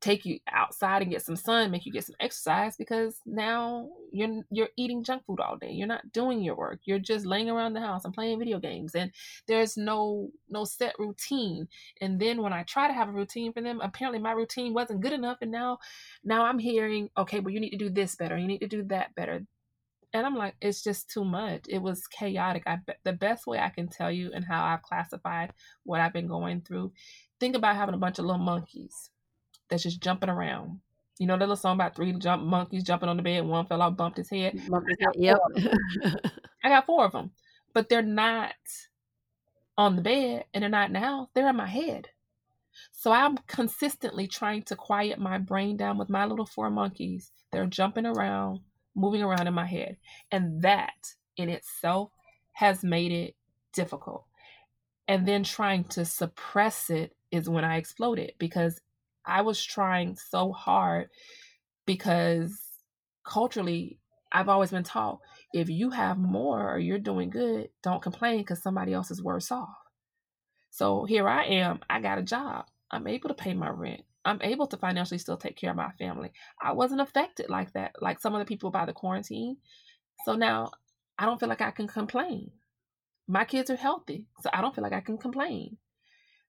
take 0.00 0.24
you 0.24 0.38
outside 0.52 1.02
and 1.02 1.10
get 1.10 1.22
some 1.22 1.34
sun, 1.36 1.70
make 1.70 1.84
you 1.84 1.92
get 1.92 2.04
some 2.04 2.14
exercise 2.20 2.76
because 2.76 3.16
now 3.26 3.88
you're 4.12 4.42
you're 4.50 4.68
eating 4.76 5.02
junk 5.02 5.24
food 5.26 5.40
all 5.40 5.56
day. 5.56 5.72
You're 5.72 5.88
not 5.88 6.12
doing 6.12 6.40
your 6.42 6.54
work. 6.54 6.80
You're 6.84 7.00
just 7.00 7.26
laying 7.26 7.50
around 7.50 7.72
the 7.72 7.80
house 7.80 8.04
and 8.04 8.14
playing 8.14 8.38
video 8.38 8.60
games 8.60 8.94
and 8.94 9.10
there's 9.46 9.76
no 9.76 10.30
no 10.48 10.64
set 10.64 10.94
routine. 10.98 11.68
And 12.00 12.20
then 12.20 12.42
when 12.42 12.52
I 12.52 12.62
try 12.62 12.86
to 12.86 12.94
have 12.94 13.08
a 13.08 13.12
routine 13.12 13.52
for 13.52 13.60
them, 13.60 13.80
apparently 13.80 14.20
my 14.20 14.32
routine 14.32 14.72
wasn't 14.72 15.00
good 15.00 15.12
enough 15.12 15.38
and 15.40 15.50
now 15.50 15.78
now 16.24 16.44
I'm 16.44 16.58
hearing, 16.60 17.10
okay, 17.16 17.40
well 17.40 17.52
you 17.52 17.60
need 17.60 17.70
to 17.70 17.76
do 17.78 17.90
this 17.90 18.14
better. 18.14 18.38
You 18.38 18.46
need 18.46 18.60
to 18.60 18.68
do 18.68 18.84
that 18.84 19.14
better. 19.16 19.44
And 20.14 20.24
I'm 20.24 20.36
like, 20.36 20.54
it's 20.62 20.82
just 20.82 21.10
too 21.10 21.24
much. 21.24 21.66
It 21.68 21.82
was 21.82 22.06
chaotic. 22.06 22.62
I 22.66 22.78
the 23.04 23.12
best 23.12 23.46
way 23.46 23.58
I 23.58 23.68
can 23.68 23.88
tell 23.88 24.12
you 24.12 24.30
and 24.32 24.44
how 24.44 24.64
I've 24.64 24.82
classified 24.82 25.52
what 25.82 26.00
I've 26.00 26.12
been 26.12 26.28
going 26.28 26.60
through. 26.62 26.92
Think 27.40 27.56
about 27.56 27.76
having 27.76 27.94
a 27.94 27.98
bunch 27.98 28.18
of 28.18 28.24
little 28.24 28.42
monkeys 28.42 29.10
that's 29.68 29.82
just 29.82 30.00
jumping 30.00 30.30
around. 30.30 30.80
You 31.18 31.26
know 31.26 31.34
that 31.34 31.40
little 31.40 31.56
song 31.56 31.74
about 31.74 31.96
three 31.96 32.12
jump 32.12 32.44
monkeys 32.44 32.84
jumping 32.84 33.08
on 33.08 33.16
the 33.16 33.22
bed. 33.22 33.44
One 33.44 33.66
fell 33.66 33.82
out, 33.82 33.96
bumped 33.96 34.18
his 34.18 34.30
head. 34.30 34.60
Bumped 34.68 34.88
his 34.88 34.98
head. 35.00 35.14
Yep. 35.16 35.38
I 36.64 36.68
got 36.68 36.86
four 36.86 37.04
of 37.04 37.12
them, 37.12 37.32
but 37.74 37.88
they're 37.88 38.02
not 38.02 38.54
on 39.76 39.96
the 39.96 40.02
bed 40.02 40.44
and 40.52 40.62
they're 40.62 40.68
not 40.68 40.94
house. 40.94 41.28
They're 41.34 41.48
in 41.48 41.56
my 41.56 41.66
head. 41.66 42.08
So 42.92 43.12
I'm 43.12 43.38
consistently 43.46 44.26
trying 44.26 44.62
to 44.64 44.76
quiet 44.76 45.18
my 45.18 45.38
brain 45.38 45.76
down 45.76 45.98
with 45.98 46.08
my 46.08 46.24
little 46.24 46.46
four 46.46 46.70
monkeys. 46.70 47.30
They're 47.52 47.66
jumping 47.66 48.06
around, 48.06 48.60
moving 48.94 49.22
around 49.22 49.46
in 49.46 49.54
my 49.54 49.66
head. 49.66 49.96
And 50.30 50.62
that 50.62 51.14
in 51.36 51.48
itself 51.48 52.10
has 52.52 52.82
made 52.82 53.12
it 53.12 53.34
difficult. 53.72 54.24
And 55.06 55.26
then 55.26 55.42
trying 55.42 55.84
to 55.84 56.04
suppress 56.04 56.90
it 56.90 57.16
is 57.30 57.48
when 57.48 57.64
I 57.64 57.76
exploded 57.76 58.32
because 58.38 58.80
I 59.24 59.42
was 59.42 59.62
trying 59.62 60.16
so 60.16 60.52
hard 60.52 61.08
because 61.86 62.58
culturally, 63.24 63.98
I've 64.30 64.48
always 64.48 64.70
been 64.70 64.84
taught 64.84 65.20
if 65.52 65.68
you 65.68 65.90
have 65.90 66.18
more 66.18 66.74
or 66.74 66.78
you're 66.78 66.98
doing 66.98 67.30
good, 67.30 67.70
don't 67.82 68.02
complain 68.02 68.38
because 68.38 68.62
somebody 68.62 68.92
else 68.92 69.10
is 69.10 69.22
worse 69.22 69.50
off. 69.50 69.68
So 70.70 71.04
here 71.04 71.28
I 71.28 71.44
am, 71.44 71.80
I 71.88 72.00
got 72.00 72.18
a 72.18 72.22
job. 72.22 72.66
I'm 72.90 73.06
able 73.06 73.28
to 73.28 73.34
pay 73.34 73.54
my 73.54 73.68
rent. 73.68 74.02
I'm 74.24 74.40
able 74.42 74.66
to 74.66 74.76
financially 74.76 75.18
still 75.18 75.36
take 75.36 75.56
care 75.56 75.70
of 75.70 75.76
my 75.76 75.90
family. 75.98 76.32
I 76.60 76.72
wasn't 76.72 77.00
affected 77.00 77.48
like 77.48 77.72
that, 77.72 77.92
like 78.00 78.20
some 78.20 78.34
of 78.34 78.40
the 78.40 78.44
people 78.44 78.70
by 78.70 78.84
the 78.84 78.92
quarantine. 78.92 79.56
So 80.24 80.34
now 80.34 80.70
I 81.18 81.24
don't 81.24 81.40
feel 81.40 81.48
like 81.48 81.62
I 81.62 81.70
can 81.70 81.86
complain. 81.86 82.50
My 83.26 83.44
kids 83.44 83.70
are 83.70 83.76
healthy, 83.76 84.26
so 84.40 84.50
I 84.52 84.60
don't 84.60 84.74
feel 84.74 84.84
like 84.84 84.92
I 84.92 85.00
can 85.00 85.18
complain. 85.18 85.78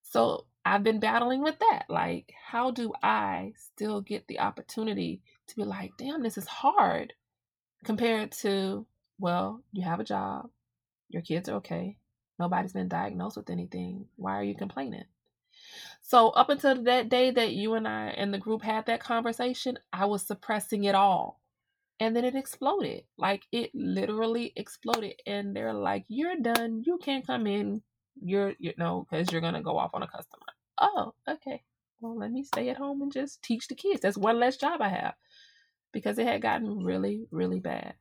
So 0.01 0.45
I've 0.69 0.83
been 0.83 0.99
battling 0.99 1.41
with 1.41 1.57
that. 1.59 1.85
Like, 1.89 2.31
how 2.45 2.69
do 2.69 2.93
I 3.01 3.53
still 3.57 4.01
get 4.01 4.27
the 4.27 4.39
opportunity 4.39 5.23
to 5.47 5.55
be 5.55 5.63
like, 5.63 5.93
damn, 5.97 6.21
this 6.21 6.37
is 6.37 6.45
hard 6.45 7.13
compared 7.83 8.31
to, 8.43 8.85
well, 9.17 9.63
you 9.71 9.83
have 9.83 9.99
a 9.99 10.03
job, 10.03 10.51
your 11.09 11.23
kids 11.23 11.49
are 11.49 11.55
okay, 11.55 11.97
nobody's 12.37 12.73
been 12.73 12.87
diagnosed 12.87 13.35
with 13.35 13.49
anything. 13.49 14.05
Why 14.15 14.37
are 14.37 14.43
you 14.43 14.53
complaining? 14.53 15.05
So, 16.03 16.29
up 16.29 16.49
until 16.49 16.83
that 16.83 17.09
day 17.09 17.31
that 17.31 17.53
you 17.53 17.73
and 17.73 17.87
I 17.87 18.09
and 18.09 18.31
the 18.31 18.37
group 18.37 18.61
had 18.61 18.85
that 18.85 18.99
conversation, 18.99 19.79
I 19.91 20.05
was 20.05 20.21
suppressing 20.21 20.83
it 20.83 20.93
all. 20.93 21.41
And 21.99 22.15
then 22.15 22.23
it 22.23 22.35
exploded. 22.35 23.05
Like, 23.17 23.41
it 23.51 23.71
literally 23.73 24.53
exploded. 24.55 25.15
And 25.25 25.55
they're 25.55 25.73
like, 25.73 26.05
You're 26.07 26.37
done. 26.37 26.83
You 26.85 26.99
can't 27.01 27.25
come 27.25 27.47
in 27.47 27.81
you're 28.21 28.53
you 28.59 28.73
know 28.77 29.05
because 29.09 29.31
you're 29.31 29.41
gonna 29.41 29.61
go 29.61 29.77
off 29.77 29.91
on 29.93 30.03
a 30.03 30.07
customer 30.07 30.45
oh 30.79 31.13
okay. 31.27 31.63
Well 32.01 32.17
let 32.17 32.31
me 32.31 32.43
stay 32.43 32.69
at 32.69 32.77
home 32.77 33.01
and 33.01 33.11
just 33.11 33.41
teach 33.43 33.67
the 33.67 33.75
kids. 33.75 34.01
That's 34.01 34.17
one 34.17 34.39
less 34.39 34.57
job 34.57 34.81
i 34.81 34.89
have 34.89 35.15
because 35.91 36.19
it 36.19 36.27
had 36.27 36.41
gotten 36.41 36.83
really 36.83 37.27
really 37.31 37.59
bad. 37.59 37.95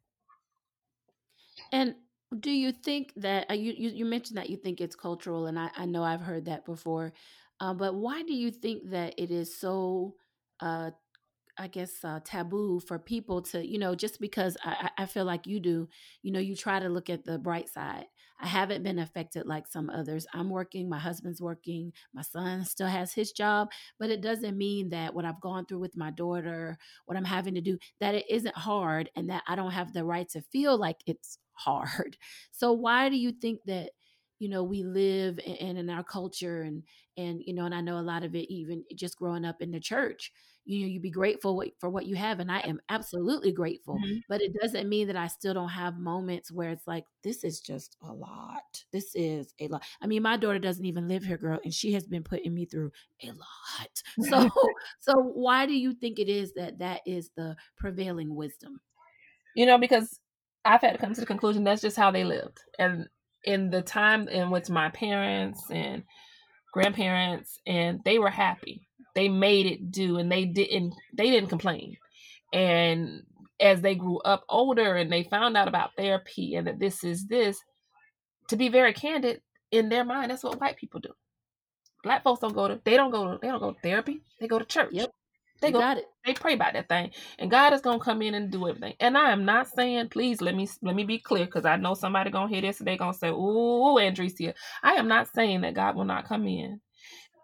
And 1.73 1.95
do 2.41 2.51
you 2.51 2.73
think 2.73 3.12
that 3.17 3.51
uh, 3.51 3.55
you, 3.55 3.73
you, 3.77 3.91
you 3.91 4.05
mentioned 4.05 4.37
that 4.38 4.51
you 4.51 4.57
think 4.57 4.81
it's 4.81 4.95
cultural 4.95 5.47
and 5.47 5.59
i, 5.59 5.71
I 5.75 5.87
know 5.87 6.03
i've 6.03 6.21
heard 6.21 6.45
that 6.45 6.67
before 6.67 7.12
uh, 7.61 7.73
but 7.73 7.95
why 7.95 8.23
do 8.23 8.35
you 8.35 8.51
think 8.51 8.91
that 8.91 9.14
it 9.17 9.31
is 9.31 9.59
so 9.59 10.14
uh, 10.61 10.91
I 11.59 11.69
guess 11.69 12.05
uh, 12.05 12.21
taboo 12.25 12.81
for 12.81 12.99
people 12.99 13.43
to, 13.43 13.67
you 13.67 13.79
know, 13.79 13.95
just 13.95 14.21
because 14.21 14.57
I, 14.64 14.91
I 14.99 15.07
feel 15.07 15.25
like 15.25 15.47
you 15.47 15.61
do, 15.61 15.88
you 16.23 16.33
know, 16.33 16.41
you 16.41 16.57
try 16.57 16.81
to 16.81 16.88
look 16.88 17.11
at 17.11 17.25
the 17.25 17.38
bright 17.38 17.69
side. 17.69 18.07
I 18.40 18.46
haven't 18.46 18.83
been 18.83 18.98
affected 18.98 19.46
like 19.46 19.66
some 19.66 19.90
others. 19.90 20.27
I'm 20.33 20.51
working, 20.51 20.88
my 20.88 20.98
husband's 20.98 21.40
working, 21.42 21.92
my 22.14 22.22
son 22.22 22.64
still 22.64 22.87
has 22.87 23.12
his 23.12 23.33
job, 23.33 23.70
but 23.98 24.11
it 24.11 24.20
doesn't 24.20 24.57
mean 24.57 24.90
that 24.90 25.14
what 25.14 25.24
I've 25.24 25.40
gone 25.40 25.66
through 25.66 25.81
with 25.81 25.96
my 25.96 26.11
daughter, 26.11 26.79
what 27.07 27.16
I'm 27.16 27.24
having 27.24 27.55
to 27.55 27.61
do, 27.61 27.79
that 28.01 28.14
it 28.14 28.27
isn't 28.31 28.57
hard 28.57 29.11
and 29.16 29.29
that 29.31 29.42
I 29.46 29.57
don't 29.57 29.72
have 29.72 29.92
the 29.92 30.05
right 30.05 30.29
to 30.31 30.42
feel 30.42 30.79
like 30.79 30.98
it's 31.07 31.38
hard. 31.53 32.16
So 32.53 32.72
why 32.72 33.09
do 33.09 33.16
you 33.16 33.33
think 33.33 33.61
that 33.66 33.90
you 34.38 34.48
know 34.48 34.62
we 34.62 34.83
live 34.83 35.38
in, 35.44 35.77
in 35.77 35.90
our 35.90 36.05
culture 36.05 36.62
and 36.62 36.83
and 37.16 37.42
you 37.44 37.55
know 37.55 37.64
and 37.64 37.74
i 37.74 37.81
know 37.81 37.98
a 37.98 38.01
lot 38.01 38.24
of 38.24 38.35
it 38.35 38.53
even 38.53 38.85
just 38.94 39.18
growing 39.18 39.44
up 39.44 39.61
in 39.61 39.70
the 39.70 39.81
church 39.81 40.33
you 40.64 40.81
know 40.81 40.87
you 40.87 41.01
be 41.01 41.11
grateful 41.11 41.62
for 41.79 41.88
what 41.88 42.07
you 42.07 42.14
have 42.14 42.40
and 42.40 42.53
i 42.53 42.59
am 42.61 42.81
absolutely 42.90 43.53
grateful 43.53 43.96
mm-hmm. 43.96 44.18
but 44.29 44.40
it 44.40 44.53
doesn't 44.61 44.88
mean 44.88 45.07
that 45.07 45.16
i 45.16 45.27
still 45.27 45.55
don't 45.55 45.68
have 45.68 45.98
moments 45.98 46.53
where 46.53 46.70
it's 46.70 46.87
like 46.87 47.05
this 47.29 47.44
is 47.44 47.61
just 47.61 47.96
a 48.03 48.12
lot. 48.12 48.85
This 48.92 49.14
is 49.14 49.53
a 49.61 49.68
lot. 49.68 49.83
I 50.01 50.07
mean 50.07 50.22
my 50.22 50.37
daughter 50.37 50.59
doesn't 50.59 50.85
even 50.85 51.09
live 51.09 51.24
here 51.24 51.37
girl 51.37 51.59
and 51.62 51.74
she 51.74 51.92
has 51.92 52.07
been 52.07 52.22
putting 52.22 52.55
me 52.55 52.64
through 52.64 52.90
a 53.22 53.29
lot. 53.29 54.03
So 54.29 54.51
so 55.01 55.12
why 55.14 55.66
do 55.66 55.74
you 55.74 55.92
think 55.92 56.18
it 56.18 56.29
is 56.29 56.55
that 56.55 56.79
that 56.79 57.03
is 57.07 57.31
the 57.37 57.57
prevailing 57.77 58.35
wisdom? 58.35 58.81
You 59.55 59.66
know 59.66 59.79
because 59.79 60.20
i've 60.64 60.81
had 60.81 60.92
to 60.92 60.98
come 60.98 61.14
to 61.14 61.20
the 61.20 61.27
conclusion 61.27 61.64
that's 61.64 61.83
just 61.83 61.96
how 61.96 62.11
they 62.11 62.24
lived 62.24 62.59
and 62.79 63.09
in 63.48 63.70
the 63.70 63.80
time 63.80 64.28
in 64.28 64.50
which 64.50 64.68
my 64.68 64.90
parents 64.90 65.62
and 65.70 66.02
grandparents 66.70 67.58
and 67.66 67.98
they 68.04 68.18
were 68.18 68.28
happy. 68.28 68.87
They 69.14 69.30
made 69.30 69.64
it 69.64 69.90
do 69.90 70.18
and 70.18 70.30
they 70.30 70.44
didn't 70.44 70.94
they 71.16 71.30
didn't 71.30 71.48
complain. 71.48 71.96
And 72.52 73.22
as 73.58 73.80
they 73.80 73.94
grew 73.94 74.18
up 74.18 74.44
older 74.50 74.96
and 74.96 75.11
they 75.11 75.22
found 75.24 75.56
out 75.56 75.66
about 75.66 75.96
therapy 75.96 76.56
and 76.56 76.66
that 76.66 76.78
this 76.78 77.02
is 77.02 77.26
this 77.26 77.58
to 78.48 78.56
be 78.56 78.68
very 78.68 78.92
candid 78.92 79.40
in 79.70 79.88
their 79.88 80.04
mind 80.04 80.30
that's 80.30 80.44
what 80.44 80.61
white 80.61 80.76
people 80.76 81.00
do. 81.00 81.14
Black 82.04 82.22
folks 82.22 82.40
don't 82.40 82.54
go 82.54 82.68
to 82.68 82.78
they 82.84 82.96
don't 82.96 83.11
go 83.11 83.32
to 83.32 83.38
they 83.40 83.48
don't 83.48 83.61
go 83.61 83.72
to 83.72 83.80
therapy. 83.80 84.20
They 84.40 84.46
go 84.46 84.58
to 84.58 84.64
church. 84.66 84.90
Yep 84.92 85.11
they 85.61 85.73
go, 85.73 85.81
got 85.81 85.99
it. 85.99 86.07
They 86.25 86.35
pray 86.35 86.55
about 86.55 86.75
that 86.75 86.88
thing, 86.88 87.11
and 87.38 87.51
God 87.51 87.73
is 87.73 87.81
gonna 87.81 88.01
come 88.01 88.23
in 88.23 88.35
and 88.35 88.51
do 88.51 88.68
everything. 88.68 88.94
And 89.01 89.16
I 89.16 89.31
am 89.33 89.44
not 89.44 89.68
saying, 89.68 90.09
please 90.11 90.40
let 90.40 90.55
me 90.55 90.68
let 90.83 90.94
me 90.94 91.05
be 91.05 91.18
clear, 91.18 91.47
because 91.47 91.64
I 91.64 91.77
know 91.77 91.94
somebody 91.94 92.31
gonna 92.31 92.49
hear 92.49 92.61
this 92.61 92.81
and 92.81 92.87
they 92.88 92.97
gonna 92.97 93.14
say, 93.14 93.31
"Ooh, 93.31 93.99
Andresia." 93.99 94.55
I 94.83 94.94
am 94.94 95.09
not 95.09 95.29
saying 95.35 95.62
that 95.62 95.75
God 95.75 95.97
will 95.97 96.05
not 96.05 96.27
come 96.27 96.47
in 96.47 96.81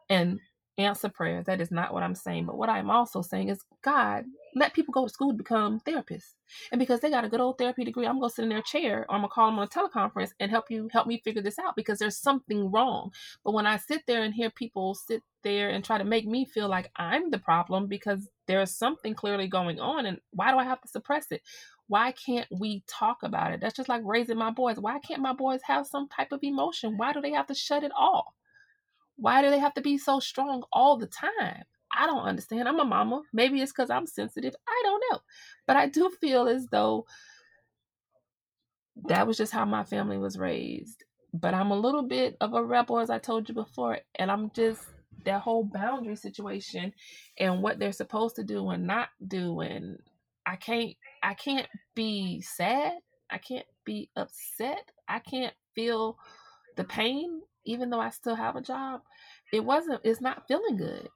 and 0.09 0.38
answer 0.78 1.08
prayers. 1.08 1.46
That 1.46 1.60
is 1.60 1.70
not 1.70 1.92
what 1.92 2.02
I'm 2.02 2.14
saying. 2.14 2.46
But 2.46 2.56
what 2.58 2.68
I'm 2.68 2.90
also 2.90 3.22
saying 3.22 3.48
is, 3.48 3.60
God, 3.82 4.24
let 4.56 4.74
people 4.74 4.92
go 4.92 5.06
to 5.06 5.12
school 5.12 5.30
to 5.30 5.37
become 5.37 5.80
therapists. 5.80 6.34
And 6.72 6.78
because 6.78 7.00
they 7.00 7.10
got 7.10 7.24
a 7.24 7.28
good 7.28 7.40
old 7.40 7.58
therapy 7.58 7.84
degree, 7.84 8.06
I'm 8.06 8.18
gonna 8.20 8.30
sit 8.30 8.42
in 8.44 8.48
their 8.48 8.62
chair 8.62 9.06
or 9.08 9.14
I'm 9.14 9.20
gonna 9.20 9.28
call 9.28 9.46
them 9.50 9.58
on 9.58 9.66
a 9.66 9.68
teleconference 9.68 10.30
and 10.40 10.50
help 10.50 10.70
you 10.70 10.88
help 10.92 11.06
me 11.06 11.20
figure 11.24 11.42
this 11.42 11.58
out 11.58 11.76
because 11.76 11.98
there's 11.98 12.16
something 12.18 12.70
wrong. 12.70 13.12
But 13.44 13.54
when 13.54 13.66
I 13.66 13.76
sit 13.76 14.02
there 14.06 14.22
and 14.22 14.34
hear 14.34 14.50
people 14.50 14.94
sit 14.94 15.22
there 15.42 15.70
and 15.70 15.84
try 15.84 15.98
to 15.98 16.04
make 16.04 16.26
me 16.26 16.44
feel 16.44 16.68
like 16.68 16.90
I'm 16.96 17.30
the 17.30 17.38
problem 17.38 17.87
because 17.87 18.28
there's 18.46 18.76
something 18.76 19.14
clearly 19.14 19.46
going 19.48 19.80
on 19.80 20.06
and 20.06 20.18
why 20.32 20.50
do 20.50 20.58
I 20.58 20.64
have 20.64 20.80
to 20.82 20.88
suppress 20.88 21.26
it? 21.30 21.42
Why 21.87 22.12
can't 22.12 22.48
we 22.50 22.82
talk 22.87 23.18
about 23.22 23.52
it? 23.52 23.60
That's 23.60 23.76
just 23.76 23.88
like 23.88 24.02
raising 24.04 24.38
my 24.38 24.50
boys. 24.50 24.78
Why 24.78 24.98
can't 25.00 25.20
my 25.20 25.34
boys 25.34 25.60
have 25.66 25.87
some 25.87 26.08
type 26.08 26.32
of 26.32 26.40
emotion? 26.42 26.96
Why 26.96 27.12
do 27.12 27.20
they 27.20 27.32
have 27.32 27.46
to 27.48 27.54
shut 27.54 27.84
it 27.84 27.92
off? 27.96 28.34
Why 29.16 29.42
do 29.42 29.50
they 29.50 29.59
have 29.59 29.74
to 29.74 29.81
be 29.81 29.98
so 29.98 30.20
strong 30.20 30.64
all 30.72 30.97
the 30.97 31.07
time? 31.07 31.64
I 31.97 32.07
don't 32.07 32.24
understand. 32.24 32.68
I'm 32.68 32.80
a 32.80 32.84
mama. 32.84 33.22
Maybe 33.32 33.61
it's 33.61 33.72
because 33.72 33.91
I'm 33.91 34.07
sensitive. 34.07 34.55
I 34.66 34.82
don't 34.84 35.03
know. 35.11 35.20
But 35.66 35.76
I 35.76 35.86
do 35.86 36.11
feel 36.20 36.49
as 36.49 36.66
though 36.66 37.07
that 39.07 39.26
was 39.26 39.36
just 39.36 39.53
how 39.53 39.64
my 39.64 39.84
family 39.84 40.18
was 40.18 40.38
raised. 40.38 41.05
But 41.32 41.55
I'm 41.55 41.70
a 41.70 41.78
little 41.78 42.03
bit 42.03 42.36
of 42.41 42.55
a 42.55 42.62
rebel, 42.62 42.99
as 42.99 43.11
I 43.11 43.18
told 43.18 43.49
you 43.49 43.55
before. 43.55 43.99
And 44.16 44.30
I'm 44.30 44.51
just 44.55 44.82
that 45.24 45.41
whole 45.41 45.64
boundary 45.64 46.16
situation 46.16 46.93
and 47.38 47.62
what 47.62 47.78
they're 47.78 47.93
supposed 47.93 48.36
to 48.36 48.45
do 48.45 48.68
and 48.70 48.86
not 48.86 49.09
do. 49.26 49.61
And 49.61 49.99
I 50.47 50.57
can't, 50.57 50.95
I 51.22 51.34
can't 51.34 51.68
be 51.95 52.41
sad. 52.41 52.93
I 53.30 53.38
can't 53.38 53.66
be 53.84 54.11
upset. 54.16 54.91
I 55.09 55.18
can't 55.18 55.55
feel 55.74 56.18
the 56.76 56.84
pain 56.84 57.41
even 57.64 57.90
though 57.90 58.00
I 58.00 58.10
still 58.10 58.34
have 58.34 58.56
a 58.56 58.60
job, 58.60 59.02
it 59.52 59.64
wasn't, 59.64 60.00
it's 60.04 60.20
not 60.20 60.46
feeling 60.46 60.76
good. 60.76 61.08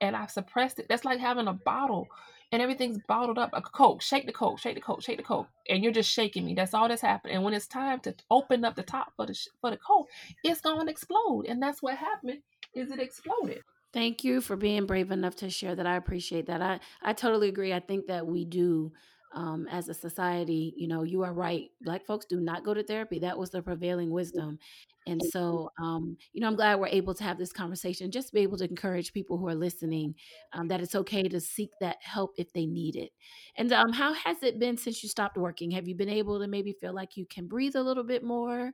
And 0.00 0.14
I've 0.14 0.30
suppressed 0.30 0.78
it. 0.78 0.86
That's 0.88 1.04
like 1.04 1.20
having 1.20 1.48
a 1.48 1.52
bottle 1.54 2.08
and 2.52 2.62
everything's 2.62 2.98
bottled 3.08 3.38
up. 3.38 3.50
A 3.52 3.62
Coke, 3.62 4.02
shake 4.02 4.26
the 4.26 4.32
Coke, 4.32 4.58
shake 4.58 4.74
the 4.74 4.80
Coke, 4.80 5.02
shake 5.02 5.16
the 5.16 5.22
Coke. 5.22 5.48
And 5.68 5.82
you're 5.82 5.92
just 5.92 6.10
shaking 6.10 6.44
me. 6.44 6.54
That's 6.54 6.74
all 6.74 6.88
that's 6.88 7.02
happening. 7.02 7.36
And 7.36 7.44
when 7.44 7.54
it's 7.54 7.66
time 7.66 8.00
to 8.00 8.14
open 8.30 8.64
up 8.64 8.76
the 8.76 8.82
top 8.82 9.12
for 9.16 9.26
the, 9.26 9.38
for 9.60 9.70
the 9.70 9.78
Coke, 9.78 10.08
it's 10.44 10.60
going 10.60 10.86
to 10.86 10.90
explode. 10.90 11.46
And 11.48 11.62
that's 11.62 11.82
what 11.82 11.96
happened 11.96 12.40
is 12.74 12.90
it 12.90 13.00
exploded. 13.00 13.62
Thank 13.92 14.24
you 14.24 14.40
for 14.40 14.56
being 14.56 14.86
brave 14.86 15.10
enough 15.10 15.36
to 15.36 15.50
share 15.50 15.74
that. 15.74 15.86
I 15.86 15.96
appreciate 15.96 16.46
that. 16.46 16.60
I, 16.60 16.80
I 17.02 17.14
totally 17.14 17.48
agree. 17.48 17.72
I 17.72 17.80
think 17.80 18.06
that 18.08 18.26
we 18.26 18.44
do 18.44 18.92
um, 19.36 19.68
as 19.70 19.88
a 19.88 19.94
society, 19.94 20.74
you 20.76 20.88
know, 20.88 21.02
you 21.04 21.22
are 21.22 21.32
right. 21.34 21.70
Black 21.82 22.04
folks 22.06 22.26
do 22.26 22.40
not 22.40 22.64
go 22.64 22.74
to 22.74 22.82
therapy. 22.82 23.18
That 23.20 23.38
was 23.38 23.50
the 23.50 23.62
prevailing 23.62 24.10
wisdom. 24.10 24.58
And 25.06 25.22
so, 25.22 25.70
um, 25.80 26.16
you 26.32 26.40
know, 26.40 26.48
I'm 26.48 26.56
glad 26.56 26.80
we're 26.80 26.88
able 26.88 27.14
to 27.14 27.22
have 27.22 27.38
this 27.38 27.52
conversation, 27.52 28.10
just 28.10 28.28
to 28.28 28.34
be 28.34 28.40
able 28.40 28.58
to 28.58 28.68
encourage 28.68 29.12
people 29.12 29.38
who 29.38 29.46
are 29.46 29.54
listening 29.54 30.14
um, 30.52 30.66
that 30.68 30.80
it's 30.80 30.96
okay 30.96 31.22
to 31.22 31.38
seek 31.40 31.70
that 31.80 31.98
help 32.00 32.32
if 32.38 32.52
they 32.52 32.66
need 32.66 32.96
it. 32.96 33.10
And 33.56 33.72
um, 33.72 33.92
how 33.92 34.14
has 34.14 34.42
it 34.42 34.58
been 34.58 34.76
since 34.76 35.02
you 35.02 35.08
stopped 35.08 35.36
working? 35.36 35.70
Have 35.70 35.86
you 35.86 35.94
been 35.94 36.08
able 36.08 36.40
to 36.40 36.48
maybe 36.48 36.72
feel 36.72 36.94
like 36.94 37.16
you 37.16 37.26
can 37.26 37.46
breathe 37.46 37.76
a 37.76 37.82
little 37.82 38.04
bit 38.04 38.24
more? 38.24 38.72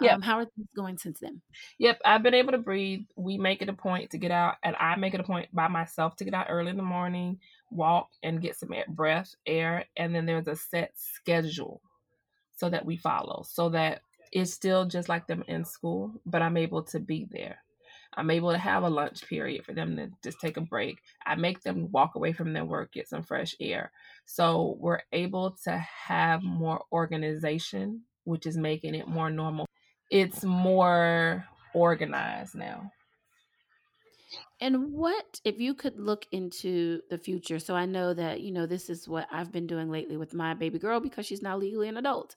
Yep. 0.00 0.12
Um, 0.14 0.22
how 0.22 0.38
are 0.38 0.44
things 0.44 0.68
going 0.74 0.98
since 0.98 1.20
then? 1.20 1.40
Yep, 1.78 2.00
I've 2.04 2.22
been 2.22 2.34
able 2.34 2.52
to 2.52 2.58
breathe. 2.58 3.04
We 3.16 3.38
make 3.38 3.62
it 3.62 3.68
a 3.68 3.74
point 3.74 4.10
to 4.10 4.18
get 4.18 4.30
out, 4.30 4.56
and 4.62 4.74
I 4.76 4.96
make 4.96 5.14
it 5.14 5.20
a 5.20 5.24
point 5.24 5.48
by 5.54 5.68
myself 5.68 6.16
to 6.16 6.24
get 6.24 6.34
out 6.34 6.46
early 6.50 6.70
in 6.70 6.76
the 6.76 6.82
morning, 6.82 7.38
walk, 7.70 8.08
and 8.22 8.40
get 8.40 8.56
some 8.56 8.72
air, 8.72 8.84
breath, 8.88 9.34
air. 9.46 9.84
And 9.96 10.14
then 10.14 10.26
there's 10.26 10.48
a 10.48 10.56
set 10.56 10.92
schedule 10.96 11.80
so 12.56 12.68
that 12.70 12.84
we 12.84 12.96
follow, 12.96 13.44
so 13.48 13.68
that 13.70 14.02
it's 14.32 14.52
still 14.52 14.84
just 14.84 15.08
like 15.08 15.26
them 15.26 15.44
in 15.46 15.64
school, 15.64 16.12
but 16.26 16.42
I'm 16.42 16.56
able 16.56 16.82
to 16.84 16.98
be 16.98 17.26
there. 17.30 17.58
I'm 18.16 18.30
able 18.30 18.52
to 18.52 18.58
have 18.58 18.84
a 18.84 18.88
lunch 18.88 19.26
period 19.28 19.64
for 19.64 19.72
them 19.74 19.96
to 19.96 20.10
just 20.22 20.40
take 20.40 20.56
a 20.56 20.60
break. 20.60 20.98
I 21.26 21.34
make 21.34 21.62
them 21.62 21.90
walk 21.90 22.14
away 22.14 22.32
from 22.32 22.52
their 22.52 22.64
work, 22.64 22.92
get 22.92 23.08
some 23.08 23.22
fresh 23.24 23.56
air. 23.60 23.90
So 24.24 24.76
we're 24.78 25.00
able 25.12 25.56
to 25.64 25.76
have 25.78 26.42
more 26.42 26.84
organization, 26.92 28.02
which 28.24 28.46
is 28.46 28.56
making 28.56 28.94
it 28.94 29.08
more 29.08 29.30
normal 29.30 29.66
it's 30.10 30.44
more 30.44 31.46
organized 31.74 32.54
now. 32.54 32.90
And 34.60 34.92
what 34.92 35.40
if 35.44 35.60
you 35.60 35.74
could 35.74 35.98
look 35.98 36.26
into 36.32 37.00
the 37.10 37.18
future? 37.18 37.58
So 37.58 37.74
I 37.74 37.86
know 37.86 38.14
that, 38.14 38.40
you 38.40 38.52
know, 38.52 38.66
this 38.66 38.88
is 38.88 39.08
what 39.08 39.26
I've 39.30 39.52
been 39.52 39.66
doing 39.66 39.90
lately 39.90 40.16
with 40.16 40.32
my 40.32 40.54
baby 40.54 40.78
girl 40.78 41.00
because 41.00 41.26
she's 41.26 41.42
now 41.42 41.56
legally 41.56 41.88
an 41.88 41.96
adult. 41.96 42.36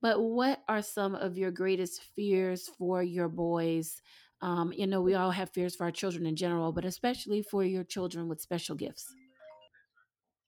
But 0.00 0.20
what 0.20 0.62
are 0.68 0.82
some 0.82 1.14
of 1.14 1.36
your 1.36 1.50
greatest 1.50 2.02
fears 2.14 2.68
for 2.78 3.02
your 3.02 3.28
boys? 3.28 4.00
Um, 4.40 4.72
you 4.72 4.86
know, 4.86 5.00
we 5.00 5.14
all 5.14 5.32
have 5.32 5.50
fears 5.50 5.74
for 5.74 5.84
our 5.84 5.90
children 5.90 6.26
in 6.26 6.36
general, 6.36 6.72
but 6.72 6.84
especially 6.84 7.42
for 7.42 7.64
your 7.64 7.82
children 7.82 8.28
with 8.28 8.40
special 8.40 8.76
gifts. 8.76 9.12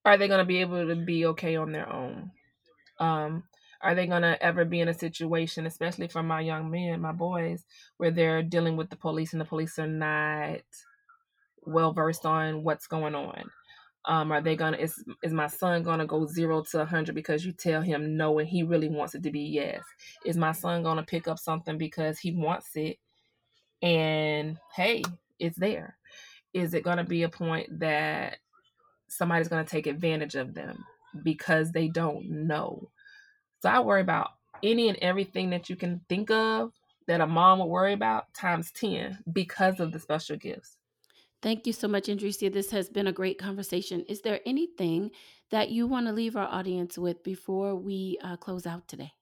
Are 0.05 0.17
they 0.17 0.29
going 0.29 0.39
to 0.39 0.45
be 0.45 0.61
able 0.61 0.87
to 0.87 0.97
be 0.97 1.27
okay 1.27 1.57
on 1.57 1.73
their 1.73 1.93
own? 1.93 2.31
Um, 3.01 3.45
are 3.83 3.95
they 3.95 4.07
going 4.07 4.23
to 4.23 4.41
ever 4.43 4.65
be 4.65 4.81
in 4.81 4.89
a 4.89 4.95
situation, 4.95 5.67
especially 5.67 6.07
for 6.07 6.23
my 6.23 6.41
young 6.41 6.71
men, 6.71 7.01
my 7.01 7.13
boys, 7.13 7.65
where 7.97 8.11
they're 8.11 8.43
dealing 8.43 8.77
with 8.77 8.91
the 8.91 8.97
police 8.97 9.33
and 9.33 9.41
the 9.41 9.47
police 9.47 9.79
are 9.79 9.87
not 9.87 10.61
well 11.63 11.93
versed 11.93 12.27
on 12.27 12.63
what's 12.63 12.87
going 12.87 13.15
on? 13.15 13.51
Um, 14.07 14.33
are 14.33 14.41
they 14.41 14.57
gonna 14.57 14.79
is 14.79 15.05
is 15.23 15.33
my 15.33 15.47
son 15.47 15.83
gonna 15.83 16.07
go 16.07 16.27
zero 16.27 16.63
to 16.71 16.87
hundred 16.87 17.15
because 17.15 17.45
you 17.45 17.53
tell 17.53 17.83
him 17.83 18.17
no 18.17 18.39
and 18.39 18.49
he 18.49 18.63
really 18.63 18.89
wants 18.89 19.15
it 19.15 19.23
to 19.25 19.31
be 19.31 19.41
yes? 19.41 19.83
Is 20.25 20.39
my 20.39 20.53
son 20.53 20.83
gonna 20.83 21.03
pick 21.03 21.29
up 21.29 21.39
something 21.39 21.77
because 21.77 22.19
he 22.19 22.33
wants 22.33 22.71
it 22.77 22.99
and 23.83 24.59
hey, 24.75 25.03
it's 25.39 25.59
there? 25.59 25.99
Is 26.55 26.73
it 26.73 26.83
gonna 26.83 27.05
be 27.05 27.25
a 27.25 27.29
point 27.29 27.79
that 27.79 28.39
somebody's 29.09 29.49
gonna 29.49 29.65
take 29.65 29.87
advantage 29.87 30.35
of 30.35 30.55
them 30.55 30.83
because 31.23 31.73
they 31.73 31.89
don't 31.89 32.29
know? 32.47 32.91
So 33.61 33.69
I 33.69 33.81
worry 33.81 34.01
about 34.01 34.31
any 34.63 34.89
and 34.89 34.99
everything 34.99 35.51
that 35.51 35.69
you 35.69 35.77
can 35.77 36.01
think 36.09 36.31
of 36.31 36.73
that 37.07 37.21
a 37.21 37.27
mom 37.27 37.59
would 37.59 37.67
worry 37.67 37.93
about 37.93 38.33
times 38.35 38.71
10 38.73 39.19
because 39.33 39.81
of 39.81 39.93
the 39.93 39.99
special 39.99 40.37
gifts. 40.37 40.77
Thank 41.43 41.67
you 41.67 41.73
so 41.73 41.89
much, 41.89 42.09
Andresia. 42.09 42.53
This 42.53 42.71
has 42.71 42.91
been 42.91 43.07
a 43.07 43.13
great 43.13 43.39
conversation. 43.39 44.05
Is 44.09 44.21
there 44.21 44.41
anything 44.45 45.11
that 45.51 45.71
you 45.71 45.87
want 45.87 46.07
to 46.07 46.13
leave 46.13 46.37
our 46.37 46.47
audience 46.47 46.99
with 46.99 47.25
before 47.25 47.75
we 47.75 48.19
uh, 48.23 48.37
close 48.37 48.67
out 48.67 48.87
today? 48.89 49.13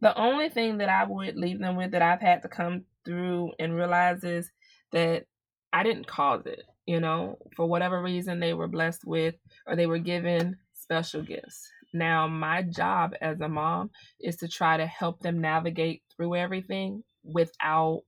The 0.00 0.16
only 0.18 0.48
thing 0.48 0.78
that 0.78 0.88
I 0.88 1.04
would 1.04 1.36
leave 1.36 1.60
them 1.60 1.76
with 1.76 1.92
that 1.92 2.02
I've 2.02 2.20
had 2.20 2.42
to 2.42 2.48
come 2.48 2.84
through 3.04 3.52
and 3.58 3.74
realize 3.74 4.24
is 4.24 4.50
that 4.92 5.24
I 5.72 5.82
didn't 5.82 6.06
cause 6.06 6.46
it. 6.46 6.62
You 6.86 7.00
know, 7.00 7.38
for 7.54 7.66
whatever 7.66 8.02
reason, 8.02 8.40
they 8.40 8.54
were 8.54 8.68
blessed 8.68 9.04
with 9.04 9.34
or 9.66 9.76
they 9.76 9.86
were 9.86 9.98
given 9.98 10.56
special 10.88 11.22
gifts. 11.22 11.70
Now, 11.92 12.26
my 12.26 12.62
job 12.62 13.14
as 13.20 13.40
a 13.40 13.48
mom 13.48 13.90
is 14.20 14.36
to 14.36 14.48
try 14.48 14.78
to 14.78 14.86
help 14.86 15.20
them 15.20 15.40
navigate 15.40 16.02
through 16.16 16.36
everything 16.36 17.04
without 17.22 18.02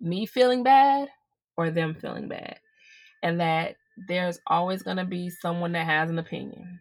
me 0.00 0.24
feeling 0.26 0.62
bad 0.62 1.08
or 1.56 1.70
them 1.70 1.94
feeling 1.94 2.28
bad. 2.28 2.58
And 3.22 3.40
that 3.40 3.76
there's 4.08 4.38
always 4.46 4.82
going 4.82 4.98
to 4.98 5.04
be 5.04 5.28
someone 5.28 5.72
that 5.72 5.86
has 5.86 6.08
an 6.08 6.18
opinion. 6.18 6.78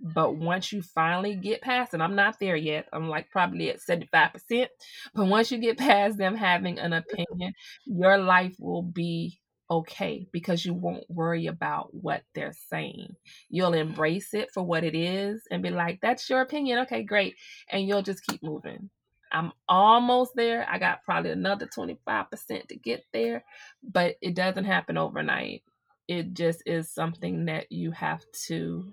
But 0.00 0.34
once 0.34 0.72
you 0.72 0.82
finally 0.82 1.36
get 1.36 1.62
past, 1.62 1.94
and 1.94 2.02
I'm 2.02 2.16
not 2.16 2.40
there 2.40 2.56
yet, 2.56 2.88
I'm 2.92 3.08
like 3.08 3.30
probably 3.30 3.70
at 3.70 3.80
75%. 3.80 4.66
But 5.14 5.26
once 5.26 5.52
you 5.52 5.58
get 5.58 5.78
past 5.78 6.18
them 6.18 6.34
having 6.34 6.80
an 6.80 6.92
opinion, 6.92 7.54
your 7.86 8.18
life 8.18 8.56
will 8.58 8.82
be 8.82 9.38
okay 9.72 10.26
because 10.32 10.64
you 10.64 10.74
won't 10.74 11.08
worry 11.08 11.46
about 11.46 11.94
what 11.94 12.22
they're 12.34 12.54
saying. 12.70 13.14
You'll 13.48 13.74
embrace 13.74 14.34
it 14.34 14.50
for 14.52 14.62
what 14.62 14.84
it 14.84 14.94
is 14.94 15.42
and 15.50 15.62
be 15.62 15.70
like, 15.70 16.00
that's 16.00 16.28
your 16.28 16.40
opinion. 16.40 16.80
Okay, 16.80 17.02
great. 17.02 17.36
And 17.70 17.86
you'll 17.86 18.02
just 18.02 18.26
keep 18.26 18.42
moving. 18.42 18.90
I'm 19.32 19.52
almost 19.68 20.32
there. 20.36 20.66
I 20.70 20.78
got 20.78 21.04
probably 21.04 21.30
another 21.30 21.66
25% 21.66 22.68
to 22.68 22.76
get 22.76 23.04
there, 23.12 23.44
but 23.82 24.16
it 24.20 24.34
doesn't 24.34 24.64
happen 24.64 24.98
overnight. 24.98 25.62
It 26.06 26.34
just 26.34 26.62
is 26.66 26.90
something 26.90 27.46
that 27.46 27.72
you 27.72 27.92
have 27.92 28.20
to 28.48 28.92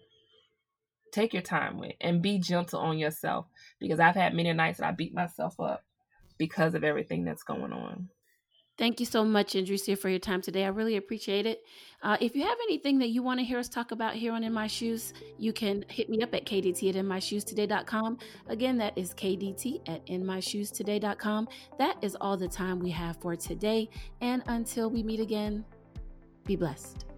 take 1.12 1.34
your 1.34 1.42
time 1.42 1.78
with 1.78 1.94
and 2.00 2.22
be 2.22 2.40
gentle 2.40 2.80
on 2.80 2.98
yourself 2.98 3.48
because 3.80 4.00
I've 4.00 4.16
had 4.16 4.34
many 4.34 4.54
nights 4.54 4.80
that 4.80 4.88
I 4.88 4.92
beat 4.92 5.14
myself 5.14 5.60
up 5.60 5.84
because 6.38 6.76
of 6.76 6.84
everything 6.84 7.26
that's 7.26 7.44
going 7.44 7.74
on. 7.74 8.10
Thank 8.80 9.02
you 9.02 9.06
so 9.06 9.26
much, 9.26 9.56
Andresia, 9.56 10.00
for 10.00 10.08
your 10.08 10.20
time 10.20 10.42
today. 10.42 10.64
I 10.64 10.70
really 10.70 10.96
appreciate 10.96 11.46
it. 11.46 11.66
Uh, 12.02 12.16
if 12.22 12.34
you 12.34 12.44
have 12.44 12.58
anything 12.64 12.98
that 13.00 13.10
you 13.10 13.22
want 13.22 13.38
to 13.42 13.44
hear 13.44 13.60
us 13.60 13.68
talk 13.68 13.92
about 13.92 14.16
here 14.16 14.32
on 14.32 14.42
In 14.42 14.54
My 14.54 14.68
Shoes, 14.68 15.14
you 15.38 15.52
can 15.52 15.84
hit 15.90 16.10
me 16.10 16.22
up 16.22 16.34
at 16.34 16.46
kdt 16.46 16.88
at 16.88 16.96
inmyshoestoday.com. 16.96 18.18
Again, 18.48 18.78
that 18.78 18.98
is 18.98 19.14
kdt 19.14 19.82
at 19.90 20.06
inmyshoestoday.com. 20.06 21.50
That 21.78 21.98
is 22.02 22.16
all 22.22 22.38
the 22.38 22.48
time 22.48 22.80
we 22.80 22.90
have 22.92 23.18
for 23.18 23.36
today. 23.36 23.90
And 24.22 24.44
until 24.48 24.90
we 24.90 25.04
meet 25.04 25.20
again, 25.20 25.66
be 26.46 26.56
blessed. 26.56 27.09